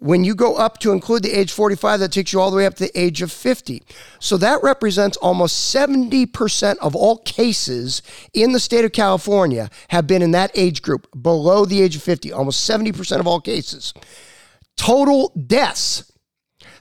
When 0.02 0.24
you 0.24 0.34
go 0.34 0.56
up 0.56 0.80
to 0.80 0.92
include 0.94 1.22
the 1.22 1.32
age 1.32 1.52
45, 1.52 2.00
that 2.00 2.12
takes 2.12 2.34
you 2.34 2.42
all 2.42 2.50
the 2.50 2.58
way 2.58 2.66
up 2.66 2.74
to 2.78 2.86
the 2.86 3.00
age 3.00 3.22
of 3.22 3.32
50. 3.32 3.84
So 4.20 4.36
that 4.38 4.64
represents 4.64 5.16
almost 5.18 5.76
70% 5.76 6.78
of 6.80 6.96
all 6.96 7.18
cases 7.20 8.02
in 8.34 8.52
the 8.52 8.60
state 8.60 8.84
of 8.84 8.94
California 8.94 9.70
have 9.90 10.08
been 10.08 10.24
in 10.24 10.32
that 10.32 10.50
age 10.56 10.82
group, 10.82 11.08
below 11.22 11.66
the 11.66 11.84
age 11.84 11.96
of 11.96 12.02
50. 12.02 12.34
Almost 12.34 12.68
70% 12.68 13.20
of 13.20 13.28
all 13.28 13.40
cases. 13.40 13.94
Total 14.76 15.32
deaths, 15.46 16.12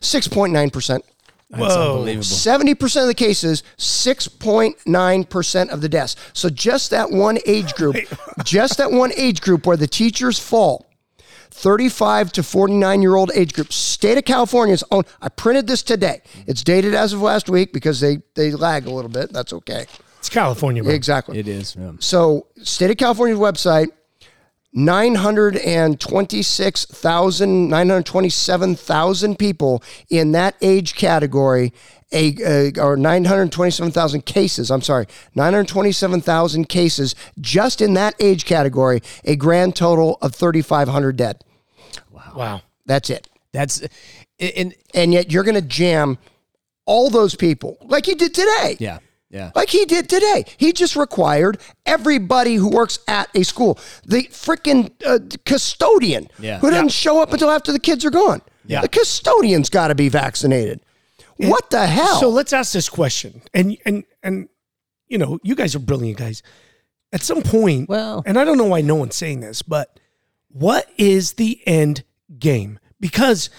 6.9%. 0.00 1.02
Whoa. 1.50 1.66
Unbelievable. 1.66 2.24
70% 2.24 3.02
of 3.02 3.06
the 3.06 3.14
cases, 3.14 3.62
6.9% 3.76 5.68
of 5.68 5.80
the 5.82 5.88
deaths. 5.90 6.16
So 6.32 6.48
just 6.48 6.90
that 6.92 7.10
one 7.10 7.38
age 7.44 7.74
group, 7.74 7.96
just 8.44 8.78
that 8.78 8.92
one 8.92 9.12
age 9.14 9.42
group 9.42 9.66
where 9.66 9.76
the 9.76 9.86
teachers 9.86 10.38
fall, 10.38 10.89
35 11.60 12.32
to 12.32 12.42
49 12.42 13.02
year 13.02 13.14
old 13.16 13.30
age 13.34 13.52
group. 13.52 13.70
State 13.72 14.16
of 14.16 14.24
California's 14.24 14.82
own. 14.90 15.02
I 15.20 15.28
printed 15.28 15.66
this 15.66 15.82
today. 15.82 16.22
It's 16.46 16.64
dated 16.64 16.94
as 16.94 17.12
of 17.12 17.20
last 17.20 17.50
week 17.50 17.72
because 17.72 18.00
they, 18.00 18.22
they 18.34 18.52
lag 18.52 18.86
a 18.86 18.90
little 18.90 19.10
bit. 19.10 19.32
That's 19.32 19.52
okay. 19.52 19.86
It's 20.18 20.30
California, 20.30 20.82
bro. 20.82 20.92
Exactly. 20.92 21.38
It 21.38 21.46
is. 21.48 21.76
Yeah. 21.76 21.92
So, 21.98 22.46
State 22.62 22.90
of 22.90 22.96
California's 22.96 23.38
website, 23.38 23.88
926,000, 24.72 27.68
927,000 27.68 29.38
people 29.38 29.82
in 30.08 30.32
that 30.32 30.54
age 30.62 30.94
category, 30.94 31.74
a, 32.12 32.72
uh, 32.76 32.82
or 32.82 32.96
927,000 32.96 34.26
cases, 34.26 34.68
I'm 34.70 34.82
sorry, 34.82 35.06
927,000 35.34 36.68
cases 36.68 37.14
just 37.40 37.80
in 37.80 37.94
that 37.94 38.14
age 38.20 38.44
category, 38.44 39.00
a 39.24 39.36
grand 39.36 39.76
total 39.76 40.18
of 40.20 40.34
3,500 40.34 41.16
dead. 41.16 41.42
Wow. 42.34 42.62
That's 42.86 43.10
it. 43.10 43.28
That's 43.52 43.82
and 44.38 44.74
And 44.94 45.12
yet 45.12 45.30
you're 45.30 45.44
going 45.44 45.54
to 45.56 45.62
jam 45.62 46.18
all 46.86 47.10
those 47.10 47.34
people 47.34 47.76
like 47.82 48.06
you 48.08 48.14
did 48.16 48.34
today. 48.34 48.76
yeah. 48.80 48.98
Yeah. 49.32 49.52
Like 49.54 49.68
he 49.70 49.84
did 49.84 50.08
today. 50.08 50.44
He 50.56 50.72
just 50.72 50.96
required 50.96 51.58
everybody 51.86 52.56
who 52.56 52.68
works 52.68 52.98
at 53.06 53.28
a 53.36 53.44
school, 53.44 53.78
the 54.04 54.24
freaking 54.24 54.90
uh, 55.06 55.20
custodian 55.44 56.26
Yeah. 56.40 56.58
who 56.58 56.68
doesn't 56.70 56.88
show 56.90 57.22
up 57.22 57.32
until 57.32 57.48
after 57.48 57.70
the 57.70 57.78
kids 57.78 58.04
are 58.04 58.10
gone. 58.10 58.42
Yeah. 58.66 58.80
The 58.80 58.88
custodian's 58.88 59.70
got 59.70 59.88
to 59.88 59.94
be 59.94 60.08
vaccinated. 60.08 60.80
what 61.36 61.70
the 61.70 61.86
hell? 61.86 62.18
So 62.18 62.28
let's 62.28 62.52
ask 62.52 62.72
this 62.72 62.88
question, 62.88 63.40
and 63.54 63.76
and 63.86 64.02
and 64.22 64.48
you 65.08 65.16
know, 65.16 65.38
you 65.44 65.54
guys 65.54 65.74
are 65.76 65.78
brilliant 65.80 66.18
guys. 66.18 66.42
At 67.12 67.22
some 67.22 67.42
point, 67.42 67.88
Well- 67.88 68.22
and 68.26 68.36
I 68.38 68.44
don't 68.44 68.58
know 68.58 68.64
why 68.66 68.80
no 68.80 68.96
one's 68.96 69.14
saying 69.16 69.40
this, 69.40 69.62
but 69.62 69.98
what 70.48 70.88
is 70.98 71.34
the 71.34 71.60
end 71.66 72.02
game? 72.38 72.78
Because 73.00 73.50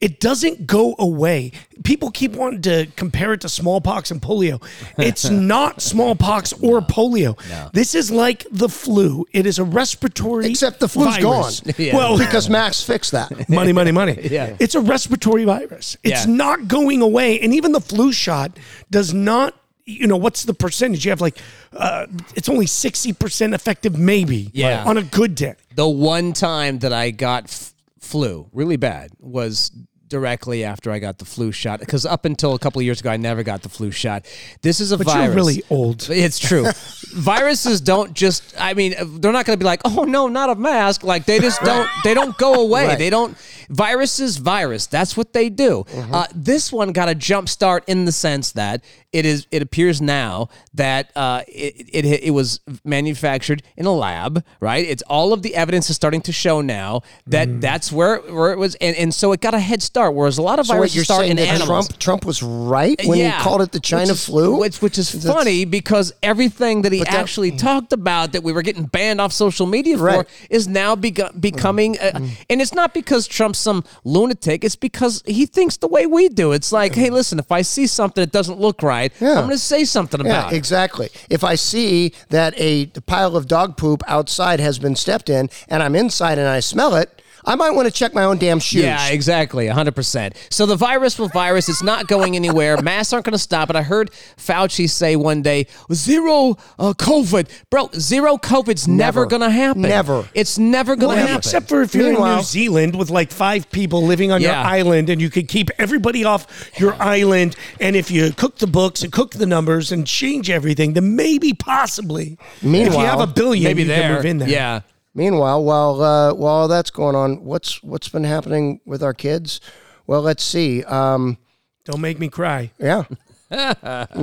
it 0.00 0.18
doesn't 0.18 0.66
go 0.66 0.94
away. 0.98 1.52
People 1.84 2.10
keep 2.10 2.32
wanting 2.32 2.62
to 2.62 2.86
compare 2.96 3.34
it 3.34 3.42
to 3.42 3.50
smallpox 3.50 4.10
and 4.10 4.20
polio. 4.22 4.62
It's 4.98 5.28
not 5.28 5.82
smallpox 5.82 6.54
or 6.54 6.80
polio. 6.80 7.36
This 7.72 7.94
is 7.94 8.10
like 8.10 8.46
the 8.50 8.68
flu. 8.70 9.26
It 9.32 9.44
is 9.44 9.58
a 9.58 9.64
respiratory 9.64 10.46
Except 10.46 10.80
the 10.80 10.88
flu's 10.88 11.18
virus. 11.18 11.60
gone. 11.60 11.74
Yeah. 11.78 11.96
Well, 11.96 12.16
because 12.18 12.48
Max 12.48 12.82
fixed 12.82 13.12
that. 13.12 13.48
money, 13.50 13.72
money, 13.74 13.92
money. 13.92 14.18
Yeah. 14.30 14.56
It's 14.58 14.74
a 14.74 14.80
respiratory 14.80 15.44
virus. 15.44 15.96
It's 16.02 16.26
Yeah. 16.26 16.32
not 16.34 16.66
going 16.68 17.02
away. 17.02 17.38
And 17.40 17.52
even 17.52 17.72
the 17.72 17.80
flu 17.80 18.10
shot 18.12 18.56
does 18.90 19.12
not, 19.12 19.54
you 19.84 20.06
know, 20.06 20.16
what's 20.16 20.44
the 20.44 20.54
percentage? 20.54 21.04
You 21.04 21.10
have 21.10 21.20
like, 21.20 21.36
uh, 21.74 22.06
it's 22.34 22.48
only 22.48 22.66
60% 22.66 23.54
effective, 23.54 23.98
maybe, 23.98 24.50
Yeah. 24.54 24.84
on 24.84 24.96
a 24.96 25.02
good 25.02 25.34
day. 25.34 25.54
The 25.74 25.88
one 25.88 26.32
time 26.32 26.78
that 26.78 26.92
I 26.94 27.10
got 27.10 27.44
f- 27.44 27.74
flu 28.10 28.48
really 28.52 28.76
bad 28.76 29.10
was 29.18 29.70
directly 30.10 30.64
after 30.64 30.90
I 30.90 30.98
got 30.98 31.18
the 31.18 31.24
flu 31.24 31.52
shot. 31.52 31.78
Because 31.80 32.04
up 32.04 32.24
until 32.24 32.54
a 32.54 32.58
couple 32.58 32.80
of 32.80 32.84
years 32.84 33.00
ago, 33.00 33.10
I 33.10 33.16
never 33.16 33.42
got 33.44 33.62
the 33.62 33.68
flu 33.68 33.90
shot. 33.92 34.26
This 34.60 34.80
is 34.80 34.90
a 34.92 34.98
But 34.98 35.06
virus. 35.06 35.24
you're 35.26 35.34
really 35.34 35.62
old. 35.70 36.10
It's 36.10 36.38
true. 36.38 36.66
Viruses 37.14 37.80
don't 37.80 38.12
just. 38.12 38.54
I 38.58 38.74
mean, 38.74 38.94
they're 39.20 39.32
not 39.32 39.46
going 39.46 39.56
to 39.58 39.62
be 39.62 39.64
like, 39.64 39.80
"Oh 39.84 40.04
no, 40.04 40.28
not 40.28 40.50
a 40.50 40.54
mask." 40.54 41.02
Like 41.04 41.24
they 41.24 41.38
just 41.38 41.60
don't. 41.62 41.88
They 42.04 42.12
don't 42.14 42.36
go 42.38 42.54
away. 42.54 42.86
Right. 42.88 42.98
They 42.98 43.10
don't. 43.10 43.36
Viruses, 43.68 44.36
virus. 44.36 44.86
That's 44.86 45.16
what 45.16 45.32
they 45.32 45.48
do. 45.48 45.84
Mm-hmm. 45.88 46.14
Uh, 46.14 46.26
this 46.34 46.72
one 46.72 46.92
got 46.92 47.08
a 47.08 47.14
jump 47.14 47.48
start 47.48 47.84
in 47.86 48.04
the 48.04 48.12
sense 48.12 48.52
that 48.52 48.84
it 49.12 49.26
is. 49.26 49.46
It 49.50 49.62
appears 49.62 50.00
now 50.00 50.48
that 50.74 51.10
uh, 51.16 51.42
it, 51.48 51.88
it 51.92 52.04
it 52.24 52.30
was 52.30 52.60
manufactured 52.84 53.62
in 53.76 53.86
a 53.86 53.92
lab. 53.92 54.44
Right. 54.60 54.84
It's 54.86 55.02
all 55.08 55.32
of 55.32 55.42
the 55.42 55.54
evidence 55.54 55.90
is 55.90 55.96
starting 55.96 56.20
to 56.22 56.32
show 56.32 56.60
now 56.60 57.02
that 57.26 57.48
Mm. 57.48 57.60
that's 57.60 57.90
where 57.90 58.18
where 58.18 58.52
it 58.52 58.58
was, 58.58 58.74
and, 58.76 58.94
and 58.96 59.14
so 59.14 59.32
it 59.32 59.40
got 59.40 59.54
a 59.54 59.58
head 59.58 59.82
start. 59.82 60.14
Whereas 60.14 60.38
a 60.38 60.42
lot 60.42 60.58
of 60.58 60.66
So 60.66 60.74
viruses 60.74 60.96
you're 60.96 61.04
start 61.04 61.26
in 61.26 61.38
animals. 61.38 61.66
Trump 61.88 61.98
Trump 61.98 62.24
was 62.24 62.42
right 62.42 63.00
when 63.04 63.18
he 63.18 63.30
called 63.42 63.62
it 63.62 63.72
the 63.72 63.80
China 63.80 64.02
which 64.02 64.10
is, 64.12 64.24
flu? 64.26 64.56
Which, 64.58 64.82
which 64.82 64.98
is 64.98 65.24
funny 65.24 65.64
because 65.64 66.12
everything 66.22 66.82
that 66.82 66.92
he 66.92 66.98
that- 67.00 67.12
actually 67.14 67.52
talked 67.52 67.92
about 67.92 68.32
that 68.32 68.42
we 68.42 68.52
were 68.52 68.62
getting 68.62 68.84
banned 68.84 69.20
off 69.20 69.32
social 69.32 69.66
media 69.66 69.96
for 69.98 70.26
is 70.50 70.68
now 70.68 70.94
bego- 70.96 71.38
becoming, 71.40 71.98
uh, 71.98 72.20
and 72.50 72.60
it's 72.60 72.74
not 72.74 72.92
because 72.94 73.26
Trump's 73.26 73.58
some 73.58 73.84
lunatic. 74.04 74.64
It's 74.64 74.76
because 74.76 75.22
he 75.26 75.46
thinks 75.46 75.76
the 75.78 75.88
way 75.88 76.06
we 76.06 76.28
do. 76.28 76.52
It's 76.52 76.72
like, 76.72 76.94
hey, 76.94 77.10
listen, 77.10 77.38
if 77.38 77.50
I 77.52 77.62
see 77.62 77.86
something 77.86 78.20
that 78.22 78.32
doesn't 78.32 78.58
look 78.60 78.82
right, 78.82 78.99
Yeah. 79.20 79.30
I'm 79.30 79.44
going 79.46 79.50
to 79.50 79.58
say 79.58 79.84
something 79.84 80.20
Yeah, 80.24 80.26
about 80.40 80.52
it. 80.52 80.56
exactly. 80.56 81.08
If 81.28 81.42
I 81.44 81.54
see 81.54 82.12
that 82.30 82.54
a 82.58 82.86
pile 83.06 83.36
of 83.36 83.46
dog 83.46 83.76
poop 83.76 84.02
outside 84.06 84.60
has 84.60 84.78
been 84.78 84.96
stepped 84.96 85.28
in 85.28 85.48
and 85.68 85.82
I'm 85.82 85.94
inside 85.94 86.38
and 86.38 86.48
I 86.48 86.60
smell 86.60 86.94
it, 86.96 87.19
I 87.44 87.54
might 87.54 87.70
want 87.70 87.86
to 87.86 87.92
check 87.92 88.14
my 88.14 88.24
own 88.24 88.38
damn 88.38 88.58
shoes. 88.58 88.82
Yeah, 88.82 89.08
exactly. 89.08 89.66
100%. 89.66 90.34
So 90.50 90.66
the 90.66 90.76
virus 90.76 91.18
will 91.18 91.28
virus. 91.28 91.68
It's 91.68 91.82
not 91.82 92.06
going 92.06 92.36
anywhere. 92.36 92.76
Masks 92.82 93.12
aren't 93.12 93.24
going 93.24 93.32
to 93.32 93.38
stop 93.38 93.70
it. 93.70 93.76
I 93.76 93.82
heard 93.82 94.10
Fauci 94.36 94.88
say 94.88 95.16
one 95.16 95.42
day, 95.42 95.66
zero 95.92 96.56
uh, 96.78 96.92
COVID. 96.94 97.48
Bro, 97.70 97.90
zero 97.94 98.36
COVID's 98.36 98.86
never, 98.88 99.00
Never. 99.20 99.26
going 99.26 99.42
to 99.42 99.50
happen. 99.50 99.82
Never. 99.82 100.28
It's 100.34 100.58
never 100.58 100.96
going 100.96 101.16
to 101.16 101.22
Well, 101.22 101.26
happen. 101.26 101.38
except 101.38 101.68
for 101.68 101.82
if 101.82 101.94
you're 101.94 102.08
in 102.08 102.14
New 102.14 102.42
Zealand 102.42 102.96
with 102.96 103.10
like 103.10 103.30
five 103.30 103.70
people 103.70 104.02
living 104.02 104.30
on 104.32 104.40
your 104.40 104.52
island 104.52 105.08
and 105.10 105.20
you 105.20 105.30
could 105.30 105.48
keep 105.48 105.70
everybody 105.78 106.24
off 106.24 106.70
your 106.78 106.94
island. 107.02 107.56
And 107.80 107.96
if 107.96 108.10
you 108.10 108.32
cook 108.32 108.58
the 108.58 108.66
books 108.66 109.02
and 109.02 109.12
cook 109.12 109.32
the 109.32 109.46
numbers 109.46 109.92
and 109.92 110.06
change 110.06 110.50
everything, 110.50 110.92
then 110.94 111.16
maybe 111.16 111.54
possibly, 111.54 112.38
Meanwhile, 112.62 112.86
if 112.86 113.00
you 113.00 113.06
have 113.06 113.20
a 113.20 113.26
billion, 113.26 113.64
Maybe 113.64 113.82
you 113.82 113.88
there. 113.88 114.02
can 114.02 114.14
move 114.16 114.24
in 114.26 114.38
there. 114.38 114.48
Yeah. 114.48 114.80
Meanwhile, 115.20 115.64
while 115.64 116.00
uh, 116.00 116.32
while 116.32 116.54
all 116.54 116.68
that's 116.68 116.88
going 116.88 117.14
on, 117.14 117.44
what's 117.44 117.82
what's 117.82 118.08
been 118.08 118.24
happening 118.24 118.80
with 118.86 119.02
our 119.02 119.12
kids? 119.12 119.60
Well, 120.06 120.22
let's 120.22 120.42
see. 120.42 120.82
Um, 120.84 121.36
Don't 121.84 122.00
make 122.00 122.18
me 122.18 122.30
cry. 122.30 122.72
yeah. 122.78 123.04
you 123.50 123.58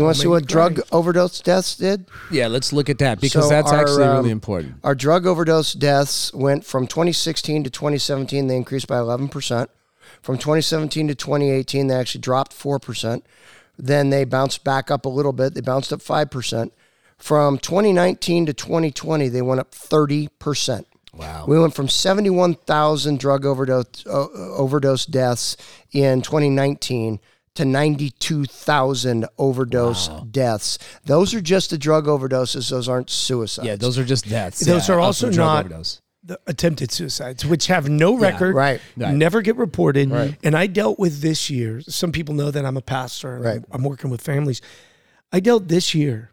want 0.02 0.16
to 0.16 0.22
see 0.22 0.28
what 0.28 0.48
drug 0.48 0.82
overdose 0.92 1.40
deaths 1.42 1.76
did? 1.76 2.08
Yeah, 2.32 2.48
let's 2.48 2.74
look 2.74 2.90
at 2.90 2.98
that 2.98 3.22
because 3.22 3.44
So 3.44 3.50
that's 3.50 3.72
our, 3.72 3.82
actually 3.82 4.06
um, 4.06 4.18
really 4.18 4.32
important. 4.32 4.78
Our 4.84 4.96
drug 4.96 5.28
overdose 5.28 5.74
deaths 5.74 6.34
went 6.34 6.66
from 6.66 6.88
2016 6.88 7.66
to 7.66 7.70
2017. 7.70 8.48
They 8.48 8.56
increased 8.56 8.88
by 8.88 8.96
11%. 8.96 9.68
From 10.24 10.38
2017 10.40 11.10
to 11.10 11.14
2018, 11.14 11.88
they 11.88 11.94
actually 11.94 12.22
dropped 12.22 12.58
4%. 12.58 13.22
Then 13.78 14.10
they 14.10 14.24
bounced 14.24 14.64
back 14.64 14.90
up 14.90 15.06
a 15.06 15.10
little 15.10 15.34
bit. 15.34 15.54
They 15.54 15.62
bounced 15.62 15.94
up 15.94 16.00
5%. 16.00 16.72
From 17.18 17.58
2019 17.58 18.46
to 18.46 18.54
2020, 18.54 19.28
they 19.30 19.42
went 19.42 19.60
up 19.60 19.72
30%. 19.72 20.86
Wow. 21.14 21.46
We 21.48 21.60
went 21.60 21.74
from 21.74 21.88
71,000 21.90 23.20
drug 23.20 23.46
overdose, 23.46 24.06
uh, 24.06 24.28
overdose 24.56 25.06
deaths 25.08 25.58
in 25.92 26.22
2019 26.22 27.20
to 27.56 27.66
92,000 27.66 29.26
overdose 29.40 30.10
deaths. 30.30 30.78
Those 31.06 31.34
are 31.34 31.42
just 31.42 31.72
the 31.72 31.78
drug 31.80 32.06
overdoses. 32.06 32.70
Those 32.70 32.88
aren't 32.88 33.10
suicides. 33.10 33.68
Yeah, 33.68 33.76
those 33.76 33.98
are 33.98 34.04
just 34.06 34.30
deaths. 34.30 34.60
Those 34.60 34.88
Yeah, 34.88 34.96
are 34.96 35.00
off 35.00 35.06
also 35.08 35.28
of 35.30 35.34
drug 35.34 35.48
not 35.48 35.66
overdose. 35.66 36.02
the 36.24 36.40
attempted 36.46 36.92
suicides, 36.92 37.44
which 37.46 37.66
have 37.68 37.90
no 37.90 38.16
record, 38.16 38.54
right. 38.54 38.80
Right. 38.96 39.16
never 39.16 39.42
get 39.42 39.56
reported. 39.56 40.12
Right. 40.12 40.38
And 40.44 40.56
I 40.56 40.68
dealt 40.68 41.00
with 41.00 41.22
this 41.22 41.50
year. 41.50 41.82
Some 41.82 42.12
people 42.12 42.36
know 42.36 42.52
that 42.52 42.64
I'm 42.64 42.78
a 42.78 42.82
pastor. 42.82 43.36
and 43.38 43.44
Right. 43.44 43.62
I'm 43.72 43.84
working 43.84 44.12
with 44.12 44.22
families. 44.22 44.62
I 45.32 45.40
dealt 45.40 45.68
this 45.68 45.96
year 45.96 46.32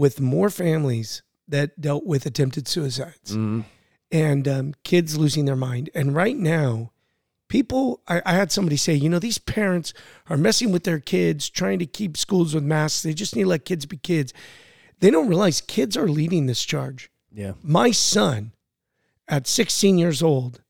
with 0.00 0.20
more 0.20 0.48
families 0.50 1.22
that 1.46 1.78
dealt 1.80 2.04
with 2.06 2.24
attempted 2.26 2.66
suicides 2.66 3.32
Mm-hmm. 3.32 3.60
and 4.10 4.48
um, 4.48 4.74
kids 4.82 5.18
losing 5.18 5.44
their 5.44 5.56
mind. 5.56 5.90
And 5.94 6.14
right 6.14 6.36
now, 6.36 6.90
people, 7.48 8.00
I, 8.08 8.22
I 8.24 8.32
had 8.32 8.50
somebody 8.50 8.76
say, 8.76 8.94
you 8.94 9.08
know, 9.08 9.18
these 9.18 9.38
parents 9.38 9.92
are 10.30 10.36
messing 10.36 10.72
with 10.72 10.84
their 10.84 11.00
kids, 11.00 11.50
trying 11.50 11.78
to 11.80 11.86
keep 11.86 12.16
schools 12.16 12.54
with 12.54 12.64
masks. 12.64 13.02
They 13.02 13.12
just 13.14 13.36
need 13.36 13.42
to 13.44 13.48
let 13.48 13.64
kids 13.64 13.84
be 13.86 13.96
kids. 13.98 14.32
They 15.00 15.10
don't 15.10 15.28
realize 15.28 15.60
kids 15.60 15.96
are 15.96 16.08
leading 16.08 16.46
this 16.46 16.62
charge 16.64 17.10
Yeah. 17.32 17.52
my 17.62 17.90
son 17.90 18.52
at 19.28 19.46
16 19.46 19.98
years 19.98 20.22
old 20.22 20.60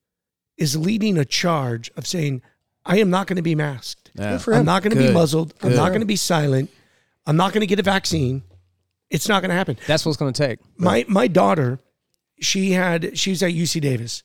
is 0.57 0.77
leading 0.77 1.17
a 1.19 1.25
charge 1.25 1.91
of 1.97 2.07
saying 2.07 2.43
i 2.85 2.97
am 2.99 3.09
not 3.11 3.27
going 3.27 3.37
to 3.43 3.43
be 3.43 3.55
masked 3.55 4.11
Yeah. 4.15 4.39
i'm 4.49 4.65
not 4.67 4.83
going 4.83 4.91
to 4.97 4.99
be 5.05 5.07
Good. 5.07 5.15
muzzled 5.15 5.55
i'm 5.63 5.75
not 5.75 5.89
going 5.89 6.01
to 6.07 6.13
be 6.17 6.17
silent 6.17 6.69
i'm 7.27 7.37
not 7.37 7.53
going 7.55 7.63
to 7.63 7.67
get 7.67 7.81
a 7.81 7.83
vaccine 7.97 8.43
it's 9.11 9.29
not 9.29 9.43
going 9.43 9.51
to 9.51 9.57
happen. 9.57 9.77
That's 9.87 10.05
what 10.05 10.11
it's 10.13 10.19
going 10.19 10.33
to 10.33 10.47
take. 10.47 10.59
my 10.77 11.05
my 11.09 11.27
daughter 11.27 11.81
she 12.41 12.73
had 12.73 13.19
she 13.19 13.31
was 13.31 13.43
at 13.43 13.53
uc 13.53 13.81
davis. 13.81 14.23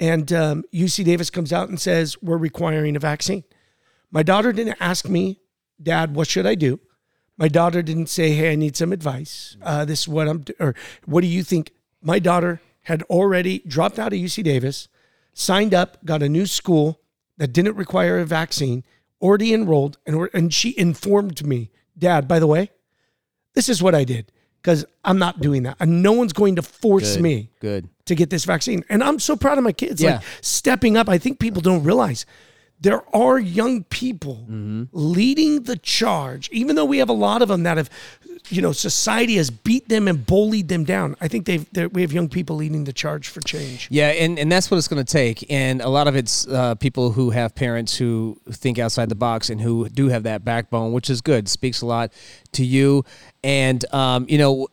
And 0.00 0.32
um, 0.32 0.64
uc 0.74 1.04
davis 1.04 1.30
comes 1.30 1.52
out 1.52 1.68
and 1.68 1.80
says 1.80 2.16
we're 2.22 2.38
requiring 2.38 2.96
a 2.96 3.00
vaccine. 3.00 3.44
My 4.10 4.22
daughter 4.22 4.52
didn't 4.52 4.76
ask 4.80 5.08
me 5.08 5.40
dad 5.82 6.14
what 6.14 6.28
should 6.28 6.46
i 6.46 6.54
do? 6.54 6.80
My 7.36 7.48
daughter 7.48 7.82
didn't 7.82 8.08
say 8.08 8.32
hey 8.32 8.52
i 8.52 8.56
need 8.56 8.76
some 8.76 8.92
advice. 8.92 9.56
Uh, 9.62 9.84
this 9.84 10.00
is 10.02 10.08
what 10.08 10.28
i'm 10.28 10.40
do- 10.40 10.54
or 10.60 10.74
what 11.04 11.20
do 11.22 11.26
you 11.26 11.42
think? 11.42 11.72
My 12.00 12.18
daughter 12.18 12.60
had 12.82 13.02
already 13.04 13.60
dropped 13.60 13.98
out 13.98 14.12
of 14.12 14.18
uc 14.18 14.42
davis 14.42 14.88
signed 15.34 15.72
up 15.74 16.04
got 16.04 16.22
a 16.22 16.28
new 16.28 16.46
school 16.46 17.00
that 17.38 17.52
didn't 17.52 17.76
require 17.76 18.18
a 18.18 18.24
vaccine 18.24 18.84
already 19.20 19.54
enrolled 19.54 19.98
and, 20.06 20.18
we're- 20.18 20.30
and 20.34 20.52
she 20.52 20.76
informed 20.78 21.46
me 21.46 21.70
dad 21.96 22.26
by 22.28 22.38
the 22.38 22.46
way 22.46 22.70
this 23.54 23.68
is 23.68 23.82
what 23.82 23.94
I 23.94 24.04
did 24.04 24.30
because 24.60 24.84
I'm 25.04 25.18
not 25.18 25.40
doing 25.40 25.64
that. 25.64 25.76
And 25.80 26.02
no 26.02 26.12
one's 26.12 26.32
going 26.32 26.56
to 26.56 26.62
force 26.62 27.14
Good. 27.14 27.22
me 27.22 27.50
Good. 27.60 27.88
to 28.06 28.14
get 28.14 28.30
this 28.30 28.44
vaccine. 28.44 28.84
And 28.88 29.02
I'm 29.02 29.18
so 29.18 29.36
proud 29.36 29.58
of 29.58 29.64
my 29.64 29.72
kids. 29.72 30.02
Yeah. 30.02 30.16
Like 30.16 30.24
stepping 30.40 30.96
up. 30.96 31.08
I 31.08 31.18
think 31.18 31.38
people 31.38 31.60
don't 31.62 31.82
realize 31.82 32.24
there 32.80 33.02
are 33.14 33.38
young 33.38 33.84
people 33.84 34.44
Mm-hmm. 34.50 34.84
leading 34.92 35.62
the 35.64 35.76
charge, 35.76 36.48
even 36.50 36.74
though 36.76 36.84
we 36.84 36.98
have 36.98 37.08
a 37.08 37.12
lot 37.14 37.40
of 37.42 37.48
them 37.48 37.62
that 37.62 37.76
have, 37.76 37.88
you 38.48 38.60
know, 38.60 38.72
society 38.72 39.36
has 39.36 39.50
beat 39.50 39.88
them 39.88 40.08
and 40.08 40.26
bullied 40.26 40.66
them 40.68 40.82
down. 40.82 41.14
I 41.20 41.28
think 41.28 41.46
they've, 41.46 41.64
we 41.92 42.02
have 42.02 42.12
young 42.12 42.28
people 42.28 42.56
leading 42.56 42.82
the 42.82 42.92
charge 42.92 43.28
for 43.28 43.40
change. 43.40 43.86
Yeah, 43.90 44.08
and, 44.08 44.36
and 44.36 44.50
that's 44.50 44.68
what 44.68 44.78
it's 44.78 44.88
going 44.88 45.04
to 45.04 45.10
take. 45.12 45.46
And 45.48 45.80
a 45.80 45.88
lot 45.88 46.08
of 46.08 46.16
it's 46.16 46.46
uh, 46.48 46.74
people 46.74 47.12
who 47.12 47.30
have 47.30 47.54
parents 47.54 47.96
who 47.96 48.36
think 48.50 48.80
outside 48.80 49.08
the 49.08 49.14
box 49.14 49.48
and 49.48 49.60
who 49.60 49.88
do 49.88 50.08
have 50.08 50.24
that 50.24 50.44
backbone, 50.44 50.92
which 50.92 51.08
is 51.08 51.20
good. 51.20 51.48
Speaks 51.48 51.82
a 51.82 51.86
lot 51.86 52.12
to 52.52 52.64
you. 52.64 53.04
And, 53.44 53.84
um, 53.92 54.26
you 54.28 54.38
know, 54.38 54.68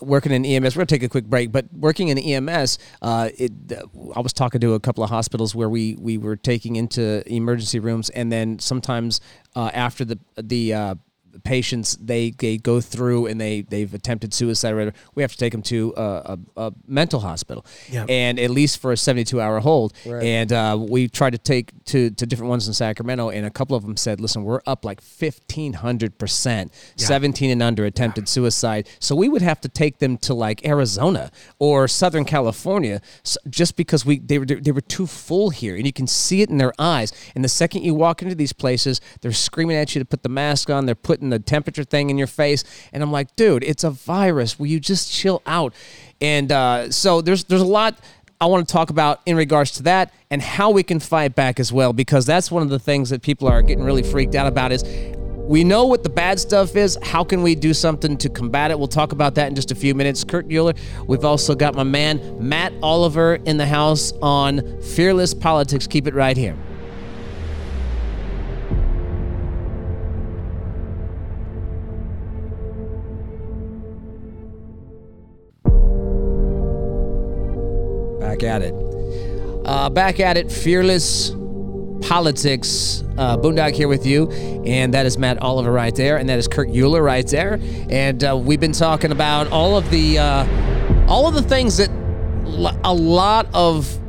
working 0.00 0.32
in 0.32 0.44
EMS, 0.44 0.76
we're 0.76 0.80
going 0.80 0.86
to 0.88 0.94
take 0.94 1.02
a 1.02 1.08
quick 1.08 1.26
break, 1.26 1.52
but 1.52 1.66
working 1.72 2.08
in 2.08 2.18
EMS, 2.18 2.78
uh, 3.02 3.30
it, 3.38 3.52
I 4.14 4.20
was 4.20 4.32
talking 4.32 4.60
to 4.60 4.74
a 4.74 4.80
couple 4.80 5.04
of 5.04 5.10
hospitals 5.10 5.54
where 5.54 5.68
we, 5.68 5.94
we 5.94 6.18
were 6.18 6.36
taking 6.36 6.76
into 6.76 7.26
emergency 7.32 7.78
rooms, 7.78 8.10
and 8.10 8.30
then 8.30 8.58
sometimes 8.58 9.20
uh, 9.54 9.70
after 9.72 10.04
the, 10.04 10.18
the, 10.36 10.74
uh, 10.74 10.94
patients 11.44 11.96
they, 11.96 12.30
they 12.30 12.56
go 12.56 12.80
through 12.80 13.26
and 13.26 13.40
they 13.40 13.62
they've 13.62 13.92
attempted 13.94 14.34
suicide 14.34 14.72
or 14.74 14.92
we 15.14 15.22
have 15.22 15.32
to 15.32 15.38
take 15.38 15.52
them 15.52 15.62
to 15.62 15.94
a, 15.96 16.02
a, 16.02 16.38
a 16.56 16.72
mental 16.86 17.20
hospital. 17.20 17.64
Yeah. 17.88 18.06
and 18.08 18.38
at 18.38 18.50
least 18.50 18.80
for 18.80 18.92
a 18.92 18.96
72 18.96 19.40
hour 19.40 19.60
hold. 19.60 19.92
Right. 20.06 20.22
and 20.22 20.52
uh, 20.52 20.78
we 20.88 21.08
tried 21.08 21.30
to 21.30 21.38
take 21.38 21.72
to, 21.86 22.10
to 22.10 22.26
different 22.26 22.50
ones 22.50 22.66
in 22.68 22.74
sacramento 22.74 23.30
and 23.30 23.46
a 23.46 23.50
couple 23.50 23.76
of 23.76 23.84
them 23.84 23.96
said 23.96 24.20
listen 24.20 24.44
we're 24.44 24.60
up 24.66 24.84
like 24.84 25.00
1500% 25.00 26.70
17 26.96 27.50
and 27.50 27.62
under 27.62 27.84
attempted 27.84 28.28
suicide. 28.28 28.88
So 28.98 29.14
we 29.14 29.28
would 29.28 29.42
have 29.42 29.60
to 29.62 29.68
take 29.68 29.98
them 29.98 30.16
to 30.18 30.34
like 30.34 30.66
arizona 30.66 31.30
or 31.58 31.88
southern 31.88 32.24
california 32.24 33.00
just 33.48 33.76
because 33.76 34.04
we 34.04 34.18
they 34.18 34.38
were 34.38 34.46
they 34.46 34.72
were 34.72 34.80
too 34.80 35.06
full 35.06 35.50
here 35.50 35.76
and 35.76 35.86
you 35.86 35.92
can 35.92 36.06
see 36.06 36.42
it 36.42 36.50
in 36.50 36.58
their 36.58 36.72
eyes. 36.78 37.12
And 37.34 37.44
the 37.44 37.48
second 37.48 37.84
you 37.84 37.94
walk 37.94 38.22
into 38.22 38.34
these 38.34 38.52
places 38.52 39.00
they're 39.20 39.32
screaming 39.32 39.76
at 39.76 39.94
you 39.94 40.00
to 40.00 40.04
put 40.04 40.22
the 40.22 40.28
mask 40.28 40.70
on 40.70 40.86
they're 40.86 40.94
putting 40.94 41.19
the 41.28 41.38
temperature 41.38 41.84
thing 41.84 42.08
in 42.08 42.16
your 42.16 42.26
face 42.26 42.64
and 42.94 43.02
i'm 43.02 43.12
like 43.12 43.36
dude 43.36 43.62
it's 43.62 43.84
a 43.84 43.90
virus 43.90 44.58
will 44.58 44.66
you 44.66 44.80
just 44.80 45.12
chill 45.12 45.42
out 45.44 45.74
and 46.22 46.50
uh, 46.52 46.90
so 46.90 47.20
there's 47.20 47.44
there's 47.44 47.60
a 47.60 47.66
lot 47.66 47.98
I 48.42 48.46
want 48.46 48.66
to 48.66 48.72
talk 48.72 48.88
about 48.88 49.20
in 49.26 49.36
regards 49.36 49.72
to 49.72 49.82
that 49.82 50.14
and 50.30 50.40
how 50.40 50.70
we 50.70 50.82
can 50.82 50.98
fight 50.98 51.34
back 51.34 51.60
as 51.60 51.74
well, 51.74 51.92
because 51.92 52.24
that's 52.24 52.50
one 52.50 52.62
of 52.62 52.70
the 52.70 52.78
things 52.78 53.10
that 53.10 53.20
people 53.20 53.46
are 53.46 53.60
getting 53.60 53.84
really 53.84 54.02
freaked 54.02 54.34
out 54.34 54.46
about 54.46 54.72
is 54.72 54.82
we 55.36 55.62
know 55.62 55.84
what 55.84 56.04
the 56.04 56.08
bad 56.08 56.40
stuff 56.40 56.74
is. 56.74 56.96
How 57.02 57.22
can 57.22 57.42
we 57.42 57.54
do 57.54 57.74
something 57.74 58.16
to 58.16 58.30
combat 58.30 58.70
it? 58.70 58.78
We'll 58.78 58.88
talk 58.88 59.12
about 59.12 59.34
that 59.34 59.48
in 59.48 59.54
just 59.54 59.72
a 59.72 59.74
few 59.74 59.94
minutes. 59.94 60.24
Kirk 60.24 60.46
Uhler. 60.46 60.78
We've 61.06 61.24
also 61.24 61.54
got 61.54 61.74
my 61.74 61.82
man 61.82 62.38
Matt 62.38 62.72
Oliver 62.82 63.34
in 63.34 63.58
the 63.58 63.66
house 63.66 64.12
on 64.22 64.80
Fearless 64.80 65.34
Politics. 65.34 65.86
Keep 65.86 66.06
it 66.06 66.14
right 66.14 66.36
here. 66.36 66.56
Back 78.40 78.48
at 78.48 78.62
it. 78.62 78.74
Uh, 79.66 79.90
back 79.90 80.18
at 80.18 80.38
it. 80.38 80.50
Fearless 80.50 81.30
Politics. 82.00 83.04
Uh, 83.18 83.36
Boondock 83.36 83.74
here 83.74 83.86
with 83.86 84.06
you, 84.06 84.30
and 84.64 84.94
that 84.94 85.04
is 85.04 85.18
Matt 85.18 85.42
Oliver 85.42 85.70
right 85.70 85.94
there, 85.94 86.16
and 86.16 86.26
that 86.30 86.38
is 86.38 86.48
Kirk 86.48 86.68
Uhler 86.68 87.04
right 87.04 87.26
there, 87.26 87.58
and 87.90 88.24
uh, 88.24 88.34
we've 88.34 88.58
been 88.58 88.72
talking 88.72 89.12
about 89.12 89.48
all 89.48 89.76
of 89.76 89.90
the 89.90 90.18
uh, 90.18 91.06
all 91.06 91.28
of 91.28 91.34
the 91.34 91.42
things 91.42 91.76
that 91.76 91.90
a 92.82 92.94
lot 92.94 93.46
of 93.52 94.00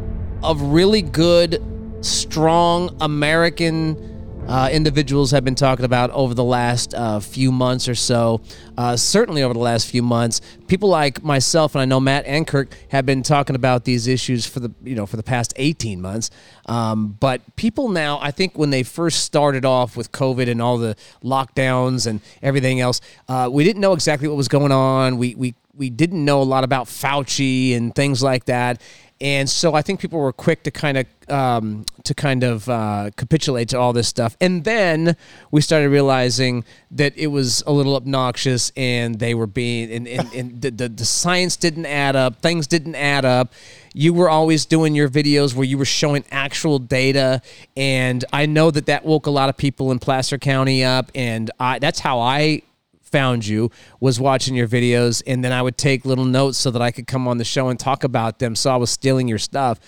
of 0.42 0.62
really 0.62 1.02
good, 1.02 1.62
strong 2.00 2.96
American 3.02 4.11
uh, 4.52 4.70
individuals 4.70 5.32
have 5.32 5.46
been 5.46 5.56
talking 5.56 5.86
about 5.86 6.10
over 6.12 6.34
the 6.34 6.44
last 6.44 6.94
uh, 6.94 7.22
few 7.22 7.54
months 7.54 7.88
or 7.88 7.96
so. 7.96 8.42
Uh, 8.78 8.98
certainly 8.98 9.44
over 9.44 9.54
the 9.54 9.60
last 9.60 9.90
few 9.90 10.04
months, 10.04 10.42
people 10.68 10.90
like 10.90 11.24
myself 11.24 11.74
and 11.74 11.82
I 11.82 11.86
know 11.86 12.02
Matt 12.02 12.26
and 12.26 12.46
Kirk 12.46 12.76
have 12.90 13.06
been 13.06 13.24
talking 13.24 13.56
about 13.56 13.86
these 13.86 14.08
issues 14.08 14.46
for 14.46 14.60
the 14.60 14.74
you 14.84 14.94
know 14.94 15.06
for 15.06 15.16
the 15.16 15.24
past 15.24 15.54
eighteen 15.56 16.02
months. 16.02 16.30
Um, 16.66 17.16
but 17.18 17.56
people 17.56 17.88
now, 17.88 18.20
I 18.22 18.32
think, 18.32 18.58
when 18.58 18.72
they 18.72 18.84
first 18.84 19.24
started 19.24 19.64
off 19.64 19.96
with 19.96 20.12
COVID 20.12 20.50
and 20.50 20.62
all 20.62 20.78
the 20.78 20.98
lockdowns 21.24 22.06
and 22.06 22.20
everything 22.42 22.82
else, 22.82 23.00
uh, 23.30 23.50
we 23.50 23.64
didn't 23.64 23.82
know 23.82 23.94
exactly 23.94 24.28
what 24.28 24.36
was 24.36 24.50
going 24.50 24.74
on. 24.74 25.18
We 25.18 25.34
we 25.36 25.56
we 25.74 25.90
didn't 25.90 26.24
know 26.26 26.42
a 26.42 26.44
lot 26.44 26.66
about 26.66 26.88
Fauci 26.88 27.76
and 27.76 27.96
things 27.96 28.22
like 28.22 28.46
that. 28.46 28.82
And 29.22 29.48
so 29.48 29.76
I 29.76 29.84
think 29.84 30.00
people 30.00 30.20
were 30.20 30.34
quick 30.34 30.64
to 30.64 30.72
kind 30.72 30.98
of 30.98 31.06
um, 31.30 31.86
to 32.04 32.16
kind 32.16 32.44
of 32.44 32.68
uh, 32.68 33.12
capitulate 33.16 33.70
to 33.70 33.80
all 33.80 33.94
this 33.94 34.08
stuff, 34.08 34.36
and 34.42 34.64
then 34.64 35.16
we 35.52 35.62
started 35.62 35.90
realizing 35.90 36.66
that 36.90 37.16
it 37.16 37.28
was 37.28 37.64
a 37.68 37.72
little 37.72 37.96
obnoxious, 37.96 38.72
and 38.76 39.20
they 39.20 39.36
were 39.36 39.48
being 39.48 39.92
and, 39.92 40.08
and, 40.08 40.34
and 40.34 40.62
the, 40.62 40.72
the 40.72 40.90
the 40.90 41.06
science 41.06 41.56
didn't 41.56 41.86
add 41.86 42.16
up, 42.16 42.42
things 42.42 42.66
didn't 42.66 42.96
add 42.96 43.24
up. 43.24 43.54
You 43.94 44.14
were 44.14 44.30
always 44.30 44.66
doing 44.66 44.96
your 44.96 45.08
videos 45.10 45.54
where 45.54 45.66
you 45.66 45.78
were 45.78 45.86
showing 45.86 46.26
actual 46.32 46.80
data, 46.80 47.44
and 47.78 48.26
I 48.34 48.48
know 48.48 48.72
that 48.72 48.88
that 48.88 49.06
woke 49.06 49.28
a 49.28 49.32
lot 49.32 49.50
of 49.50 49.56
people 49.56 49.92
in 49.92 50.00
Placer 50.00 50.40
County 50.40 50.84
up, 50.84 51.12
and 51.14 51.52
I 51.60 51.78
that's 51.78 52.00
how 52.00 52.20
I 52.20 52.64
found 53.12 53.46
you 53.46 53.70
was 54.00 54.20
watching 54.20 54.56
your 54.56 54.68
videos 54.68 55.22
and 55.28 55.44
then 55.44 55.52
I 55.52 55.62
would 55.62 55.78
take 55.78 56.06
little 56.06 56.26
notes 56.26 56.58
so 56.58 56.72
that 56.72 56.82
I 56.82 56.92
could 56.92 57.08
come 57.08 57.28
on 57.28 57.38
the 57.38 57.44
show 57.44 57.70
and 57.70 57.80
talk 57.80 58.04
about 58.04 58.40
them 58.40 58.56
so 58.56 58.72
I 58.72 58.78
was 58.78 58.90
stealing 58.90 59.28
your 59.28 59.38
stuff 59.38 59.80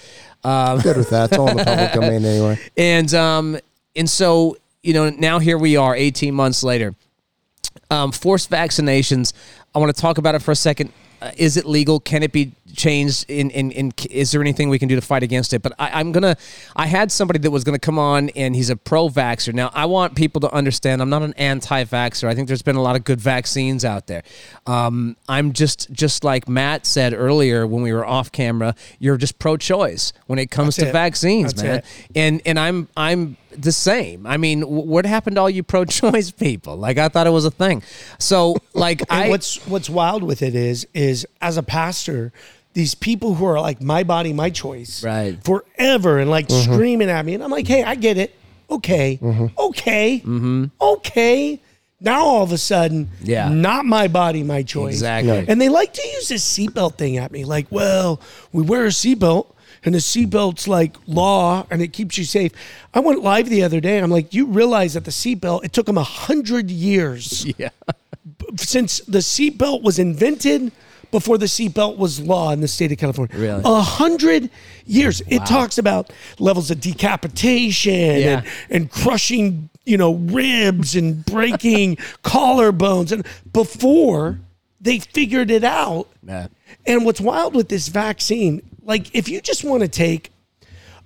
um, 0.44 0.80
Good 0.82 0.98
with 0.98 1.10
that. 1.12 1.32
It's 1.32 1.38
all 1.40 1.50
in 1.50 1.58
the 1.58 1.64
public 1.64 1.94
domain 1.94 2.26
anyway. 2.26 2.60
and 2.78 3.14
um 3.14 3.58
and 3.96 4.10
so 4.10 4.58
you 4.82 4.94
know 4.94 5.10
now 5.10 5.40
here 5.40 5.58
we 5.58 5.78
are 5.78 5.96
18 5.96 6.34
months 6.34 6.64
later 6.64 6.96
um, 7.90 8.12
forced 8.12 8.50
vaccinations 8.50 9.34
I 9.74 9.80
want 9.80 9.96
to 9.96 10.00
talk 10.02 10.18
about 10.18 10.36
it 10.36 10.42
for 10.42 10.52
a 10.52 10.56
second 10.56 10.92
is 11.38 11.58
it 11.58 11.66
legal 11.66 12.00
can 12.00 12.24
it 12.24 12.32
be 12.32 12.52
changed 12.76 13.26
in, 13.30 13.50
in, 13.52 13.72
in 13.72 13.94
is 14.10 14.32
there 14.32 14.42
anything 14.42 14.68
we 14.70 14.80
can 14.80 14.88
do 14.88 14.96
to 14.96 15.02
fight 15.02 15.22
against 15.22 15.54
it 15.54 15.62
but 15.62 15.74
I, 15.78 16.00
i'm 16.00 16.12
gonna 16.12 16.36
i 16.76 16.88
had 16.88 17.12
somebody 17.12 17.40
that 17.40 17.52
was 17.52 17.64
gonna 17.64 17.78
come 17.80 18.00
on 18.00 18.30
and 18.30 18.56
he's 18.56 18.70
a 18.70 18.76
pro-vaxer. 18.76 19.54
now 19.54 19.70
i 19.74 19.86
want 19.86 20.16
people 20.16 20.42
to 20.42 20.52
understand 20.52 21.02
i'm 21.02 21.10
not 21.10 21.22
an 21.22 21.34
anti-vaxer. 21.38 22.28
i 22.28 22.34
think 22.34 22.48
there's 22.48 22.64
been 22.64 22.76
a 22.76 22.82
lot 22.82 22.96
of 22.96 23.04
good 23.04 23.22
vaccines 23.22 23.86
out 23.86 24.08
there 24.08 24.24
um, 24.66 25.16
i'm 25.30 25.54
just 25.54 25.92
just 25.92 26.24
like 26.24 26.48
matt 26.50 26.86
said 26.86 27.14
earlier 27.14 27.68
when 27.68 27.84
we 27.84 27.94
were 27.94 28.06
off 28.06 28.32
camera 28.32 28.74
you're 29.00 29.18
just 29.18 29.38
pro-choice 29.38 30.12
when 30.26 30.40
it 30.40 30.50
comes 30.50 30.76
That's 30.76 30.86
to 30.86 30.90
it. 30.90 30.94
vaccines 30.94 31.54
That's 31.54 31.64
man 31.64 31.76
it. 31.78 31.86
and 32.16 32.42
and 32.46 32.60
i'm 32.60 32.88
i'm 32.98 33.38
the 33.58 33.72
same 33.72 34.26
i 34.26 34.38
mean 34.38 34.62
wh- 34.62 34.86
what 34.88 35.06
happened 35.06 35.36
to 35.36 35.42
all 35.42 35.50
you 35.50 35.64
pro-choice 35.74 36.32
people 36.32 36.76
like 36.76 36.98
i 36.98 37.08
thought 37.10 37.28
it 37.28 37.32
was 37.32 37.46
a 37.46 37.52
thing 37.52 37.82
so 38.20 38.56
like 38.74 39.02
i 39.10 39.30
what's 39.30 39.66
what's 39.68 39.90
wild 39.90 40.24
with 40.24 40.42
it 40.42 40.56
is 40.56 40.88
is 40.94 41.28
as 41.42 41.58
a 41.58 41.64
pastor, 41.64 42.32
these 42.74 42.96
people 42.96 43.36
who 43.36 43.46
are 43.46 43.60
like 43.60 43.82
my 43.82 44.04
body, 44.04 44.34
my 44.34 44.50
choice, 44.50 45.04
Right. 45.04 45.38
forever, 45.44 46.20
and 46.20 46.30
like 46.30 46.48
mm-hmm. 46.48 46.74
screaming 46.74 47.10
at 47.10 47.26
me, 47.26 47.34
and 47.36 47.44
I'm 47.44 47.52
like, 47.52 47.68
hey, 47.68 47.84
I 47.84 47.96
get 47.96 48.18
it, 48.18 48.34
okay, 48.70 49.20
mm-hmm. 49.22 49.48
okay, 49.58 50.20
mm-hmm. 50.20 50.66
okay. 50.82 51.60
Now 52.00 52.26
all 52.26 52.44
of 52.44 52.52
a 52.52 52.58
sudden, 52.58 53.10
Yeah. 53.22 53.48
not 53.48 53.86
my 53.86 54.10
body, 54.10 54.44
my 54.44 54.64
choice. 54.64 54.96
Exactly. 54.96 55.46
And 55.48 55.62
they 55.62 55.70
like 55.70 55.94
to 55.94 56.06
use 56.16 56.28
this 56.28 56.44
seatbelt 56.46 56.98
thing 56.98 57.18
at 57.18 57.32
me, 57.32 57.46
like, 57.46 57.68
well, 57.70 58.20
we 58.52 58.62
wear 58.62 58.84
a 58.86 58.90
seatbelt. 58.90 59.48
And 59.86 59.94
the 59.94 60.00
seatbelt's 60.00 60.68
like 60.68 60.96
law 61.08 61.66
and 61.70 61.82
it 61.82 61.94
keeps 61.94 62.18
you 62.18 62.24
safe. 62.24 62.52
I 62.94 63.00
went 63.02 63.22
live 63.22 63.50
the 63.50 63.64
other 63.64 63.80
day. 63.80 63.98
I'm 64.00 64.12
like, 64.12 64.34
you 64.34 64.46
realize 64.46 64.94
that 64.94 65.06
the 65.06 65.12
seatbelt, 65.12 65.64
it 65.66 65.74
took 65.74 65.86
them 65.86 65.98
a 65.98 66.04
hundred 66.04 66.72
years 66.72 67.46
yeah 67.58 67.70
since 68.58 69.00
the 69.00 69.20
seatbelt 69.20 69.82
was 69.82 70.00
invented 70.00 70.72
before 71.12 71.38
the 71.38 71.46
seatbelt 71.46 71.98
was 71.98 72.20
law 72.20 72.52
in 72.52 72.62
the 72.62 72.68
state 72.68 72.92
of 72.92 72.98
California. 72.98 73.36
Really? 73.38 73.62
A 73.66 73.82
hundred 73.82 74.50
years. 74.86 75.22
It 75.28 75.46
talks 75.46 75.78
about 75.78 76.12
levels 76.40 76.72
of 76.72 76.80
decapitation 76.80 77.94
Yeah. 77.94 78.38
and, 78.38 78.46
and 78.70 78.92
crushing, 78.92 79.70
you 79.86 79.98
know, 79.98 80.14
ribs 80.16 80.96
and 80.96 81.24
breaking 81.26 81.98
collarbones 82.24 83.12
and 83.12 83.26
before 83.52 84.40
they 84.82 85.00
figured 85.00 85.52
it 85.52 85.64
out. 85.64 86.08
Yeah. 86.26 86.48
And 86.86 87.06
what's 87.06 87.22
wild 87.22 87.56
with 87.56 87.70
this 87.70 87.88
vaccine, 87.90 88.62
like 88.84 89.14
if 89.16 89.30
you 89.30 89.42
just 89.42 89.64
want 89.64 89.82
to 89.82 89.88
take 89.88 90.32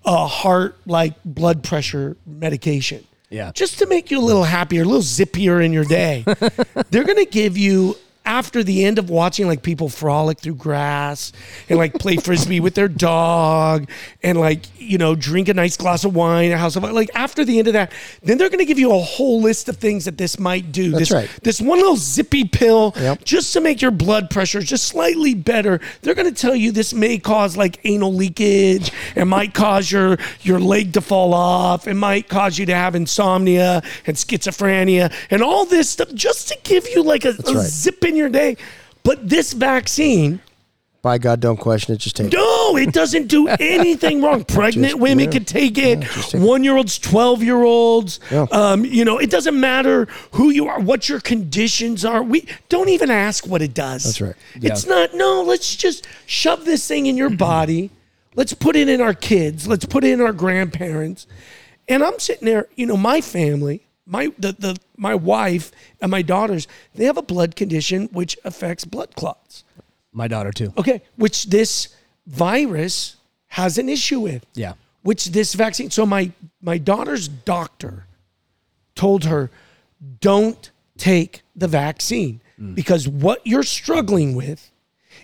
a 0.06 0.26
heart 0.26 0.78
like 0.86 1.14
blood 1.26 1.64
pressure 1.64 2.18
medication. 2.26 3.06
Yeah. 3.30 3.52
Just 3.54 3.80
to 3.80 3.88
make 3.88 4.10
you 4.10 4.20
a 4.20 4.24
little 4.24 4.46
happier, 4.46 4.84
a 4.84 4.86
little 4.86 5.02
zippier 5.02 5.64
in 5.64 5.74
your 5.74 5.84
day. 5.84 6.24
they're 6.90 7.04
going 7.04 7.18
to 7.18 7.30
give 7.30 7.58
you 7.58 7.98
after 8.28 8.64
the 8.64 8.84
end 8.86 9.00
of 9.00 9.10
watching 9.10 9.48
like 9.48 9.64
people 9.64 9.88
frolic 9.90 10.40
through 10.40 10.56
grass 10.56 11.32
and 11.70 11.80
like 11.80 11.94
play 11.94 12.18
frisbee 12.18 12.60
with 12.60 12.76
their 12.76 12.88
dog 12.88 13.90
and 14.22 14.38
like 14.40 14.66
you 14.78 14.98
know 14.98 15.16
drink 15.16 15.48
a 15.48 15.54
nice 15.54 15.78
glass 15.78 16.04
of 16.04 16.14
wine 16.16 16.52
a 16.52 16.58
house 16.58 16.76
of 16.76 16.84
like 16.84 17.10
after 17.16 17.46
the 17.46 17.58
end 17.58 17.68
of 17.68 17.74
that 17.74 17.92
then 18.24 18.38
they're 18.38 18.50
going 18.50 18.60
to 18.60 18.66
give 18.66 18.78
you 18.78 18.94
a 18.94 19.00
whole 19.00 19.42
list 19.42 19.70
of 19.70 19.78
things 19.78 20.06
that 20.06 20.18
this 20.18 20.38
might 20.38 20.72
do 20.72 20.92
That's 20.92 21.10
this, 21.10 21.12
right. 21.12 21.30
this 21.44 21.62
one 21.62 21.80
little 21.80 21.96
zippy 21.96 22.44
pill 22.46 22.94
Yep. 22.98 23.24
just 23.24 23.54
to 23.54 23.62
make 23.62 23.82
your 23.82 23.92
blood 23.92 24.30
pressure 24.30 24.60
just 24.60 24.86
slightly 24.86 25.34
better. 25.34 25.80
They're 26.02 26.16
going 26.16 26.34
to 26.34 26.42
tell 26.42 26.56
you 26.56 26.72
this 26.72 26.94
may 26.94 27.18
cause 27.18 27.56
like 27.56 27.80
anal 27.86 28.14
leakage. 28.14 28.92
It 29.16 29.26
might 29.26 29.54
cause 29.54 29.92
your 29.92 30.18
your 30.42 30.60
leg 30.60 30.94
to 30.94 31.02
fall 31.02 31.34
off. 31.34 31.88
It 31.88 31.94
might 31.94 32.28
cause 32.28 32.58
you 32.58 32.66
to 32.66 32.76
have 32.76 32.96
insomnia 32.96 33.82
and 34.06 34.18
schizophrenia 34.18 35.14
and 35.30 35.42
all 35.42 35.66
this 35.66 35.90
stuff 35.90 36.14
just 36.14 36.50
to 36.50 36.58
give 36.64 36.88
you 36.90 37.04
like 37.04 37.24
a, 37.26 37.30
a 37.30 37.54
right. 37.54 37.66
zip 37.68 38.04
in 38.04 38.16
your 38.18 38.30
day. 38.30 38.58
But 39.04 39.30
this 39.30 39.54
vaccine, 39.54 40.42
By 41.02 41.18
God, 41.18 41.40
don't 41.40 41.56
question 41.58 41.96
it. 41.96 42.00
Just 42.00 42.18
take 42.18 42.28
it. 42.28 42.36
no, 42.36 42.76
it 42.76 42.92
doesn't 42.92 43.28
do 43.28 43.48
anything 43.60 44.22
wrong. 44.22 44.44
Pregnant 44.44 44.88
Just- 44.94 45.00
women 45.00 45.26
yeah. 45.26 45.32
can 45.32 45.46
take 45.46 45.78
it. 45.78 46.02
just 46.02 46.32
take 46.32 46.42
it. 46.42 46.46
One 46.46 46.64
year 46.66 46.76
olds, 46.76 47.00
twelve 47.00 47.42
year 47.42 47.64
olds. 47.64 48.20
Yeah. 48.30 48.48
Um, 48.52 48.84
you 48.84 49.06
know, 49.06 49.18
it 49.18 49.30
doesn't 49.30 49.58
matter 49.58 50.08
who 50.34 50.50
you 50.50 50.68
are, 50.68 50.80
what 50.82 51.08
your 51.08 51.22
conditions 51.22 52.04
are. 52.04 52.22
We 52.22 52.46
don't 52.68 52.90
even 52.90 53.10
ask 53.10 53.48
what 53.48 53.62
it 53.62 53.74
does. 53.74 54.04
That's 54.04 54.20
right. 54.22 54.36
It's 54.56 54.86
not. 54.86 55.14
No, 55.14 55.42
let's 55.44 55.76
just 55.76 56.06
shove 56.26 56.66
this 56.66 56.86
thing 56.86 57.06
in 57.06 57.16
your 57.16 57.30
body. 57.30 57.92
Let's 58.36 58.54
put 58.54 58.76
it 58.76 58.90
in 58.90 59.00
our 59.00 59.14
kids. 59.14 59.68
Let's 59.68 59.86
put 59.86 60.04
it 60.04 60.12
in 60.12 60.20
our 60.22 60.34
grandparents. 60.34 61.26
And 61.88 62.04
I'm 62.04 62.20
sitting 62.20 62.46
there. 62.46 62.68
You 62.76 62.86
know, 62.88 62.98
my 62.98 63.22
family. 63.22 63.87
My 64.08 64.32
the, 64.40 64.54
the 64.54 64.78
my 64.96 65.14
wife 65.14 65.72
and 66.02 66.10
my 66.10 66.22
daughters 66.22 66.68
they 66.96 67.06
have 67.06 67.18
a 67.18 67.22
blood 67.22 67.56
condition 67.56 68.08
which 68.12 68.38
affects 68.44 68.86
blood 68.86 69.16
clots. 69.16 69.64
My 70.14 70.28
daughter 70.28 70.52
too. 70.52 70.74
Okay, 70.78 71.02
which 71.16 71.46
this 71.46 71.90
virus 72.26 73.18
has 73.48 73.78
an 73.78 73.90
issue 73.90 74.22
with. 74.22 74.46
Yeah. 74.56 74.74
Which 75.04 75.26
this 75.28 75.54
vaccine. 75.54 75.92
So 75.92 76.06
my 76.06 76.32
my 76.62 76.78
daughter's 76.78 77.28
doctor 77.28 78.08
told 78.96 79.26
her, 79.26 79.52
don't 80.20 80.72
take 80.98 81.42
the 81.56 81.68
vaccine 81.68 82.42
mm. 82.60 82.74
because 82.76 83.08
what 83.08 83.46
you're 83.46 83.64
struggling 83.64 84.36
with 84.36 84.72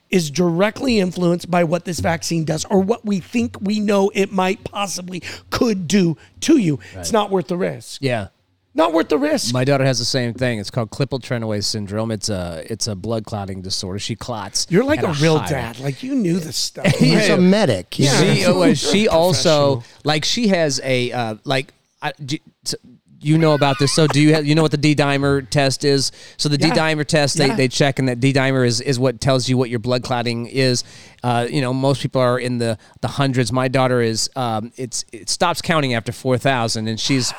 is 0.10 0.30
directly 0.30 1.00
influenced 1.00 1.50
by 1.50 1.64
what 1.64 1.86
this 1.86 2.00
vaccine 2.00 2.46
does 2.46 2.66
or 2.66 2.80
what 2.80 3.04
we 3.04 3.20
think 3.20 3.58
we 3.60 3.80
know 3.80 4.12
it 4.14 4.32
might 4.32 4.64
possibly 4.64 5.22
could 5.50 5.88
do 5.88 6.16
to 6.40 6.58
you. 6.58 6.80
It's 6.94 7.12
not 7.12 7.32
worth 7.32 7.48
the 7.48 7.58
risk. 7.58 8.02
Yeah. 8.02 8.28
Not 8.76 8.92
worth 8.92 9.10
the 9.10 9.20
risk. 9.20 9.54
My 9.54 9.64
daughter 9.64 9.86
has 9.86 10.00
the 10.00 10.06
same 10.06 10.34
thing. 10.34 10.58
It's 10.58 10.72
called 10.72 10.90
Klippel-Trenaunay 10.90 11.64
syndrome. 11.64 12.10
It's 12.10 12.30
a 12.30 12.66
it's 12.70 12.88
a 12.88 12.96
blood 12.96 13.24
clotting 13.26 13.62
disorder. 13.62 14.00
She 14.00 14.16
clots. 14.16 14.66
You're 14.70 14.84
like 14.84 15.04
at 15.04 15.16
a 15.16 15.22
real 15.22 15.38
high 15.38 15.48
dad. 15.50 15.80
Like 15.80 16.02
you 16.02 16.16
knew 16.16 16.40
this 16.40 16.58
stuff. 16.58 16.86
He's 16.98 17.30
a 17.30 17.38
medic. 17.38 18.00
Yeah. 18.00 18.12
She, 18.34 18.46
uh, 18.46 18.74
she 18.74 19.08
also 19.08 19.84
like 20.04 20.26
she 20.26 20.48
has 20.48 20.82
a 20.84 21.12
uh, 21.12 21.36
like 21.44 21.72
I, 22.02 22.14
do, 22.14 22.38
so 22.64 22.78
you 23.22 23.38
know 23.38 23.54
about 23.54 23.78
this. 23.80 23.94
So 23.94 24.08
do 24.08 24.20
you 24.20 24.34
have 24.34 24.46
you 24.46 24.56
know 24.56 24.64
what 24.64 24.72
the 24.72 24.78
D 24.78 24.96
dimer 24.96 25.48
test 25.48 25.86
is? 25.86 26.12
So 26.38 26.50
the 26.50 26.58
D 26.58 26.70
dimer 26.72 27.06
test 27.06 27.38
they, 27.38 27.48
Yeah. 27.48 27.56
they 27.56 27.68
check 27.68 28.00
and 28.00 28.10
that 28.10 28.20
D 28.20 28.34
dimer 28.34 28.66
is 28.66 28.82
is 28.82 28.98
what 28.98 29.22
tells 29.22 29.48
you 29.48 29.56
what 29.56 29.70
your 29.70 29.80
blood 29.80 30.02
clotting 30.04 30.48
is. 30.48 30.84
Uh, 31.22 31.48
you 31.48 31.62
know 31.62 31.74
most 31.76 32.02
people 32.02 32.22
are 32.22 32.40
in 32.40 32.58
the 32.58 32.80
the 33.02 33.08
hundreds. 33.08 33.52
My 33.54 33.68
daughter 33.68 34.02
is 34.02 34.32
um, 34.36 34.72
it's 34.78 35.06
it 35.14 35.30
stops 35.30 35.62
counting 35.62 35.94
after 35.94 36.12
four 36.12 36.40
thousand 36.40 36.88
and 36.88 37.00
she's. 37.00 37.32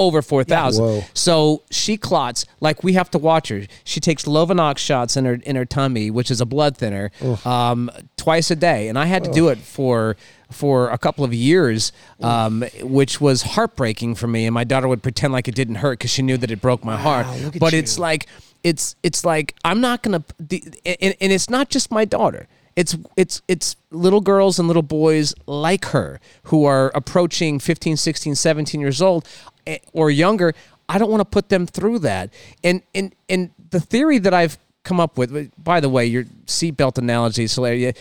Over 0.00 0.22
four 0.22 0.44
thousand, 0.44 0.84
Whoa. 0.84 1.04
so 1.12 1.62
she 1.70 1.98
clots 1.98 2.46
like 2.58 2.82
we 2.82 2.94
have 2.94 3.10
to 3.10 3.18
watch 3.18 3.48
her. 3.50 3.64
She 3.84 4.00
takes 4.00 4.24
Lovenox 4.24 4.78
shots 4.78 5.14
in 5.14 5.26
her 5.26 5.34
in 5.44 5.56
her 5.56 5.66
tummy, 5.66 6.10
which 6.10 6.30
is 6.30 6.40
a 6.40 6.46
blood 6.46 6.74
thinner, 6.74 7.10
um, 7.44 7.90
twice 8.16 8.50
a 8.50 8.56
day, 8.56 8.88
and 8.88 8.98
I 8.98 9.04
had 9.04 9.24
to 9.24 9.30
do 9.30 9.48
it 9.48 9.58
for 9.58 10.16
for 10.50 10.88
a 10.88 10.96
couple 10.96 11.22
of 11.22 11.34
years, 11.34 11.92
um, 12.20 12.64
which 12.80 13.20
was 13.20 13.42
heartbreaking 13.42 14.14
for 14.14 14.26
me. 14.26 14.46
And 14.46 14.54
my 14.54 14.64
daughter 14.64 14.88
would 14.88 15.02
pretend 15.02 15.34
like 15.34 15.48
it 15.48 15.54
didn't 15.54 15.76
hurt 15.76 15.98
because 15.98 16.10
she 16.10 16.22
knew 16.22 16.38
that 16.38 16.50
it 16.50 16.60
broke 16.62 16.82
my 16.84 16.96
heart. 16.96 17.26
But 17.58 17.72
you. 17.72 17.78
it's 17.78 17.98
like 17.98 18.26
it's 18.64 18.96
it's 19.02 19.24
like 19.24 19.54
I'm 19.64 19.80
not 19.80 20.02
gonna, 20.02 20.24
the, 20.38 20.62
and, 20.84 21.14
and 21.20 21.32
it's 21.32 21.50
not 21.50 21.68
just 21.68 21.90
my 21.90 22.04
daughter. 22.04 22.48
It's 22.76 22.96
it's 23.16 23.42
it's 23.48 23.76
little 23.90 24.20
girls 24.20 24.58
and 24.58 24.68
little 24.68 24.82
boys 24.82 25.34
like 25.46 25.86
her 25.86 26.20
who 26.44 26.64
are 26.64 26.90
approaching 26.94 27.58
15, 27.58 27.96
16, 27.96 28.34
17 28.34 28.80
years 28.80 29.02
old 29.02 29.26
or 29.92 30.10
younger. 30.10 30.54
I 30.88 30.98
don't 30.98 31.10
want 31.10 31.20
to 31.20 31.24
put 31.24 31.48
them 31.48 31.66
through 31.66 32.00
that. 32.00 32.30
And 32.64 32.82
and 32.94 33.14
and 33.28 33.50
the 33.70 33.80
theory 33.80 34.18
that 34.18 34.34
I've 34.34 34.58
come 34.82 34.98
up 34.98 35.18
with. 35.18 35.50
By 35.62 35.78
the 35.78 35.90
way, 35.90 36.06
your 36.06 36.24
seatbelt 36.46 36.96
analogy 36.96 37.44
is 37.44 37.54
hilarious. 37.54 37.94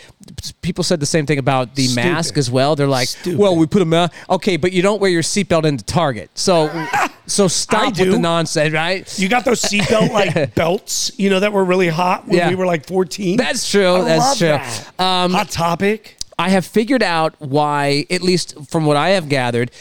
People 0.62 0.84
said 0.84 1.02
the 1.02 1.06
same 1.06 1.26
thing 1.26 1.38
about 1.38 1.76
the 1.76 1.84
Stupid. 1.88 2.10
mask 2.10 2.38
as 2.38 2.50
well. 2.50 2.76
They're 2.78 2.88
like, 2.88 3.10
Stupid. 3.10 3.38
"Well, 3.38 3.56
we 3.58 3.68
put 3.68 3.82
a 3.82 3.86
mask. 3.86 4.14
Okay, 4.30 4.56
but 4.56 4.72
you 4.72 4.82
don't 4.82 5.02
wear 5.02 5.12
your 5.12 5.22
seatbelt 5.22 5.66
into 5.66 5.84
Target. 5.84 6.32
So, 6.36 6.70
so 7.26 7.50
stop 7.50 7.98
with 8.00 8.10
the 8.12 8.18
nonsense, 8.18 8.74
right? 8.74 9.20
You 9.20 9.28
got 9.28 9.44
those 9.44 9.62
seatbelt 9.62 10.12
like 10.12 10.56
belts, 10.62 11.12
you 11.20 11.30
know, 11.30 11.42
that 11.42 11.52
were 11.52 11.66
really 11.66 11.90
hot 11.90 12.26
when 12.28 12.38
Yeah. 12.38 12.50
we 12.50 12.56
were 12.56 12.66
like 12.66 12.88
14. 12.88 13.36
That's 13.36 13.70
true. 13.70 13.96
I 13.98 14.02
That's 14.06 14.38
true. 14.38 14.48
that. 14.48 14.94
Um, 14.98 15.32
hot 15.34 15.50
topic. 15.50 16.16
I 16.40 16.48
have 16.48 16.66
figured 16.66 17.04
out 17.04 17.36
why, 17.40 18.06
at 18.10 18.22
least 18.22 18.56
from 18.70 18.86
what 18.86 18.96
I 18.96 19.10
have 19.10 19.28
gathered, 19.28 19.72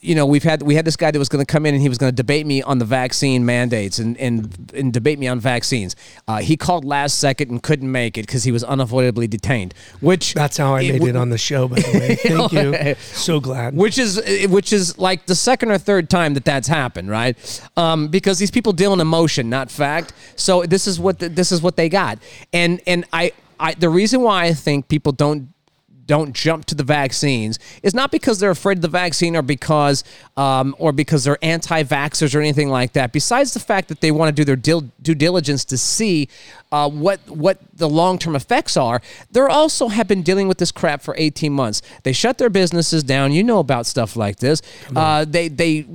you 0.00 0.14
know, 0.14 0.24
we've 0.24 0.42
had 0.42 0.62
we 0.62 0.74
had 0.74 0.84
this 0.84 0.96
guy 0.96 1.10
that 1.10 1.18
was 1.18 1.28
going 1.28 1.44
to 1.44 1.50
come 1.50 1.66
in 1.66 1.74
and 1.74 1.82
he 1.82 1.88
was 1.88 1.98
going 1.98 2.10
to 2.10 2.16
debate 2.16 2.46
me 2.46 2.62
on 2.62 2.78
the 2.78 2.84
vaccine 2.84 3.44
mandates 3.44 3.98
and 3.98 4.16
and, 4.16 4.72
and 4.74 4.92
debate 4.92 5.18
me 5.18 5.28
on 5.28 5.38
vaccines. 5.40 5.94
Uh, 6.26 6.38
he 6.38 6.56
called 6.56 6.84
last 6.84 7.18
second 7.18 7.50
and 7.50 7.62
couldn't 7.62 7.90
make 7.90 8.16
it 8.16 8.22
because 8.22 8.44
he 8.44 8.52
was 8.52 8.64
unavoidably 8.64 9.26
detained. 9.26 9.74
Which 10.00 10.32
That's 10.32 10.56
how 10.56 10.74
I 10.74 10.82
made 10.82 11.02
it 11.02 11.16
on 11.16 11.28
the 11.28 11.38
show, 11.38 11.68
by 11.68 11.80
the 11.80 11.98
way. 11.98 12.14
Thank 12.16 12.52
you. 12.52 12.94
So 13.12 13.40
glad. 13.40 13.74
which 13.74 13.98
is 13.98 14.20
which 14.48 14.72
is 14.72 14.98
like 14.98 15.26
the 15.26 15.34
second 15.34 15.70
or 15.70 15.78
third 15.78 16.08
time 16.08 16.34
that 16.34 16.44
that's 16.46 16.68
happened, 16.68 17.10
right? 17.10 17.36
Um, 17.76 18.08
because 18.08 18.38
these 18.38 18.50
people 18.50 18.72
deal 18.72 18.94
in 18.94 19.00
emotion, 19.00 19.50
not 19.50 19.70
fact. 19.70 20.14
So 20.36 20.64
this 20.64 20.86
is 20.86 20.98
what 20.98 21.18
the, 21.18 21.28
this 21.28 21.52
is 21.52 21.60
what 21.60 21.76
they 21.76 21.90
got, 21.90 22.18
and 22.54 22.80
and 22.86 23.04
I, 23.12 23.32
I 23.58 23.74
the 23.74 23.90
reason 23.90 24.22
why 24.22 24.44
I 24.44 24.54
think 24.54 24.88
people 24.88 25.12
don't 25.12 25.52
don't 26.10 26.32
jump 26.34 26.64
to 26.64 26.74
the 26.74 26.82
vaccines 26.82 27.56
is 27.84 27.94
not 27.94 28.10
because 28.10 28.40
they're 28.40 28.50
afraid 28.50 28.78
of 28.78 28.82
the 28.82 28.88
vaccine 28.88 29.36
or 29.36 29.42
because 29.42 30.02
um, 30.36 30.74
or 30.76 30.90
because 30.90 31.22
they're 31.22 31.38
anti-vaxxers 31.40 32.34
or 32.34 32.40
anything 32.40 32.68
like 32.68 32.94
that. 32.94 33.12
Besides 33.12 33.54
the 33.54 33.60
fact 33.60 33.86
that 33.86 34.00
they 34.00 34.10
want 34.10 34.28
to 34.28 34.32
do 34.32 34.44
their 34.44 34.56
dil- 34.56 34.90
due 35.00 35.14
diligence 35.14 35.64
to 35.66 35.78
see 35.78 36.28
uh, 36.72 36.90
what 36.90 37.20
what 37.30 37.58
the 37.72 37.88
long-term 37.88 38.34
effects 38.34 38.76
are, 38.76 39.00
they 39.30 39.40
also 39.40 39.86
have 39.86 40.08
been 40.08 40.22
dealing 40.22 40.48
with 40.48 40.58
this 40.58 40.72
crap 40.72 41.00
for 41.00 41.14
18 41.16 41.52
months. 41.52 41.80
They 42.02 42.12
shut 42.12 42.38
their 42.38 42.50
businesses 42.50 43.04
down. 43.04 43.30
You 43.30 43.44
know 43.44 43.60
about 43.60 43.86
stuff 43.86 44.16
like 44.16 44.38
this. 44.38 44.62
Uh, 44.96 45.24
they 45.24 45.46
they 45.46 45.86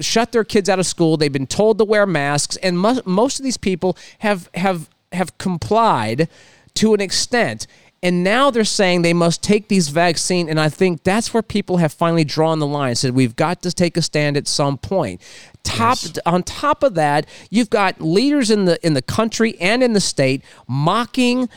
shut 0.00 0.32
their 0.32 0.44
kids 0.44 0.70
out 0.70 0.78
of 0.78 0.86
school. 0.86 1.18
They've 1.18 1.30
been 1.30 1.46
told 1.46 1.76
to 1.76 1.84
wear 1.84 2.06
masks, 2.06 2.56
and 2.62 2.78
mo- 2.78 3.02
most 3.04 3.38
of 3.38 3.44
these 3.44 3.58
people 3.58 3.98
have 4.20 4.48
have 4.54 4.88
have 5.12 5.36
complied 5.36 6.30
to 6.76 6.94
an 6.94 7.02
extent. 7.02 7.66
And 8.02 8.22
now 8.22 8.50
they're 8.50 8.64
saying 8.64 9.02
they 9.02 9.12
must 9.12 9.42
take 9.42 9.66
these 9.66 9.88
vaccine, 9.88 10.48
and 10.48 10.60
I 10.60 10.68
think 10.68 11.02
that's 11.02 11.34
where 11.34 11.42
people 11.42 11.78
have 11.78 11.92
finally 11.92 12.22
drawn 12.22 12.60
the 12.60 12.66
line. 12.66 12.94
Said 12.94 13.12
we've 13.12 13.34
got 13.34 13.60
to 13.62 13.72
take 13.72 13.96
a 13.96 14.02
stand 14.02 14.36
at 14.36 14.46
some 14.46 14.78
point. 14.78 15.20
Top 15.64 15.98
on 16.24 16.44
top 16.44 16.84
of 16.84 16.94
that, 16.94 17.26
you've 17.50 17.70
got 17.70 18.00
leaders 18.00 18.52
in 18.52 18.66
the 18.66 18.84
in 18.86 18.94
the 18.94 19.02
country 19.02 19.58
and 19.60 19.82
in 19.82 19.94
the 19.94 20.00
state 20.00 20.44
mocking, 20.68 21.48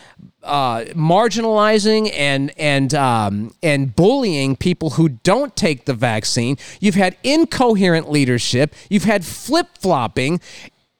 uh, 0.41 0.79
marginalizing, 0.95 2.11
and 2.11 2.51
and 2.57 2.95
um, 2.95 3.53
and 3.61 3.95
bullying 3.95 4.55
people 4.55 4.91
who 4.91 5.09
don't 5.09 5.55
take 5.55 5.85
the 5.85 5.93
vaccine. 5.93 6.57
You've 6.79 6.95
had 6.95 7.17
incoherent 7.23 8.09
leadership. 8.09 8.73
You've 8.89 9.03
had 9.03 9.23
flip 9.23 9.67
flopping, 9.79 10.41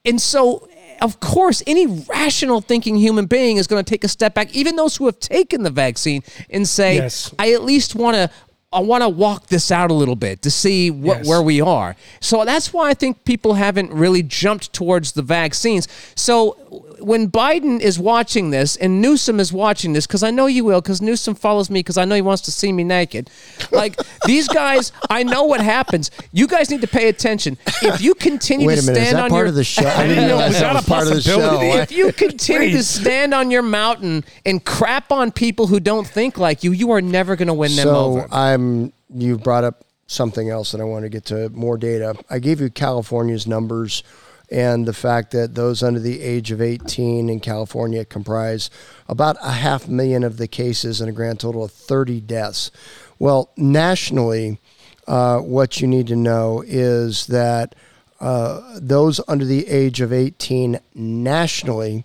and 0.06 0.22
so 0.22 0.68
of 1.02 1.20
course, 1.20 1.64
any 1.68 1.88
rational 2.08 2.62
thinking 2.62 2.95
human 2.95 3.26
being 3.26 3.58
is 3.58 3.68
going 3.68 3.84
to 3.84 3.89
take 3.89 4.04
a 4.04 4.08
step 4.08 4.34
back, 4.34 4.56
even 4.56 4.76
those 4.76 4.95
who 4.97 5.06
have 5.08 5.20
taken 5.20 5.64
the 5.64 5.70
vaccine, 5.72 6.24
and 6.49 6.68
say, 6.68 6.95
Yes. 6.95 7.34
I 7.39 7.54
at 7.54 7.64
least 7.64 7.95
want 7.95 8.16
to. 8.16 8.30
I 8.74 8.80
want 8.80 9.02
to 9.04 9.10
walk 9.10 9.47
this 9.47 9.70
out 9.70 9.91
a 9.91 9.93
little 9.93 10.16
bit 10.16 10.43
to 10.43 10.49
see 10.49 10.91
what 10.91 11.18
Yes. 11.18 11.28
where 11.28 11.41
we 11.41 11.60
are. 11.60 11.97
So 12.22 12.45
that's 12.45 12.72
why 12.72 12.89
I 12.89 12.93
think 12.93 13.26
people 13.26 13.56
haven't 13.56 13.91
really 13.91 14.24
jumped 14.24 14.72
towards 14.72 15.12
the 15.12 15.22
vaccines. 15.22 15.89
So 16.16 16.56
when 16.99 17.30
Biden 17.30 17.82
is 17.82 17.99
watching 17.99 18.51
this 18.51 18.78
and 18.78 19.01
Newsom 19.01 19.39
is 19.41 19.51
watching 19.51 19.91
this, 19.91 20.07
because 20.07 20.24
I 20.24 20.32
know 20.32 20.45
you 20.45 20.63
will, 20.63 20.80
because 20.80 21.01
Newsom 21.01 21.36
follows 21.36 21.69
me, 21.69 21.80
because 21.80 21.97
I 21.97 22.05
know 22.05 22.15
he 22.15 22.22
wants 22.22 22.43
to 22.43 22.51
see 22.51 22.72
me 22.72 22.86
naked. 22.86 23.30
Like 23.72 23.99
these 24.26 24.47
guys, 24.47 24.93
I 25.09 25.24
know 25.24 25.43
what 25.43 25.59
happens. 25.59 26.11
You 26.32 26.47
guys 26.47 26.69
need 26.69 26.82
to 26.82 26.88
pay 26.88 27.09
attention. 27.09 27.57
If 27.82 28.01
you 28.01 28.13
continue 28.15 28.67
Wait 28.67 28.76
to 28.76 28.82
a 28.82 28.86
minute, 28.86 29.01
is 29.01 29.07
stand 29.07 29.17
that 29.17 29.24
on 29.26 29.30
part 29.32 29.39
your 29.41 29.47
of 29.47 29.55
the 29.55 29.63
show? 29.65 29.86
I 29.86 30.07
didn't 30.07 30.28
know, 30.30 30.38
that 30.38 30.53
that 30.53 30.74
was 30.76 30.86
a 30.86 30.88
part 30.88 31.07
of 31.07 31.15
the 31.15 31.22
show. 31.22 31.61
If 31.61 31.91
you 31.91 32.13
continue 32.13 32.72
to 32.72 32.84
stand 32.84 33.34
on 33.34 33.51
your 33.51 33.63
mountain 33.63 34.24
and 34.45 34.63
crap 34.63 35.11
on 35.11 35.32
people 35.32 35.67
who 35.67 35.82
don't 35.82 36.07
think 36.07 36.38
like 36.38 36.63
you, 36.63 36.72
you 36.72 36.91
are 36.91 37.01
never 37.01 37.36
going 37.36 37.47
to 37.49 37.53
win 37.53 37.76
them 37.76 37.88
so 37.88 37.95
over. 37.95 38.28
I'm. 38.32 38.93
You 39.13 39.38
brought 39.38 39.65
up 39.65 39.84
something 40.07 40.49
else, 40.49 40.74
and 40.74 40.82
I 40.82 40.86
want 40.86 41.03
to 41.03 41.09
get 41.09 41.26
to 41.26 41.49
more 41.49 41.78
data. 41.78 42.15
I 42.30 42.39
gave 42.39 42.61
you 42.61 42.69
California's 42.69 43.45
numbers, 43.45 44.03
and 44.52 44.86
the 44.86 44.93
fact 44.93 45.32
that 45.32 45.56
those 45.56 45.82
under 45.82 45.99
the 45.99 46.22
age 46.22 46.52
of 46.52 46.62
18 46.62 47.30
in 47.30 47.39
California 47.39 48.04
comprise 48.04 48.70
about 49.08 49.38
a 49.41 49.52
half 49.52 49.88
million 49.88 50.24
of 50.24 50.38
the 50.38 50.47
cases 50.47 50.99
and 50.99 51.10
a 51.10 51.14
grand 51.14 51.39
total 51.39 51.64
of 51.64 51.72
30 51.72 52.20
deaths. 52.22 52.70
Well, 53.18 53.49
nationally, 53.56 54.60
uh, 55.08 55.39
what 55.39 55.80
you 55.80 55.88
need 55.88 56.08
to 56.08 56.16
know 56.16 56.64
is 56.68 57.28
that 57.28 57.76
uh, 58.20 58.78
those 58.80 59.22
under 59.28 59.45
the 59.45 59.68
age 59.68 60.02
of 60.02 60.14
18 60.14 60.80
nationally 60.93 62.04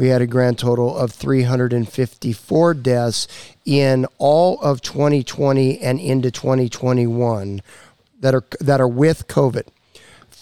we 0.00 0.08
had 0.08 0.22
a 0.22 0.26
grand 0.26 0.58
total 0.58 0.96
of 0.96 1.12
354 1.12 2.72
deaths 2.72 3.28
in 3.66 4.06
all 4.16 4.58
of 4.62 4.80
2020 4.80 5.78
and 5.78 6.00
into 6.00 6.30
2021 6.30 7.60
that 8.20 8.34
are 8.34 8.44
that 8.60 8.80
are 8.80 8.88
with 8.88 9.28
COVID. 9.28 9.66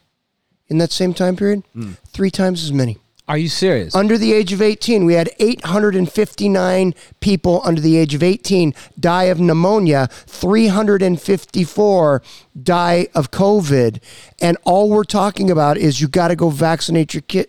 in 0.68 0.78
that 0.78 0.92
same 0.92 1.14
time 1.14 1.36
period? 1.36 1.62
Hmm. 1.72 1.92
Three 2.08 2.30
times 2.30 2.64
as 2.64 2.72
many. 2.72 2.98
Are 3.28 3.36
you 3.36 3.48
serious? 3.48 3.94
under 3.94 4.16
the 4.16 4.32
age 4.32 4.52
of 4.52 4.62
18. 4.62 5.04
We 5.04 5.14
had 5.14 5.30
859 5.38 6.94
people 7.20 7.60
under 7.64 7.80
the 7.80 7.96
age 7.96 8.14
of 8.14 8.22
18 8.22 8.72
die 8.98 9.24
of 9.24 9.40
pneumonia, 9.40 10.08
354 10.10 12.22
die 12.62 13.08
of 13.14 13.30
COVID. 13.32 14.00
And 14.40 14.56
all 14.64 14.90
we're 14.90 15.04
talking 15.04 15.50
about 15.50 15.76
is 15.76 16.00
you 16.00 16.08
got 16.08 16.28
to 16.28 16.36
go 16.36 16.50
vaccinate 16.50 17.14
your 17.14 17.22
kid. 17.22 17.48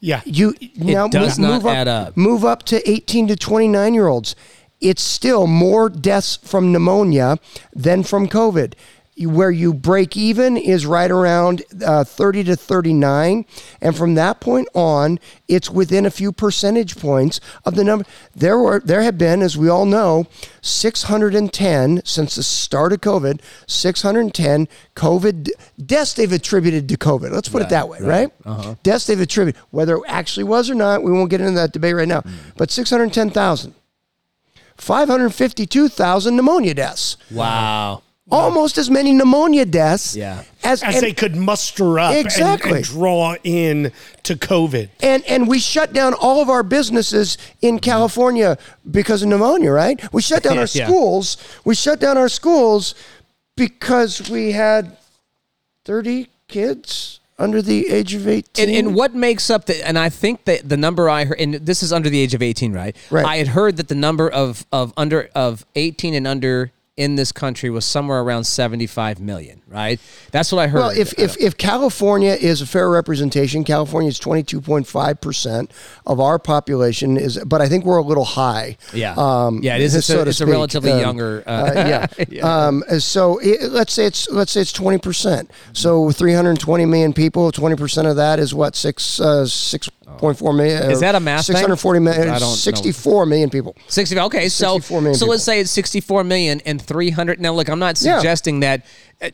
Yeah. 0.00 0.22
You 0.24 0.54
now 0.76 1.08
does 1.08 1.38
move, 1.38 1.48
not 1.48 1.54
move 1.54 1.66
up, 1.66 1.74
add 1.74 1.88
up. 1.88 2.16
Move 2.16 2.44
up 2.44 2.62
to 2.64 2.88
18 2.88 3.28
to 3.28 3.36
29 3.36 3.94
year 3.94 4.06
olds. 4.06 4.36
It's 4.80 5.02
still 5.02 5.46
more 5.46 5.88
deaths 5.88 6.36
from 6.36 6.72
pneumonia 6.72 7.38
than 7.74 8.04
from 8.04 8.28
COVID. 8.28 8.74
Where 9.20 9.50
you 9.50 9.74
break 9.74 10.16
even 10.16 10.56
is 10.56 10.86
right 10.86 11.10
around 11.10 11.62
uh, 11.84 12.04
30 12.04 12.44
to 12.44 12.56
39. 12.56 13.44
And 13.80 13.96
from 13.96 14.14
that 14.14 14.40
point 14.40 14.68
on, 14.74 15.18
it's 15.48 15.68
within 15.70 16.06
a 16.06 16.10
few 16.10 16.30
percentage 16.30 16.96
points 16.96 17.40
of 17.64 17.74
the 17.74 17.82
number. 17.84 18.04
There 18.34 18.58
were, 18.58 18.80
there 18.80 19.02
have 19.02 19.18
been, 19.18 19.42
as 19.42 19.56
we 19.56 19.68
all 19.68 19.86
know, 19.86 20.26
610 20.62 22.02
since 22.04 22.34
the 22.36 22.42
start 22.42 22.92
of 22.92 23.00
COVID, 23.00 23.40
610 23.66 24.68
COVID 24.94 25.48
deaths 25.84 26.14
they've 26.14 26.32
attributed 26.32 26.88
to 26.88 26.96
COVID. 26.96 27.30
Let's 27.32 27.48
put 27.48 27.62
it 27.62 27.68
that 27.70 27.88
way, 27.88 27.98
right? 28.00 28.30
Deaths 28.82 29.06
they've 29.06 29.20
attributed, 29.20 29.60
whether 29.70 29.96
it 29.96 30.02
actually 30.06 30.44
was 30.44 30.70
or 30.70 30.74
not, 30.74 31.02
we 31.02 31.10
won't 31.10 31.30
get 31.30 31.40
into 31.40 31.52
that 31.54 31.72
debate 31.72 31.94
right 31.96 32.08
now. 32.08 32.22
But 32.56 32.70
610,000. 32.70 33.74
552,000 34.76 36.36
pneumonia 36.36 36.74
deaths. 36.74 37.16
wow. 37.30 38.02
Almost 38.30 38.76
as 38.78 38.90
many 38.90 39.12
pneumonia 39.12 39.64
deaths 39.64 40.14
Yeah. 40.14 40.42
as, 40.62 40.82
As 40.82 40.96
and, 40.96 41.04
they 41.04 41.12
could 41.12 41.34
muster 41.34 41.98
up 41.98 42.14
Exactly. 42.14 42.78
and, 42.78 42.84
draw 42.84 43.36
in 43.42 43.92
to 44.24 44.36
COVID. 44.36 44.88
and 45.00 45.24
and 45.24 45.48
we 45.48 45.58
shut 45.58 45.92
down 45.92 46.12
all 46.14 46.42
of 46.42 46.50
our 46.50 46.62
businesses 46.62 47.38
in 47.62 47.76
mm-hmm. 47.76 47.90
California 47.90 48.58
because 48.90 49.22
of 49.22 49.28
pneumonia, 49.28 49.70
right? 49.72 50.00
We 50.12 50.20
shut 50.22 50.42
down 50.42 50.58
our 50.62 50.68
Yeah. 50.72 50.86
schools. 50.86 51.36
We 51.64 51.74
shut 51.74 52.00
down 52.00 52.18
our 52.18 52.28
schools 52.28 52.94
because 53.56 54.28
we 54.30 54.52
had 54.52 54.96
30 55.84 56.28
kids 56.48 57.20
under 57.38 57.62
the 57.62 57.88
age 57.88 58.14
of 58.14 58.26
18. 58.26 58.68
And, 58.68 58.76
and 58.88 58.94
what 58.96 59.14
makes 59.14 59.48
up 59.48 59.66
the 59.66 59.86
and 59.86 59.98
I 59.98 60.08
think 60.08 60.44
that 60.44 60.68
the 60.68 60.76
number 60.76 61.08
I 61.08 61.24
heard 61.24 61.40
and 61.40 61.54
this 61.54 61.82
is 61.82 61.92
under 61.92 62.10
the 62.10 62.18
age 62.20 62.34
of 62.34 62.42
18, 62.42 62.72
right? 62.72 62.96
Right. 63.10 63.24
I 63.24 63.36
had 63.36 63.48
heard 63.48 63.76
that 63.78 63.88
the 63.88 63.94
number 63.94 64.28
of 64.28 64.66
of 64.72 64.92
under 64.96 65.30
of 65.34 65.64
18 65.76 66.14
and 66.14 66.26
under 66.26 66.72
in 66.98 67.14
this 67.14 67.30
country 67.30 67.70
was 67.70 67.84
somewhere 67.86 68.18
around 68.20 68.42
75 68.42 69.20
million, 69.20 69.62
right? 69.68 70.00
That's 70.32 70.50
what 70.50 70.58
I 70.60 70.66
heard. 70.66 70.78
Well, 70.80 70.90
if, 70.90 71.16
if, 71.16 71.36
if 71.38 71.56
California 71.56 72.32
is 72.32 72.60
a 72.60 72.66
fair 72.66 72.90
representation, 72.90 73.62
California 73.62 74.08
is 74.08 74.18
22.5% 74.18 75.70
of 76.06 76.20
our 76.20 76.40
population 76.40 77.16
is, 77.16 77.38
but 77.46 77.60
I 77.60 77.68
think 77.68 77.84
we're 77.84 77.98
a 77.98 78.02
little 78.02 78.24
high. 78.24 78.76
Yeah. 78.92 79.14
Um, 79.16 79.60
Yeah, 79.62 79.76
it 79.76 79.82
is. 79.82 79.94
It's 79.94 80.08
a- 80.08 80.12
so 80.12 80.24
to 80.24 80.30
it's 80.30 80.40
a 80.40 80.46
relatively 80.46 80.90
Um, 80.90 81.00
younger, 81.00 81.44
uh, 81.46 81.50
uh, 81.50 82.06
yeah. 82.28 82.66
Um, 82.66 82.82
so 82.98 83.38
it, 83.38 83.70
let's 83.70 83.92
say 83.92 84.04
it's, 84.04 84.28
let's 84.30 84.50
say 84.50 84.60
it's 84.62 84.72
20%. 84.72 85.48
So 85.72 86.10
320 86.10 86.84
million 86.84 87.12
people, 87.12 87.52
20% 87.52 88.10
of 88.10 88.16
that 88.16 88.40
is 88.40 88.52
what? 88.54 88.74
Six, 88.74 89.20
uh, 89.20 89.46
6.4 90.20 90.56
million. 90.56 90.90
Is 90.90 91.00
that 91.00 91.14
a 91.14 91.20
math 91.20 91.46
thing? 91.46 91.56
640 91.56 92.00
million, 92.00 92.22
I 92.28 92.38
don't 92.38 92.40
know. 92.40 92.54
64 92.54 93.26
million 93.26 93.50
people. 93.50 93.76
60 93.88 94.18
okay 94.20 94.48
so 94.48 94.74
64 94.74 95.00
million 95.00 95.14
so 95.18 95.26
let's 95.26 95.44
say 95.44 95.60
it's 95.60 95.70
64 95.70 96.24
million 96.24 96.60
and 96.66 96.80
300 96.80 97.40
now 97.40 97.52
look 97.52 97.68
i'm 97.68 97.78
not 97.78 98.00
Yeah. 98.00 98.16
suggesting 98.16 98.60
that 98.60 98.84
uh, 99.22 99.30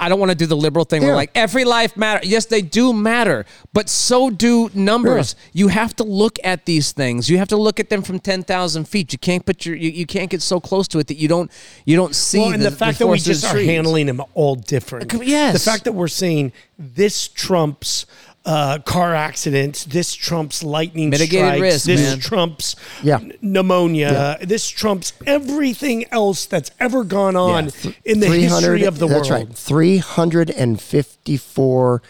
I 0.00 0.08
don't 0.08 0.18
want 0.18 0.30
to 0.30 0.34
do 0.34 0.46
the 0.46 0.56
liberal 0.56 0.86
thing 0.86 1.02
where 1.02 1.10
Yeah. 1.10 1.16
like 1.16 1.30
every 1.34 1.64
life 1.66 1.94
matter. 1.94 2.20
Yes, 2.26 2.46
they 2.46 2.62
do 2.62 2.94
matter, 2.94 3.44
but 3.74 3.90
so 3.90 4.30
do 4.30 4.70
numbers. 4.72 5.36
You 5.52 5.68
have 5.68 5.94
to 5.96 6.04
look 6.04 6.38
at 6.42 6.64
these 6.64 6.92
things. 6.92 7.28
You 7.28 7.36
have 7.36 7.48
to 7.48 7.58
look 7.58 7.78
at 7.78 7.90
them 7.90 8.00
from 8.00 8.18
ten 8.18 8.42
thousand 8.42 8.88
feet. 8.88 9.12
You 9.12 9.18
can't 9.18 9.44
put 9.44 9.66
your 9.66 9.74
you, 9.76 9.90
you 9.90 10.06
can't 10.06 10.30
get 10.30 10.40
so 10.40 10.58
close 10.58 10.88
to 10.88 10.98
it 11.00 11.08
that 11.08 11.18
you 11.18 11.28
don't 11.28 11.50
you 11.84 11.96
don't 11.96 12.14
see 12.14 12.38
Well, 12.38 12.52
and 12.54 12.62
the, 12.62 12.70
fact 12.70 12.98
that 12.98 13.08
we 13.08 13.18
forest 13.18 13.26
just 13.26 13.44
are 13.44 13.58
handling 13.58 14.06
them 14.06 14.22
all 14.32 14.54
different. 14.54 15.12
Yes. 15.22 15.52
The 15.52 15.70
fact 15.70 15.84
that 15.84 15.92
we're 15.92 16.08
saying 16.08 16.52
this 16.78 17.28
trumps 17.28 18.06
uh, 18.48 18.78
car 18.78 19.14
accidents, 19.14 19.84
this 19.84 20.14
trumps 20.14 20.62
lightning 20.62 21.10
Mitigated 21.10 21.56
strikes, 21.56 21.60
risk, 21.60 21.84
this 21.86 22.00
man. 22.00 22.18
trumps 22.18 22.76
Yeah. 23.02 23.16
n- 23.16 23.34
pneumonia, 23.42 24.38
this 24.40 24.66
trumps 24.70 25.12
everything 25.26 26.06
else 26.10 26.46
that's 26.46 26.70
ever 26.80 27.04
gone 27.04 27.36
on 27.36 27.70
in 28.06 28.20
the 28.20 28.28
history 28.28 28.84
of 28.84 28.98
the 29.00 29.06
that's 29.06 29.28
world. 29.28 29.48
right. 29.48 29.54
354 29.56 32.02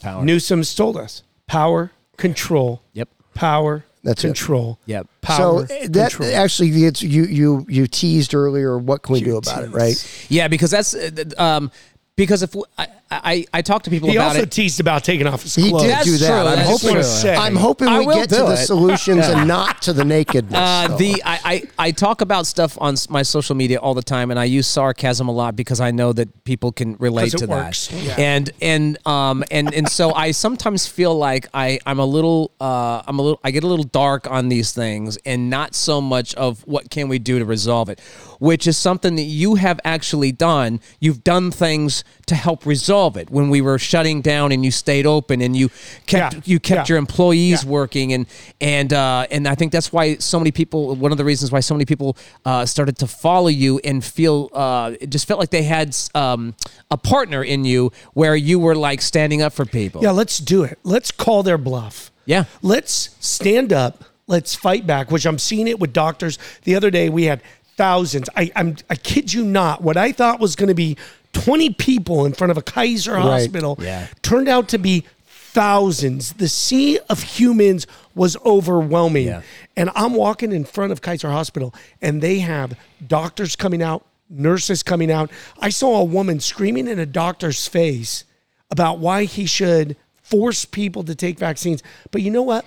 Power. 0.02 0.24
Newsom's 0.24 0.74
told 0.74 0.96
us 0.96 1.22
power, 1.46 1.90
control, 2.16 2.82
Yep. 2.92 3.08
power, 3.34 3.84
That's 4.02 4.24
it. 4.24 4.28
control. 4.28 4.78
Yep. 4.86 5.06
Power, 5.20 5.66
so 5.66 5.74
uh, 5.74 5.86
that 5.90 6.10
control. 6.12 6.34
actually, 6.34 6.84
it's 6.84 7.02
you 7.02 7.24
you 7.24 7.66
you 7.68 7.86
teased 7.86 8.34
earlier. 8.34 8.78
What 8.78 9.02
can 9.02 9.12
we 9.14 9.20
do 9.22 9.36
about 9.36 9.64
it, 9.64 9.70
right? 9.70 10.26
Yeah, 10.28 10.48
because 10.48 10.70
that's 10.70 10.94
uh, 10.94 11.10
um 11.38 11.70
because 12.16 12.42
if 12.42 12.50
w- 12.52 12.64
I 12.78 12.86
I, 13.12 13.44
I 13.52 13.62
talk 13.62 13.82
to 13.84 13.90
people 13.90 14.08
he 14.08 14.16
about 14.16 14.28
also 14.28 14.42
it. 14.42 14.50
teased 14.52 14.78
about 14.78 15.02
taking 15.02 15.26
off 15.26 15.42
his 15.42 15.54
He 15.56 15.68
clothes. 15.70 15.82
did 15.82 15.90
That's 15.90 16.04
do 16.04 16.16
that. 16.18 16.28
true. 16.28 16.48
I'm 16.50 16.56
That's 16.58 16.68
hoping. 16.70 16.94
true. 16.94 17.02
Say. 17.02 17.34
I'm 17.34 17.56
hoping 17.56 17.88
I 17.88 17.98
we 17.98 18.06
will 18.06 18.14
get 18.14 18.28
to 18.30 18.36
do 18.36 18.46
the 18.46 18.52
it. 18.52 18.56
solutions 18.58 19.26
and 19.26 19.48
not 19.56 19.82
to 19.82 19.92
the 19.92 20.04
nakedness. 20.04 20.54
Uh, 20.56 20.86
though. 20.88 20.96
the 20.96 21.22
I, 21.24 21.40
I, 21.44 21.62
I 21.86 21.90
talk 21.90 22.20
about 22.20 22.46
stuff 22.46 22.78
on 22.80 22.92
s- 22.94 23.10
my 23.10 23.22
social 23.22 23.56
media 23.56 23.78
all 23.80 23.94
the 23.94 24.02
time, 24.02 24.30
and 24.30 24.38
I 24.38 24.44
use 24.44 24.68
sarcasm 24.68 25.26
a 25.28 25.32
lot 25.32 25.56
because 25.56 25.80
I 25.80 25.90
know 25.90 26.12
that 26.12 26.44
people 26.44 26.70
can 26.70 26.94
relate 27.00 27.32
'Cause 27.32 27.42
it 27.42 27.46
to 27.46 27.50
works. 27.50 27.88
that. 27.88 28.00
Yeah. 28.00 28.14
And 28.16 28.50
and 28.62 29.06
um 29.08 29.42
and 29.50 29.74
and 29.74 29.88
so 29.88 30.12
I 30.14 30.30
sometimes 30.30 30.86
feel 30.86 31.14
like 31.16 31.48
I 31.52 31.80
I'm 31.86 31.98
a 31.98 32.06
little 32.06 32.52
uh 32.60 33.02
I'm 33.08 33.18
a 33.18 33.22
little 33.22 33.40
I 33.42 33.50
get 33.50 33.64
a 33.64 33.66
little 33.66 33.84
dark 33.86 34.30
on 34.30 34.48
these 34.50 34.70
things, 34.72 35.16
and 35.26 35.50
not 35.50 35.74
so 35.74 36.00
much 36.00 36.32
of 36.36 36.60
what 36.66 36.90
can 36.90 37.08
we 37.08 37.18
do 37.18 37.40
to 37.40 37.44
resolve 37.44 37.88
it, 37.88 38.00
which 38.38 38.68
is 38.68 38.76
something 38.76 39.16
that 39.16 39.22
you 39.22 39.56
have 39.56 39.80
actually 39.84 40.30
done. 40.30 40.78
You've 41.00 41.24
done 41.24 41.50
things 41.50 42.04
to 42.26 42.36
help 42.36 42.64
resolve 42.64 42.99
it 43.16 43.30
when 43.30 43.50
we 43.50 43.60
were 43.60 43.78
shutting 43.78 44.20
down, 44.22 44.52
and 44.52 44.64
you 44.64 44.70
stayed 44.70 45.06
open, 45.06 45.40
and 45.40 45.56
you 45.56 45.70
kept 46.06 46.34
Yeah. 46.34 46.40
you 46.44 46.58
kept 46.60 46.88
Yeah. 46.88 46.92
your 46.92 46.98
employees 46.98 47.64
Yeah. 47.64 47.70
working 47.70 48.12
and 48.12 48.26
and 48.60 48.92
uh, 48.92 49.26
and 49.30 49.46
I 49.48 49.54
think 49.54 49.72
that's 49.72 49.92
why 49.92 50.16
so 50.16 50.38
many 50.38 50.50
people 50.50 50.94
one 50.96 51.12
of 51.12 51.18
the 51.18 51.24
reasons 51.24 51.50
why 51.52 51.60
so 51.60 51.74
many 51.74 51.84
people 51.84 52.16
uh, 52.44 52.66
started 52.66 52.98
to 52.98 53.06
follow 53.06 53.48
you 53.48 53.80
and 53.84 54.04
feel 54.04 54.50
uh, 54.54 54.92
it 55.00 55.10
just 55.10 55.26
felt 55.26 55.40
like 55.40 55.50
they 55.50 55.62
had 55.62 55.96
um, 56.14 56.54
a 56.90 56.96
partner 56.96 57.42
in 57.42 57.64
you 57.64 57.92
where 58.14 58.36
you 58.36 58.58
were 58.58 58.74
like 58.74 59.00
standing 59.02 59.42
up 59.42 59.52
for 59.52 59.64
people. 59.64 60.02
Yeah, 60.02 60.10
let's 60.12 60.38
do 60.38 60.62
it. 60.64 60.78
Let's 60.84 61.10
call 61.10 61.42
their 61.42 61.58
bluff. 61.58 62.10
Yeah. 62.26 62.44
Let's 62.62 63.10
stand 63.20 63.72
up. 63.72 64.04
Let's 64.26 64.54
fight 64.54 64.86
back, 64.86 65.10
which 65.10 65.26
I'm 65.26 65.38
seeing 65.38 65.66
it 65.66 65.80
with 65.80 65.92
doctors. 65.92 66.38
The 66.62 66.76
other 66.76 66.90
day 66.90 67.08
we 67.08 67.24
had 67.24 67.40
thousands. 67.76 68.28
I, 68.36 68.50
I'm 68.54 68.76
I 68.88 68.94
kid 68.94 69.32
you 69.32 69.44
not, 69.44 69.82
what 69.82 69.96
I 69.96 70.12
thought 70.12 70.38
was 70.38 70.54
gonna 70.54 70.74
be 70.74 70.96
20 71.32 71.70
people 71.74 72.26
in 72.26 72.32
front 72.32 72.50
of 72.50 72.56
a 72.58 72.62
Kaiser 72.62 73.16
hospital 73.18 73.78
Yeah. 73.80 74.06
turned 74.22 74.48
out 74.48 74.68
to 74.70 74.78
be 74.78 75.04
thousands. 75.26 76.34
The 76.34 76.48
sea 76.48 76.98
of 77.08 77.22
humans 77.22 77.86
was 78.14 78.36
overwhelming. 78.44 79.26
Yeah. 79.26 79.42
And 79.76 79.90
I'm 79.94 80.14
walking 80.14 80.52
in 80.52 80.64
front 80.64 80.92
of 80.92 81.00
Kaiser 81.02 81.30
Hospital 81.30 81.74
and 82.00 82.22
they 82.22 82.38
have 82.40 82.76
doctors 83.06 83.56
coming 83.56 83.82
out, 83.82 84.04
nurses 84.28 84.82
coming 84.82 85.10
out. 85.10 85.30
I 85.58 85.70
saw 85.70 86.00
a 86.00 86.04
woman 86.04 86.40
screaming 86.40 86.86
in 86.88 86.98
a 86.98 87.06
doctor's 87.06 87.66
face 87.66 88.24
about 88.70 88.98
why 88.98 89.24
he 89.24 89.46
should 89.46 89.96
force 90.22 90.64
people 90.64 91.02
to 91.04 91.14
take 91.14 91.38
vaccines. 91.38 91.82
But 92.12 92.22
you 92.22 92.30
know 92.30 92.42
what? 92.42 92.64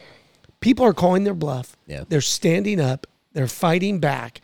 People 0.60 0.86
are 0.86 0.94
calling 0.94 1.24
their 1.24 1.34
bluff. 1.34 1.76
Yeah. 1.88 2.04
They're 2.08 2.22
standing 2.22 2.80
up, 2.82 3.08
they're 3.34 3.48
fighting 3.48 4.00
back, 4.00 4.42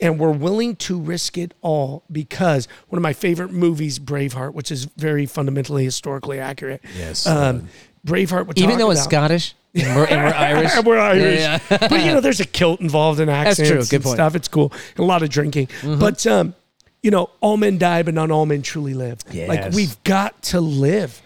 and 0.00 0.18
we're 0.18 0.30
willing 0.32 0.76
to 0.76 0.98
risk 0.98 1.36
it 1.38 1.54
all 1.62 2.04
because 2.10 2.68
one 2.88 2.98
of 2.98 3.02
my 3.02 3.12
favorite 3.12 3.50
movies, 3.50 3.98
Braveheart, 3.98 4.54
which 4.54 4.70
is 4.70 4.84
very 4.96 5.26
fundamentally 5.26 5.84
historically 5.84 6.38
accurate. 6.38 6.82
Yes. 6.96 7.26
Um, 7.26 7.68
Braveheart 8.06 8.46
would 8.46 8.58
Even 8.58 8.70
talk 8.70 8.78
though 8.78 8.90
it's 8.90 9.00
about- 9.00 9.10
Scottish 9.10 9.54
and 9.74 9.96
we're, 9.96 10.06
and 10.06 10.24
we're 10.24 10.32
Irish. 10.34 10.74
and 10.76 10.86
we're 10.86 10.98
Irish. 10.98 11.40
Yeah, 11.40 11.58
yeah. 11.70 11.78
but 11.88 12.00
you 12.00 12.06
know, 12.06 12.20
there's 12.20 12.40
a 12.40 12.46
kilt 12.46 12.80
involved 12.80 13.20
in 13.20 13.28
accents 13.28 13.68
true. 13.70 13.78
Good 13.82 13.92
and 13.94 14.04
point. 14.04 14.16
stuff. 14.16 14.34
It's 14.34 14.48
cool. 14.48 14.72
A 14.96 15.02
lot 15.02 15.22
of 15.22 15.28
drinking. 15.28 15.66
Mm-hmm. 15.66 16.00
But 16.00 16.26
um, 16.26 16.54
you 17.02 17.10
know, 17.10 17.30
all 17.40 17.56
men 17.56 17.76
die, 17.78 18.02
but 18.02 18.14
not 18.14 18.30
all 18.30 18.46
men 18.46 18.62
truly 18.62 18.94
live. 18.94 19.18
Like 19.32 19.72
we've 19.72 20.02
got 20.04 20.40
to 20.44 20.60
live. 20.60 21.20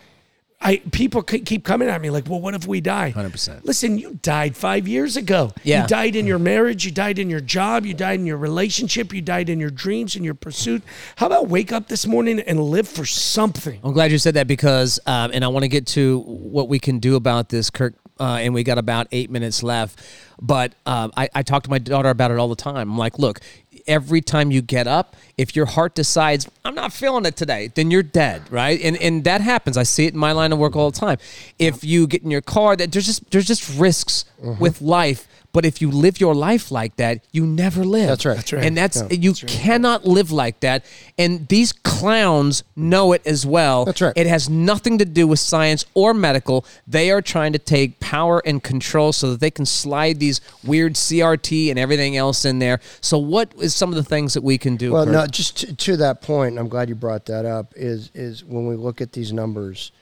I 0.62 0.76
people 0.92 1.22
keep 1.22 1.64
coming 1.64 1.88
at 1.88 2.00
me 2.00 2.10
like, 2.10 2.28
well, 2.28 2.40
what 2.40 2.54
if 2.54 2.66
we 2.66 2.80
die? 2.80 3.12
100%. 3.14 3.64
Listen, 3.64 3.98
you 3.98 4.18
died 4.22 4.56
five 4.56 4.86
years 4.86 5.16
ago. 5.16 5.52
Yeah. 5.64 5.82
You 5.82 5.88
died 5.88 6.16
in 6.16 6.26
your 6.26 6.38
marriage. 6.38 6.84
You 6.84 6.92
died 6.92 7.18
in 7.18 7.28
your 7.28 7.40
job. 7.40 7.84
You 7.84 7.94
died 7.94 8.20
in 8.20 8.26
your 8.26 8.36
relationship. 8.36 9.12
You 9.12 9.20
died 9.20 9.48
in 9.48 9.58
your 9.58 9.70
dreams 9.70 10.14
and 10.14 10.24
your 10.24 10.34
pursuit. 10.34 10.82
How 11.16 11.26
about 11.26 11.48
wake 11.48 11.72
up 11.72 11.88
this 11.88 12.06
morning 12.06 12.40
and 12.40 12.60
live 12.60 12.88
for 12.88 13.04
something? 13.04 13.80
I'm 13.82 13.92
glad 13.92 14.12
you 14.12 14.18
said 14.18 14.34
that 14.34 14.46
because, 14.46 15.00
um, 15.06 15.32
and 15.34 15.44
I 15.44 15.48
want 15.48 15.64
to 15.64 15.68
get 15.68 15.86
to 15.88 16.20
what 16.20 16.68
we 16.68 16.78
can 16.78 17.00
do 17.00 17.16
about 17.16 17.48
this, 17.48 17.68
Kirk. 17.68 17.94
Uh, 18.20 18.36
and 18.36 18.54
we 18.54 18.62
got 18.62 18.78
about 18.78 19.08
eight 19.10 19.30
minutes 19.30 19.62
left. 19.64 20.00
But 20.40 20.74
um, 20.86 21.12
I, 21.16 21.28
I 21.34 21.42
talk 21.42 21.64
to 21.64 21.70
my 21.70 21.78
daughter 21.78 22.08
about 22.08 22.30
it 22.30 22.38
all 22.38 22.48
the 22.48 22.54
time. 22.54 22.76
I'm 22.76 22.98
like, 22.98 23.18
look, 23.18 23.40
every 23.86 24.20
time 24.20 24.50
you 24.50 24.62
get 24.62 24.86
up, 24.86 25.16
if 25.38 25.56
your 25.56 25.66
heart 25.66 25.94
decides, 25.94 26.48
I'm 26.64 26.74
not 26.74 26.92
feeling 26.92 27.24
it 27.26 27.36
today, 27.36 27.70
then 27.74 27.90
you're 27.90 28.02
dead, 28.02 28.42
right? 28.50 28.80
And 28.80 28.96
and 28.98 29.24
that 29.24 29.40
happens. 29.40 29.76
I 29.76 29.82
see 29.82 30.06
it 30.06 30.14
in 30.14 30.18
my 30.18 30.32
line 30.32 30.52
of 30.52 30.58
work 30.58 30.76
all 30.76 30.90
the 30.90 30.98
time. 30.98 31.18
If 31.58 31.84
you 31.84 32.06
get 32.06 32.22
in 32.22 32.30
your 32.30 32.40
car, 32.40 32.76
that 32.76 32.92
there's 32.92 33.06
just 33.06 33.30
there's 33.30 33.46
just 33.46 33.78
risks 33.78 34.24
mm-hmm. 34.42 34.60
with 34.60 34.80
life. 34.80 35.26
But 35.52 35.66
if 35.66 35.82
you 35.82 35.90
live 35.90 36.18
your 36.18 36.34
life 36.34 36.70
like 36.70 36.96
that, 36.96 37.24
you 37.30 37.44
never 37.44 37.84
live. 37.84 38.08
That's 38.08 38.24
right. 38.24 38.36
That's 38.36 38.52
right. 38.54 38.64
And 38.64 38.76
that's 38.76 39.02
you 39.10 39.34
cannot 39.34 40.06
live 40.06 40.32
like 40.32 40.60
that. 40.60 40.86
And 41.18 41.46
these 41.48 41.72
clowns 41.72 42.64
know 42.74 43.12
it 43.12 43.20
as 43.26 43.44
well. 43.44 43.84
That's 43.84 44.00
right. 44.00 44.14
It 44.16 44.26
has 44.26 44.48
nothing 44.48 44.96
to 44.98 45.04
do 45.04 45.26
with 45.26 45.38
science 45.38 45.84
or 45.92 46.14
medical. 46.14 46.64
They 46.86 47.10
are 47.10 47.20
trying 47.20 47.52
to 47.52 47.58
take 47.58 48.00
power 48.00 48.40
and 48.46 48.62
control 48.62 49.12
so 49.12 49.32
that 49.32 49.40
they 49.40 49.50
can 49.50 49.66
slide 49.66 50.20
these 50.20 50.40
weird 50.64 50.94
CRT 50.94 51.68
and 51.68 51.78
everything 51.78 52.16
else 52.16 52.46
in 52.46 52.58
there. 52.58 52.80
So, 53.02 53.18
what 53.18 53.52
is 53.58 53.74
some 53.74 53.90
of 53.90 53.96
the 53.96 54.04
things 54.04 54.32
that 54.32 54.42
we 54.42 54.56
can 54.56 54.76
do? 54.76 54.92
Well, 54.92 55.04
Kirk? 55.04 55.12
no, 55.12 55.26
just 55.26 55.58
to, 55.58 55.76
to 55.76 55.96
that 55.98 56.22
point, 56.22 56.58
I'm 56.58 56.68
glad 56.68 56.88
you 56.88 56.94
brought 56.94 57.26
that 57.26 57.44
up. 57.44 57.74
Is 57.76 58.10
is 58.14 58.42
when 58.42 58.66
we 58.66 58.76
look 58.76 59.02
at 59.02 59.12
these 59.12 59.34
numbers, 59.34 59.92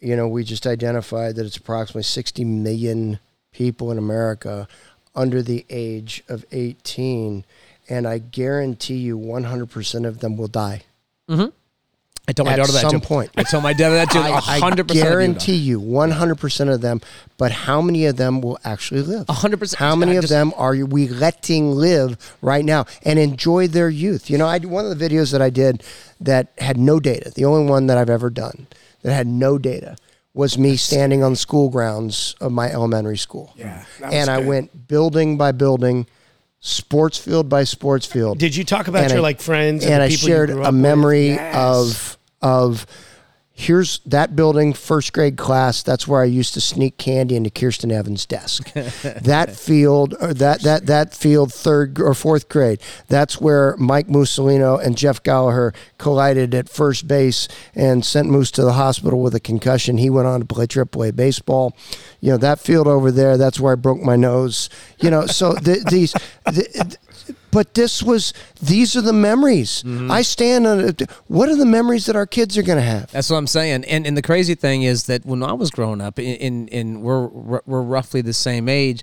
you 0.00 0.16
know, 0.16 0.26
we 0.26 0.42
just 0.42 0.66
identified 0.66 1.36
that 1.36 1.46
it's 1.46 1.56
approximately 1.56 2.02
60 2.02 2.44
million 2.44 3.20
people 3.58 3.90
in 3.90 3.98
America 3.98 4.68
under 5.16 5.42
the 5.42 5.66
age 5.68 6.22
of 6.28 6.44
18, 6.52 7.44
and 7.88 8.06
I 8.06 8.18
guarantee 8.18 8.98
you, 8.98 9.18
100% 9.18 10.06
of 10.06 10.20
them 10.20 10.36
will 10.36 10.46
die. 10.46 10.82
Mm-hmm. 11.28 11.48
I 12.28 12.32
told 12.32 12.46
my 12.46 12.52
at 12.52 12.56
daughter 12.56 12.72
that 12.72 12.84
At 12.84 12.90
some 12.90 13.00
too. 13.00 13.06
point. 13.06 13.30
I 13.36 13.42
told 13.42 13.64
my 13.64 13.72
daughter 13.72 13.94
that 13.96 14.10
too. 14.10 14.18
I, 14.20 14.36
I 14.36 14.60
100% 14.60 14.90
I, 14.90 14.94
guarantee 14.94 15.56
you, 15.56 15.80
100% 15.80 16.72
of 16.72 16.80
them. 16.82 17.00
But 17.36 17.50
how 17.50 17.80
many 17.80 18.06
of 18.06 18.16
them 18.16 18.42
will 18.42 18.58
actually 18.64 19.02
live? 19.02 19.26
100%. 19.26 19.74
How 19.74 19.96
many 19.96 20.16
of 20.16 20.28
them 20.28 20.52
are 20.56 20.76
we 20.76 21.08
letting 21.08 21.72
live 21.72 22.36
right 22.40 22.64
now 22.64 22.84
and 23.02 23.18
enjoy 23.18 23.66
their 23.66 23.88
youth? 23.88 24.30
You 24.30 24.38
know, 24.38 24.46
I 24.46 24.58
one 24.58 24.86
of 24.86 24.96
the 24.96 25.08
videos 25.08 25.32
that 25.32 25.42
I 25.42 25.50
did 25.50 25.82
that 26.20 26.52
had 26.58 26.76
no 26.76 27.00
data. 27.00 27.32
The 27.34 27.46
only 27.46 27.68
one 27.68 27.86
that 27.88 27.98
I've 27.98 28.10
ever 28.10 28.30
done 28.30 28.68
that 29.02 29.12
had 29.12 29.26
no 29.26 29.58
data 29.58 29.96
was 30.38 30.56
me 30.56 30.76
standing 30.76 31.24
on 31.24 31.32
the 31.32 31.36
school 31.36 31.68
grounds 31.68 32.36
of 32.40 32.52
my 32.52 32.70
elementary 32.70 33.18
school. 33.18 33.52
Yeah, 33.56 33.84
and 34.04 34.30
I 34.30 34.38
good. 34.38 34.46
went 34.46 34.86
building 34.86 35.36
by 35.36 35.50
building, 35.50 36.06
sports 36.60 37.18
field 37.18 37.48
by 37.48 37.64
sports 37.64 38.06
field 38.06 38.38
Did 38.38 38.54
you 38.54 38.62
talk 38.64 38.86
about 38.86 39.02
and 39.02 39.10
your 39.10 39.18
I- 39.18 39.22
like 39.22 39.40
friends 39.40 39.84
and, 39.84 39.94
and 39.94 40.02
the 40.02 40.06
I 40.14 40.16
shared 40.16 40.50
a 40.50 40.70
memory 40.70 41.30
Yes. 41.30 41.56
of 41.56 42.18
of 42.40 42.86
here's 43.58 43.98
that 44.06 44.36
building 44.36 44.72
first 44.72 45.12
grade 45.12 45.36
class. 45.36 45.82
That's 45.82 46.06
where 46.06 46.22
i 46.22 46.24
used 46.24 46.54
to 46.54 46.60
sneak 46.60 46.96
candy 46.96 47.34
into 47.34 47.50
kirsten 47.50 47.90
evans 47.90 48.24
desk. 48.24 48.72
That 49.28 49.56
field 49.56 50.14
or 50.20 50.32
that 50.34 50.62
that 50.62 50.86
that 50.86 51.14
field 51.14 51.52
third 51.52 52.00
or 52.00 52.14
fourth 52.14 52.48
grade 52.48 52.80
that's 53.08 53.40
where 53.40 53.76
mike 53.76 54.06
mussolino 54.06 54.82
and 54.82 54.96
jeff 54.96 55.22
gallagher 55.22 55.72
collided 55.98 56.54
at 56.54 56.68
first 56.68 57.08
base 57.08 57.48
and 57.74 58.04
sent 58.04 58.28
moose 58.28 58.50
to 58.52 58.62
the 58.62 58.74
hospital 58.74 59.20
with 59.20 59.34
a 59.34 59.40
concussion. 59.40 59.98
He 59.98 60.08
went 60.08 60.28
on 60.28 60.40
to 60.40 60.46
play 60.46 60.66
aaa 60.66 61.14
baseball. 61.16 61.76
You 62.20 62.32
know 62.32 62.38
that 62.38 62.60
field 62.60 62.86
over 62.86 63.10
there 63.10 63.36
that's 63.36 63.58
where 63.58 63.72
i 63.72 63.76
broke 63.76 64.00
my 64.00 64.16
nose. 64.16 64.70
You 65.00 65.10
know 65.10 65.26
so 65.26 65.54
the, 65.54 65.84
these 65.90 66.12
the, 66.44 66.96
but 67.58 67.74
this 67.74 67.94
was 68.10 68.32
these 68.72 68.90
are 68.98 69.04
the 69.12 69.18
memories 69.30 69.72
i 70.20 70.22
stand 70.36 70.62
on 70.66 70.78
it 70.88 70.96
what 71.36 71.46
are 71.52 71.58
the 71.64 71.70
memories 71.78 72.04
that 72.08 72.16
our 72.20 72.26
kids 72.38 72.52
are 72.58 72.66
going 72.70 72.78
to 72.84 72.88
have 72.94 73.10
That's 73.12 73.30
what 73.30 73.38
I'm 73.42 73.46
saying. 73.58 73.84
And 73.92 74.02
and 74.06 74.14
the 74.20 74.26
crazy 74.30 74.54
thing 74.64 74.78
is 74.92 74.98
that 75.10 75.20
when 75.30 75.42
I 75.42 75.54
was 75.62 75.70
growing 75.78 76.00
up, 76.06 76.14
in 76.18 76.34
in, 76.48 76.54
in 76.78 76.86
we're 77.06 77.26
we're 77.70 77.86
roughly 77.96 78.20
the 78.22 78.38
same 78.48 78.68
age. 78.82 79.00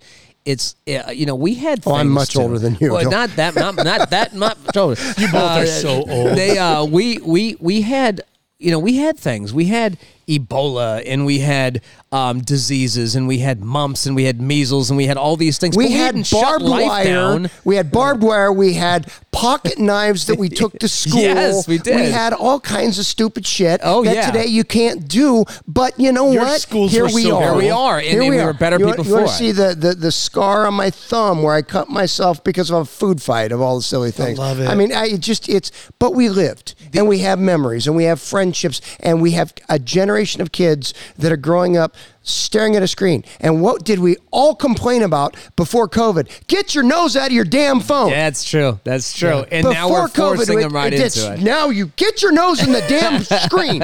It's 0.51 0.75
uh, 0.87 1.11
you 1.19 1.25
know 1.29 1.37
we 1.47 1.51
had. 1.55 1.77
Oh, 1.85 1.95
I'm 1.99 2.09
much 2.21 2.33
too. 2.33 2.41
older 2.41 2.59
than 2.65 2.73
you. 2.79 2.91
Well, 2.93 3.09
Don't- 3.09 3.35
that 3.35 3.55
not, 3.55 3.73
not 3.91 4.09
that 4.11 4.29
much 4.35 4.57
older. 4.83 4.99
You 5.17 5.27
both 5.31 5.51
are 5.61 5.65
so 5.65 5.93
old. 6.15 6.37
They 6.41 6.53
uh 6.67 6.85
we 6.97 7.17
we 7.33 7.43
we 7.59 7.81
had 7.81 8.21
you 8.59 8.69
know 8.71 8.79
we 8.89 8.93
had 9.05 9.15
things. 9.17 9.47
We 9.61 9.65
had 9.79 9.97
Ebola 10.27 11.01
and 11.11 11.25
we 11.25 11.39
had 11.39 11.81
um, 12.15 12.39
diseases 12.39 13.15
and 13.17 13.27
we 13.27 13.39
had 13.39 13.61
mumps 13.61 14.05
and 14.05 14.15
we 14.15 14.23
had 14.23 14.39
measles 14.39 14.89
and 14.89 14.95
we 14.97 15.05
had 15.05 15.17
all 15.17 15.35
these 15.35 15.57
things. 15.57 15.75
we 15.75 15.85
but 15.87 15.91
had 15.91 16.15
didn't 16.15 16.31
barbed 16.31 16.63
wire. 16.63 17.49
We 17.65 17.75
had 17.75 17.91
barbed 17.91 18.23
wire. 18.23 18.53
We 18.53 18.73
had 18.75 19.11
pocket 19.31 19.77
knives 19.89 20.27
that 20.27 20.37
we 20.39 20.47
took 20.47 20.79
to 20.79 20.87
school. 20.87 21.19
Yes, 21.21 21.67
we 21.67 21.77
did. 21.77 21.95
We 21.97 22.09
had 22.11 22.31
all 22.31 22.59
kinds 22.61 22.97
of 22.99 23.05
stupid 23.05 23.45
shit 23.45 23.81
Oh, 23.83 24.03
that 24.05 24.15
yeah. 24.15 24.27
today 24.31 24.45
you 24.45 24.63
can't 24.63 25.07
do. 25.09 25.43
But 25.67 25.99
you 25.99 26.13
know 26.13 26.31
Your 26.31 26.43
what? 26.43 26.61
schools 26.61 26.91
Here 26.93 27.03
were 27.03 27.13
we 27.13 27.23
so 27.23 27.35
are. 27.37 27.41
Here 27.49 27.55
we 27.55 27.69
are, 27.69 27.97
and- 27.99 28.07
Here 28.07 28.21
and 28.21 28.29
we 28.29 28.39
are. 28.39 28.45
were 28.45 28.53
better 28.53 28.79
you 28.79 28.85
people 28.85 29.03
want, 29.03 29.09
you 29.09 29.15
want 29.15 29.27
to 29.27 29.33
see 29.33 29.51
the, 29.51 29.75
the 29.75 29.93
the 29.95 30.11
scar 30.11 30.65
on 30.65 30.73
my 30.73 30.89
thumb 30.89 31.43
where 31.43 31.53
I 31.53 31.61
cut 31.63 31.89
myself 31.89 32.41
because 32.45 32.69
of 32.71 32.77
a 32.77 32.85
food 32.85 33.21
fight 33.21 33.51
of 33.51 33.59
all 33.61 33.75
the 33.75 33.83
silly 33.83 34.11
things. 34.11 34.39
love 34.39 34.59
it. 34.61 34.69
I 34.69 34.75
mean, 34.75 34.93
I 34.93 35.07
it 35.07 35.19
just 35.19 35.49
it's. 35.49 35.69
But 35.99 36.13
we 36.15 36.29
lived, 36.29 36.75
and 36.93 37.07
we 37.09 37.19
have 37.19 37.39
memories, 37.39 37.87
and 37.87 37.95
we 37.95 38.05
have 38.05 38.21
friendships, 38.21 38.79
and 39.01 39.21
we 39.21 39.31
have 39.31 39.53
a 39.67 39.79
generation 39.79 40.41
of 40.41 40.51
kids 40.53 40.93
that 41.17 41.31
are 41.31 41.37
growing 41.37 41.75
up 41.75 41.93
staring 42.23 42.75
at 42.75 42.81
a 42.83 42.87
screen. 42.87 43.23
And 43.39 43.61
what 43.61 43.83
did 43.83 43.99
we 43.99 44.17
all 44.31 44.55
complain 44.55 45.03
about 45.03 45.35
before 45.55 45.87
COVID? 45.87 46.47
Get 46.47 46.73
your 46.73 46.83
nose 46.83 47.15
out 47.15 47.27
of 47.27 47.33
your 47.33 47.45
damn 47.45 47.79
phone. 47.79 48.09
That's 48.09 48.43
true. 48.43 48.79
That's 48.83 49.13
true. 49.13 49.45
And 49.51 49.63
now 49.65 49.89
we're 49.89 50.07
Before 50.07 50.35
forcing 50.37 50.59
it- 50.59 50.61
them 50.63 50.73
right 50.73 50.91
it's- 50.93 51.17
into 51.17 51.33
it. 51.33 51.41
Now 51.41 51.69
you 51.69 51.87
get 51.95 52.21
your 52.21 52.31
nose 52.31 52.61
in 52.65 52.71
the 52.71 52.81
damn 52.87 53.23
screen. 53.45 53.83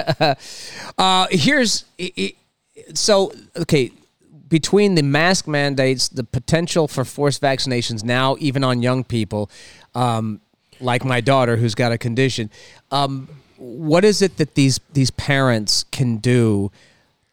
Uh, 0.98 1.28
here's 1.32 1.86
so 2.94 3.32
okay. 3.58 3.92
Between 4.48 4.96
the 4.96 5.04
mask 5.04 5.48
mandates, 5.48 6.10
the 6.10 6.26
potential 6.26 6.86
for 6.90 7.06
forced 7.06 7.42
vaccinations 7.42 8.04
now, 8.04 8.36
even 8.40 8.66
on 8.66 8.82
young 8.82 9.06
people, 9.06 9.50
um, 9.96 10.42
like 10.82 11.06
my 11.06 11.22
daughter 11.22 11.56
who's 11.56 11.74
got 11.74 11.94
a 11.94 11.98
condition, 11.98 12.50
um, 12.92 13.30
what 13.56 14.04
is 14.04 14.22
it 14.22 14.36
that 14.38 14.56
these 14.56 14.80
these 14.92 15.10
parents 15.12 15.86
can 15.92 16.18
do 16.18 16.70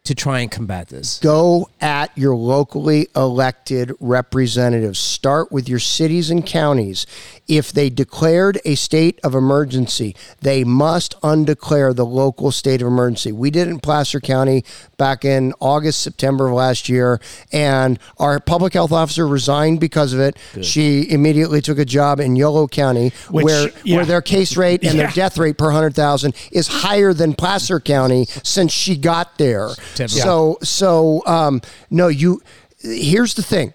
to 0.05 0.15
try 0.15 0.39
and 0.39 0.49
combat 0.49 0.87
this? 0.87 1.19
Go 1.19 1.69
at 1.79 2.17
your 2.17 2.35
locally 2.35 3.07
elected 3.15 3.91
representatives. 3.99 4.97
Start 4.97 5.51
with 5.51 5.69
your 5.69 5.77
cities 5.77 6.31
and 6.31 6.43
counties. 6.43 7.05
If 7.47 7.71
they 7.71 7.89
declared 7.91 8.59
a 8.65 8.73
state 8.75 9.19
of 9.23 9.35
emergency, 9.35 10.15
they 10.41 10.63
must 10.63 11.13
undeclare 11.21 11.93
the 11.93 12.05
local 12.05 12.51
state 12.51 12.81
of 12.81 12.87
emergency. 12.87 13.31
We 13.31 13.51
did 13.51 13.67
it 13.67 13.71
in 13.71 13.79
Placer 13.79 14.19
County 14.19 14.63
back 14.97 15.25
in 15.25 15.53
August, 15.59 16.01
September 16.01 16.47
of 16.47 16.53
last 16.53 16.89
year, 16.89 17.19
and 17.51 17.99
our 18.17 18.39
public 18.39 18.73
health 18.73 18.91
officer 18.91 19.27
resigned 19.27 19.79
because 19.79 20.13
of 20.13 20.19
it. 20.19 20.37
She 20.61 21.09
immediately 21.09 21.61
took 21.61 21.77
a 21.77 21.85
job 21.85 22.19
in 22.19 22.35
Yolo 22.35 22.67
County, 22.67 23.11
Which- 23.29 23.45
where 23.45 23.69
yeah. 23.83 23.97
where 23.97 24.05
their 24.05 24.21
case 24.23 24.57
rate 24.57 24.83
and 24.83 24.97
their 24.99 25.11
death 25.11 25.37
rate 25.37 25.57
per 25.57 25.69
hundred 25.71 25.93
thousand 25.93 26.33
is 26.51 26.67
higher 26.67 27.13
than 27.13 27.33
Placer 27.33 27.79
County 27.79 28.25
since 28.43 28.71
she 28.71 28.95
got 28.95 29.37
there. 29.37 29.69
Typical. 29.95 30.19
So 30.21 30.57
so 30.63 31.23
um, 31.25 31.61
no, 31.89 32.07
you. 32.07 32.41
Here's 32.81 33.33
the 33.33 33.43
thing. 33.43 33.73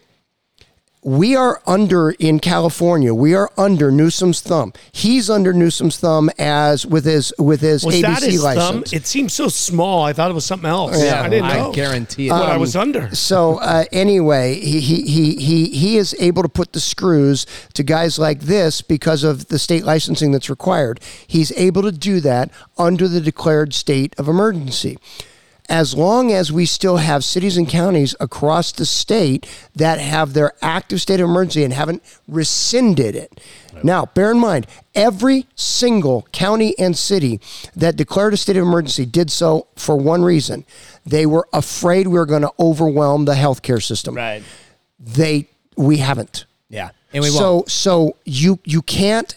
We 1.06 1.36
are 1.36 1.60
under 1.66 2.12
in 2.12 2.40
California. 2.40 3.12
We 3.12 3.34
are 3.34 3.50
under 3.58 3.90
Newsom's 3.90 4.40
thumb. 4.40 4.72
He's 4.90 5.28
under 5.28 5.52
Newsom's 5.52 5.98
thumb 5.98 6.30
as 6.38 6.86
with 6.86 7.04
his 7.04 7.30
with 7.38 7.60
his 7.60 7.84
Was 7.84 7.96
ABC 7.96 8.00
that 8.00 8.22
his 8.22 8.42
thumb? 8.42 8.56
license. 8.76 8.92
It 8.94 9.06
seems 9.06 9.34
so 9.34 9.48
small. 9.48 10.02
I 10.02 10.14
thought 10.14 10.30
it 10.30 10.34
was 10.34 10.46
something 10.46 10.70
else. 10.70 10.98
Yeah, 11.04 11.20
I 11.20 11.28
didn't 11.28 11.44
I 11.50 11.56
know. 11.58 11.72
guarantee 11.74 12.28
it. 12.28 12.32
what 12.32 12.48
I 12.48 12.54
Um, 12.54 12.60
was 12.62 12.74
under. 12.74 13.14
So 13.14 13.58
uh, 13.58 13.84
anyway, 13.92 14.54
he, 14.58 14.80
he 14.80 15.02
he 15.02 15.34
he 15.36 15.66
he 15.66 15.96
is 15.98 16.16
able 16.20 16.42
to 16.42 16.48
put 16.48 16.72
the 16.72 16.80
screws 16.80 17.44
to 17.74 17.82
guys 17.82 18.18
like 18.18 18.40
this 18.40 18.80
because 18.80 19.24
of 19.24 19.48
the 19.48 19.58
state 19.58 19.84
licensing 19.84 20.32
that's 20.32 20.48
required. 20.48 21.00
He's 21.26 21.52
able 21.52 21.82
to 21.82 21.92
do 21.92 22.20
that 22.20 22.50
under 22.78 23.08
the 23.08 23.20
declared 23.20 23.74
state 23.74 24.14
of 24.18 24.26
emergency. 24.26 24.96
As 25.68 25.94
long 25.94 26.30
as 26.30 26.52
we 26.52 26.66
still 26.66 26.98
have 26.98 27.24
cities 27.24 27.56
and 27.56 27.68
counties 27.68 28.14
across 28.20 28.70
the 28.70 28.84
state 28.84 29.48
that 29.74 29.98
have 29.98 30.34
their 30.34 30.52
active 30.60 31.00
state 31.00 31.20
of 31.20 31.28
emergency 31.28 31.64
and 31.64 31.72
haven't 31.72 32.02
rescinded 32.28 33.16
it. 33.16 33.40
Now, 33.82 34.06
bear 34.06 34.30
in 34.30 34.38
mind, 34.38 34.66
every 34.94 35.46
single 35.54 36.28
county 36.32 36.78
and 36.78 36.96
city 36.96 37.40
that 37.74 37.96
declared 37.96 38.34
a 38.34 38.36
state 38.36 38.56
of 38.56 38.62
emergency 38.62 39.06
did 39.06 39.30
so 39.30 39.66
for 39.74 39.96
one 39.96 40.22
reason. 40.22 40.64
They 41.04 41.26
were 41.26 41.48
afraid 41.52 42.06
we 42.06 42.18
were 42.18 42.26
going 42.26 42.42
to 42.42 42.52
overwhelm 42.60 43.24
the 43.24 43.34
healthcare 43.34 43.82
system. 43.82 44.14
Right. 44.14 44.42
They 44.98 45.48
we 45.76 45.98
haven't. 45.98 46.46
Yeah. 46.68 46.90
And 47.12 47.22
we 47.22 47.30
so 47.30 47.54
won't. 47.54 47.70
so 47.70 48.16
you 48.24 48.58
you 48.64 48.82
can't 48.82 49.36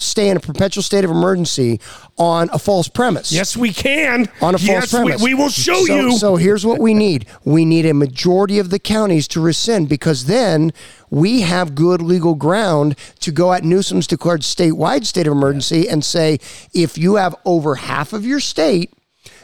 stay 0.00 0.28
in 0.30 0.36
a 0.36 0.40
perpetual 0.40 0.82
state 0.82 1.04
of 1.04 1.10
emergency 1.10 1.80
on 2.16 2.50
a 2.52 2.58
false 2.58 2.88
premise. 2.88 3.30
Yes, 3.30 3.56
we 3.56 3.72
can. 3.72 4.28
On 4.40 4.54
a 4.54 4.58
false 4.58 4.68
yes, 4.68 4.90
premise. 4.90 5.22
We, 5.22 5.34
we 5.34 5.42
will 5.42 5.50
show 5.50 5.84
so, 5.84 5.94
you. 5.94 6.12
So 6.12 6.36
here's 6.36 6.66
what 6.66 6.80
we 6.80 6.94
need 6.94 7.26
we 7.44 7.64
need 7.64 7.86
a 7.86 7.94
majority 7.94 8.58
of 8.58 8.70
the 8.70 8.78
counties 8.78 9.28
to 9.28 9.40
rescind 9.40 9.88
because 9.88 10.24
then 10.24 10.72
we 11.10 11.42
have 11.42 11.74
good 11.74 12.00
legal 12.02 12.34
ground 12.34 12.96
to 13.20 13.30
go 13.30 13.52
at 13.52 13.62
Newsom's 13.62 14.06
declared 14.06 14.40
statewide 14.40 15.04
state 15.04 15.26
of 15.26 15.32
emergency 15.32 15.88
and 15.88 16.04
say 16.04 16.38
if 16.72 16.96
you 16.96 17.16
have 17.16 17.34
over 17.44 17.76
half 17.76 18.12
of 18.12 18.24
your 18.24 18.40
state 18.40 18.92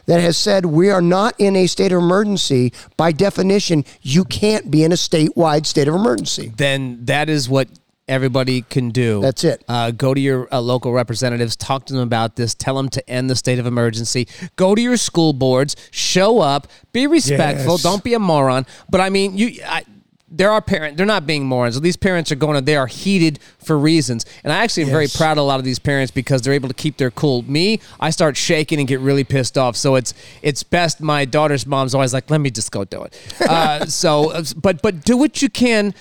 that 0.07 0.21
has 0.21 0.37
said 0.37 0.67
we 0.67 0.91
are 0.91 1.03
not 1.03 1.35
in 1.39 1.57
a 1.57 1.67
state 1.67 1.93
of 1.93 1.99
emergency, 1.99 2.73
by 2.97 3.13
definition, 3.13 3.85
you 4.03 4.25
can't 4.25 4.71
be 4.71 4.85
in 4.85 4.93
a 4.93 4.97
statewide 4.97 5.67
state 5.67 5.89
of 5.89 5.95
emergency. 5.95 6.53
Then 6.57 7.05
that 7.05 7.29
is 7.29 7.49
what 7.49 7.69
everybody 8.09 8.63
can 8.63 8.91
do. 8.91 9.21
That's 9.21 9.45
it. 9.45 9.65
Uh, 9.69 9.91
go 9.91 10.15
to 10.15 10.21
your 10.21 10.49
uh, 10.53 10.61
local 10.61 10.93
representatives, 10.93 11.57
talk 11.57 11.87
to 11.87 11.93
them 11.95 12.03
about 12.03 12.37
this, 12.37 12.55
tell 12.55 12.77
them 12.77 12.89
to 12.91 13.11
end 13.11 13.29
the 13.29 13.37
state 13.37 13.59
of 13.59 13.67
emergency. 13.67 14.29
Go 14.57 14.75
to 14.75 14.81
your 14.81 14.97
school 14.97 15.33
boards, 15.33 15.77
show 15.91 16.41
up, 16.41 16.69
be 16.93 17.07
respectful, 17.07 17.73
Yes. 17.75 17.83
don't 17.83 18.05
be 18.05 18.15
a 18.15 18.19
moron. 18.19 18.67
But 18.89 19.01
I 19.01 19.11
mean, 19.11 19.37
you. 19.37 19.61
I, 19.67 19.85
there 20.29 20.51
are 20.51 20.61
parents. 20.61 20.97
They're 20.97 21.07
not 21.07 21.25
being 21.25 21.47
morons. 21.47 21.81
These 21.81 21.97
parents 21.97 22.33
are 22.33 22.37
going. 22.37 22.57
To, 22.57 22.61
they 22.61 22.75
are 22.77 22.89
heated 22.89 23.39
for 23.65 23.79
reasons, 23.79 24.27
and 24.43 24.53
I 24.53 24.57
actually 24.65 24.83
am 24.83 24.89
very 24.89 25.07
proud 25.07 25.33
of 25.33 25.39
a 25.39 25.43
lot 25.43 25.61
of 25.61 25.65
these 25.65 25.79
parents 25.79 26.11
because 26.11 26.43
they're 26.43 26.53
able 26.53 26.67
to 26.69 26.75
keep 26.75 26.97
their 26.97 27.13
cool. 27.13 27.43
Me, 27.43 27.79
I 28.01 28.11
start 28.11 28.37
shaking 28.37 28.81
and 28.81 28.89
get 28.89 28.99
really 28.99 29.23
pissed 29.23 29.57
off. 29.57 29.77
So 29.77 29.95
it's 29.95 30.15
it's 30.43 30.65
best. 30.65 31.01
My 31.01 31.27
daughter's 31.27 31.65
mom's 31.65 31.95
always 31.95 32.13
like, 32.13 32.29
"Let 32.29 32.41
me 32.41 32.51
just 32.51 32.73
go 32.73 32.85
do 32.85 33.05
it." 33.05 33.17
Uh, 33.49 33.87
so, 33.87 34.33
uh, 34.33 34.43
but 34.57 34.83
but 34.83 35.05
do 35.05 35.17
what 35.17 35.43
you 35.43 35.49
can. 35.49 35.95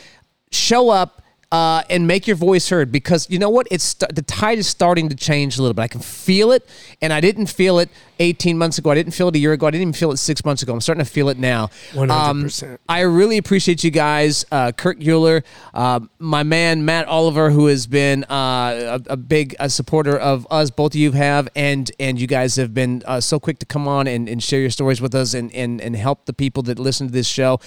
Show 0.51 0.89
up 0.89 1.22
uh, 1.52 1.84
and 1.89 2.08
make 2.08 2.28
your 2.28 2.36
voice 2.36 2.70
heard 2.70 2.91
because 2.91 3.30
you 3.30 3.39
know 3.39 3.50
what? 3.50 3.68
It's 3.72 3.93
the 3.93 4.24
tide 4.24 4.58
is 4.58 4.68
starting 4.68 5.10
to 5.10 5.16
change 5.16 5.58
a 5.58 5.62
little 5.62 5.74
bit. 5.74 5.82
I 5.84 5.88
can 5.88 6.02
feel 6.02 6.52
it, 6.52 6.68
and 7.02 7.14
I 7.14 7.22
didn't 7.22 7.48
feel 7.48 7.80
it 7.80 7.89
18 8.20 8.58
months 8.58 8.78
ago. 8.78 8.91
I 8.91 8.96
didn't 8.96 9.14
feel 9.14 9.28
it 9.28 9.36
a 9.36 9.39
year 9.39 9.54
ago. 9.54 9.68
I 9.68 9.72
didn't 9.72 9.84
even 9.84 9.93
feel 9.93 10.12
it 10.12 10.18
six 10.18 10.43
months 10.46 10.64
ago. 10.64 10.74
I'm 10.74 10.82
starting 10.82 11.04
to 11.04 11.10
feel 11.10 11.30
it 11.30 11.38
now. 11.38 11.68
100%. 11.91 12.72
Um, 12.72 12.80
I 12.88 13.02
really 13.02 13.38
appreciate 13.38 13.84
you 13.84 13.91
guys, 13.91 14.46
uh, 14.52 14.72
Kirk 14.72 15.00
Uhler, 15.00 15.43
uh, 15.74 16.00
my 16.20 16.43
man 16.43 16.86
Matt 16.86 17.08
Oliver, 17.08 17.52
who 17.52 17.68
has 17.68 17.88
been 17.88 18.24
uh, 18.26 19.00
a, 19.08 19.14
a 19.14 19.18
big 19.18 19.56
uh, 19.60 19.68
supporter 19.68 20.18
of 20.18 20.48
us. 20.50 20.70
Both 20.70 20.93
of 20.93 21.00
you 21.00 21.12
have, 21.12 21.50
and 21.56 21.91
and 22.00 22.20
you 22.20 22.28
guys 22.28 22.56
have 22.56 22.74
been 22.74 23.04
uh, 23.06 23.20
so 23.20 23.39
quick 23.39 23.60
to 23.60 23.66
come 23.66 23.88
on 23.88 24.08
and, 24.08 24.28
and 24.30 24.41
share 24.41 24.60
your 24.60 24.70
stories 24.70 25.02
with 25.02 25.14
us 25.16 25.34
and, 25.34 25.54
and 25.54 25.82
and 25.82 25.96
help 25.96 26.26
the 26.26 26.34
people 26.34 26.64
that 26.64 26.80
listen 26.80 27.08
to 27.08 27.14
this 27.14 27.28
show. 27.28 27.60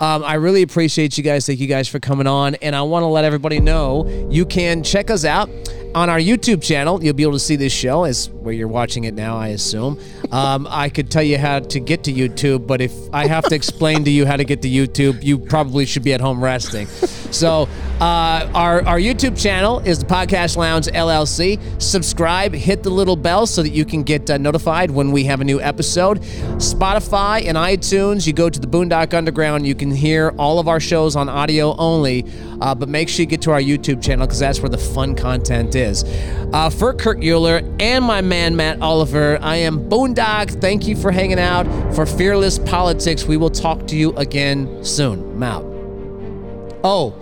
Um, 0.00 0.24
I 0.24 0.34
really 0.34 0.62
appreciate 0.62 1.16
you 1.16 1.22
guys. 1.22 1.46
Thank 1.46 1.60
you 1.60 1.68
guys 1.68 1.88
for 1.88 2.00
coming 2.00 2.26
on, 2.26 2.56
and 2.56 2.74
I 2.74 2.82
want 2.82 3.04
to 3.04 3.06
let 3.06 3.21
everybody 3.24 3.60
know 3.60 4.28
you 4.30 4.44
can 4.46 4.82
check 4.82 5.10
us 5.10 5.24
out 5.24 5.48
on 5.94 6.08
our 6.08 6.18
YouTube 6.18 6.62
channel. 6.62 7.02
You'll 7.02 7.14
be 7.14 7.22
able 7.22 7.32
to 7.32 7.38
see 7.38 7.56
this 7.56 7.72
show 7.72 8.04
as 8.04 8.30
where 8.30 8.54
you're 8.54 8.68
watching 8.68 9.04
it 9.04 9.14
now, 9.14 9.36
I 9.36 9.48
assume. 9.48 9.98
Um, 10.32 10.66
I 10.70 10.88
could 10.88 11.10
tell 11.10 11.22
you 11.22 11.36
how 11.36 11.58
to 11.58 11.78
get 11.78 12.04
to 12.04 12.12
YouTube, 12.12 12.66
but 12.66 12.80
if 12.80 12.90
I 13.12 13.26
have 13.26 13.44
to 13.50 13.54
explain 13.54 14.02
to 14.04 14.10
you 14.10 14.24
how 14.24 14.38
to 14.38 14.44
get 14.44 14.62
to 14.62 14.68
YouTube, 14.68 15.22
you 15.22 15.38
probably 15.38 15.84
should 15.84 16.02
be 16.04 16.14
at 16.14 16.22
home 16.22 16.42
resting. 16.42 16.86
So, 16.86 17.68
uh, 18.00 18.50
our, 18.54 18.82
our 18.86 18.98
YouTube 18.98 19.38
channel 19.38 19.80
is 19.80 19.98
the 19.98 20.06
Podcast 20.06 20.56
Lounge 20.56 20.86
LLC. 20.86 21.60
Subscribe, 21.82 22.54
hit 22.54 22.82
the 22.82 22.88
little 22.88 23.14
bell 23.14 23.46
so 23.46 23.62
that 23.62 23.72
you 23.72 23.84
can 23.84 24.02
get 24.04 24.30
uh, 24.30 24.38
notified 24.38 24.90
when 24.90 25.12
we 25.12 25.24
have 25.24 25.42
a 25.42 25.44
new 25.44 25.60
episode. 25.60 26.22
Spotify 26.56 27.46
and 27.46 27.58
iTunes, 27.58 28.26
you 28.26 28.32
go 28.32 28.48
to 28.48 28.58
the 28.58 28.66
Boondock 28.66 29.12
Underground, 29.12 29.66
you 29.66 29.74
can 29.74 29.90
hear 29.90 30.30
all 30.38 30.58
of 30.58 30.66
our 30.66 30.80
shows 30.80 31.14
on 31.14 31.28
audio 31.28 31.76
only, 31.76 32.24
uh, 32.62 32.72
but 32.72 32.88
make 32.88 33.08
sure 33.08 33.24
you 33.24 33.26
get 33.26 33.42
to 33.42 33.50
our 33.50 33.60
YouTube 33.60 34.00
channel 34.00 34.24
because 34.24 34.38
that's 34.38 34.60
where 34.60 34.68
the 34.68 34.78
fun 34.78 35.16
content 35.16 35.74
is. 35.74 36.04
Uh, 36.52 36.70
for 36.70 36.94
Kirk 36.94 37.18
Uhler 37.18 37.60
and 37.82 38.04
my 38.04 38.20
man 38.20 38.54
Matt 38.54 38.80
Oliver, 38.80 39.36
I 39.42 39.56
am 39.56 39.88
Boondock. 39.90 40.60
Thank 40.60 40.86
you 40.86 40.94
for 40.94 41.10
hanging 41.10 41.40
out. 41.40 41.66
For 41.92 42.06
Fearless 42.06 42.60
Politics, 42.60 43.24
we 43.24 43.36
will 43.36 43.50
talk 43.50 43.88
to 43.88 43.96
you 43.96 44.12
again 44.12 44.84
soon. 44.84 45.20
I'm 45.32 45.42
out. 45.42 45.64
Oh, 46.84 47.14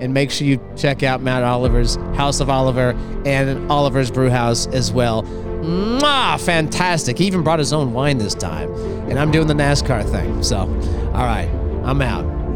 and 0.00 0.12
make 0.12 0.32
sure 0.32 0.48
you 0.48 0.60
check 0.76 1.04
out 1.04 1.22
Matt 1.22 1.44
Oliver's 1.44 1.94
House 2.16 2.40
of 2.40 2.50
Oliver 2.50 2.90
and 3.24 3.70
Oliver's 3.70 4.10
Brewhouse 4.10 4.66
as 4.66 4.90
well. 4.90 5.22
Mwah, 5.22 6.44
fantastic. 6.44 7.18
He 7.18 7.26
even 7.26 7.44
brought 7.44 7.60
his 7.60 7.72
own 7.72 7.92
wine 7.92 8.18
this 8.18 8.34
time. 8.34 8.72
And 9.08 9.16
I'm 9.16 9.30
doing 9.30 9.46
the 9.46 9.54
NASCAR 9.54 10.10
thing. 10.10 10.42
So, 10.42 10.58
all 10.58 11.24
right, 11.24 11.48
I'm 11.84 12.02
out. 12.02 12.47